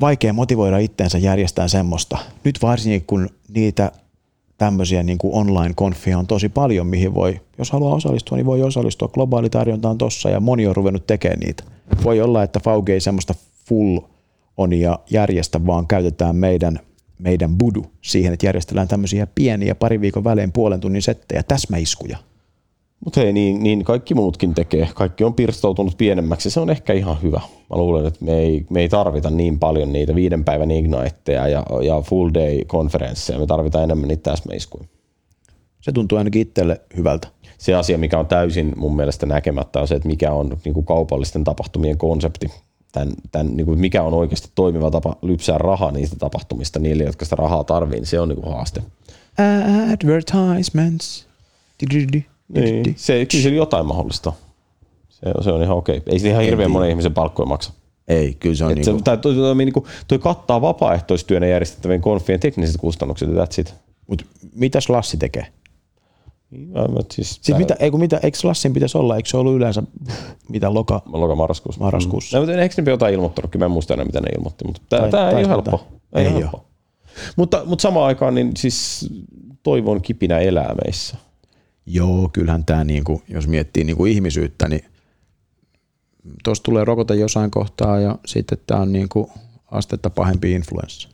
[0.00, 2.18] vaikea motivoida itteensä järjestää semmoista.
[2.44, 3.92] Nyt varsinkin kun niitä
[4.58, 9.08] tämmöisiä niin kuin online-konfia on tosi paljon, mihin voi, jos haluaa osallistua, niin voi osallistua.
[9.08, 11.64] Globaali tarjonta on tossa ja moni on ruvennut tekemään niitä.
[12.04, 13.34] Voi olla, että Fauge ei semmoista
[13.68, 13.98] full
[14.56, 16.80] on ja järjestä, vaan käytetään meidän–
[17.22, 22.18] meidän budu siihen, että järjestellään tämmöisiä pieniä pari viikon välein puolen tunnin settejä, täsmäiskuja.
[23.04, 24.88] Mutta hei, niin, niin kaikki muutkin tekee.
[24.94, 26.50] Kaikki on pirstoutunut pienemmäksi.
[26.50, 27.40] Se on ehkä ihan hyvä.
[27.70, 31.66] Mä luulen, että me ei, me ei tarvita niin paljon niitä viiden päivän igniteja ja,
[31.82, 33.38] ja full day konferensseja.
[33.38, 34.84] Me tarvitaan enemmän niitä täsmäiskuja.
[35.80, 37.28] Se tuntuu ainakin itselle hyvältä.
[37.58, 40.86] Se asia, mikä on täysin mun mielestä näkemättä, on se, että mikä on niin kuin
[40.86, 42.46] kaupallisten tapahtumien konsepti
[42.92, 47.24] tämän, tämän, niin kuin mikä on oikeasti toimiva tapa lypsää rahaa niistä tapahtumista niille, jotka
[47.24, 48.82] sitä rahaa tarvii, niin se on niin kuin haaste.
[49.92, 51.26] Advertisements.
[52.48, 54.32] Niin, se, kyllä jotain mahdollista.
[55.08, 56.02] Se, se on ihan okei.
[56.06, 57.72] Ei se ihan hirveän monen ihmisen palkkoja maksa.
[58.08, 59.04] Ei, kyllä se on niin kuin...
[59.04, 63.74] toi, toi, toi, niin kuin, toi kattaa vapaaehtoistyönä järjestettävien konfien tekniset kustannukset ja that's it.
[64.06, 65.46] Mut mitäs Lassi tekee?
[66.52, 69.82] Ja, siis siis mitä, eikö, mitä, eikö Lassin pitäisi olla, eikö se ollut yleensä
[70.48, 71.02] mitä loka?
[71.06, 71.80] Loka marraskuussa.
[71.80, 72.40] marraskuussa.
[72.40, 72.46] Mm.
[72.46, 73.54] No, eikö ne jotain ilmoittanut?
[73.54, 75.86] Mä en muista enää, mitä ne ilmoitti, mutta tämä, tämä ei ole helppo.
[76.14, 76.64] Ei, ei helppo.
[77.36, 79.08] Mutta, mutta samaan aikaan niin siis
[79.62, 81.16] toivon kipinä elää meissä.
[81.86, 84.84] Joo, kyllähän tämä, niin kuin, jos miettii niin kuin ihmisyyttä, niin
[86.44, 89.26] tuossa tulee rokote jossain kohtaa ja sitten tämä on niin kuin
[89.70, 91.08] astetta pahempi influenssa.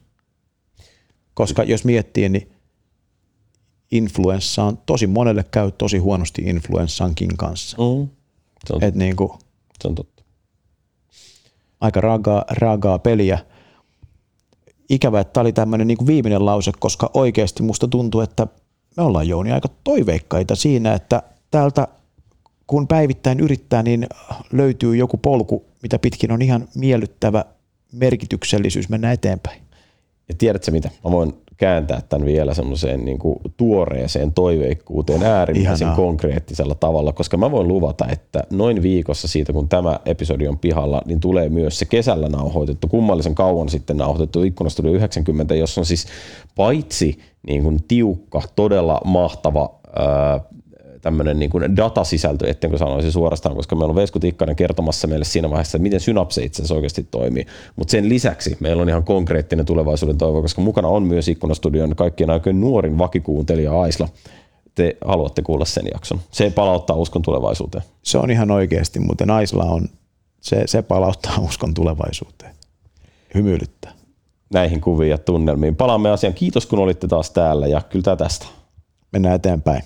[1.34, 2.52] Koska jos miettii, niin
[3.90, 7.76] influenssa on tosi monelle käy tosi huonosti influenssankin kanssa.
[7.76, 8.08] Mm.
[8.66, 9.30] Se, on, Et niin kuin,
[9.82, 10.22] se on totta.
[11.80, 13.38] Aika raagaa, raagaa peliä.
[14.90, 18.46] Ikävä, että tämä oli tämmöinen niin viimeinen lause, koska oikeasti musta tuntuu, että
[18.96, 21.88] me ollaan Jouni aika toiveikkaita siinä, että täältä
[22.66, 24.06] kun päivittäin yrittää, niin
[24.52, 27.44] löytyy joku polku, mitä pitkin on ihan miellyttävä
[27.92, 29.62] merkityksellisyys mennä eteenpäin.
[30.28, 30.90] Ja tiedätkö mitä?
[31.04, 35.96] Mä voin kääntää tämän vielä semmoiseen niin kuin tuoreeseen toiveikkuuteen äärimmäisen Ihanaa.
[35.96, 41.02] konkreettisella tavalla, koska mä voin luvata, että noin viikossa siitä, kun tämä episodi on pihalla,
[41.06, 46.06] niin tulee myös se kesällä nauhoitettu, kummallisen kauan sitten nauhoitettu Ikkunastudio 90, jossa on siis
[46.56, 50.40] paitsi niin kuin tiukka, todella mahtava ää,
[51.08, 55.50] tämmöinen niin kuin datasisältö, ettenkö sanoisi suorastaan, koska meillä on Vesku Tikkanen kertomassa meille siinä
[55.50, 57.46] vaiheessa, että miten synapse itse asiassa oikeasti toimii.
[57.76, 62.30] Mutta sen lisäksi meillä on ihan konkreettinen tulevaisuuden toivo, koska mukana on myös Ikkunastudion kaikkien
[62.30, 64.08] aikojen nuorin vakikuuntelija Aisla.
[64.74, 66.20] Te haluatte kuulla sen jakson.
[66.30, 67.84] Se palauttaa uskon tulevaisuuteen.
[68.02, 69.88] Se on ihan oikeasti, mutta Aisla on,
[70.40, 72.52] se, se palauttaa uskon tulevaisuuteen.
[73.34, 73.92] Hymyilyttää.
[74.52, 75.76] Näihin kuviin ja tunnelmiin.
[75.76, 76.34] Palaamme asiaan.
[76.34, 78.46] Kiitos kun olitte taas täällä ja kyllä tästä.
[79.12, 79.82] Mennään eteenpäin.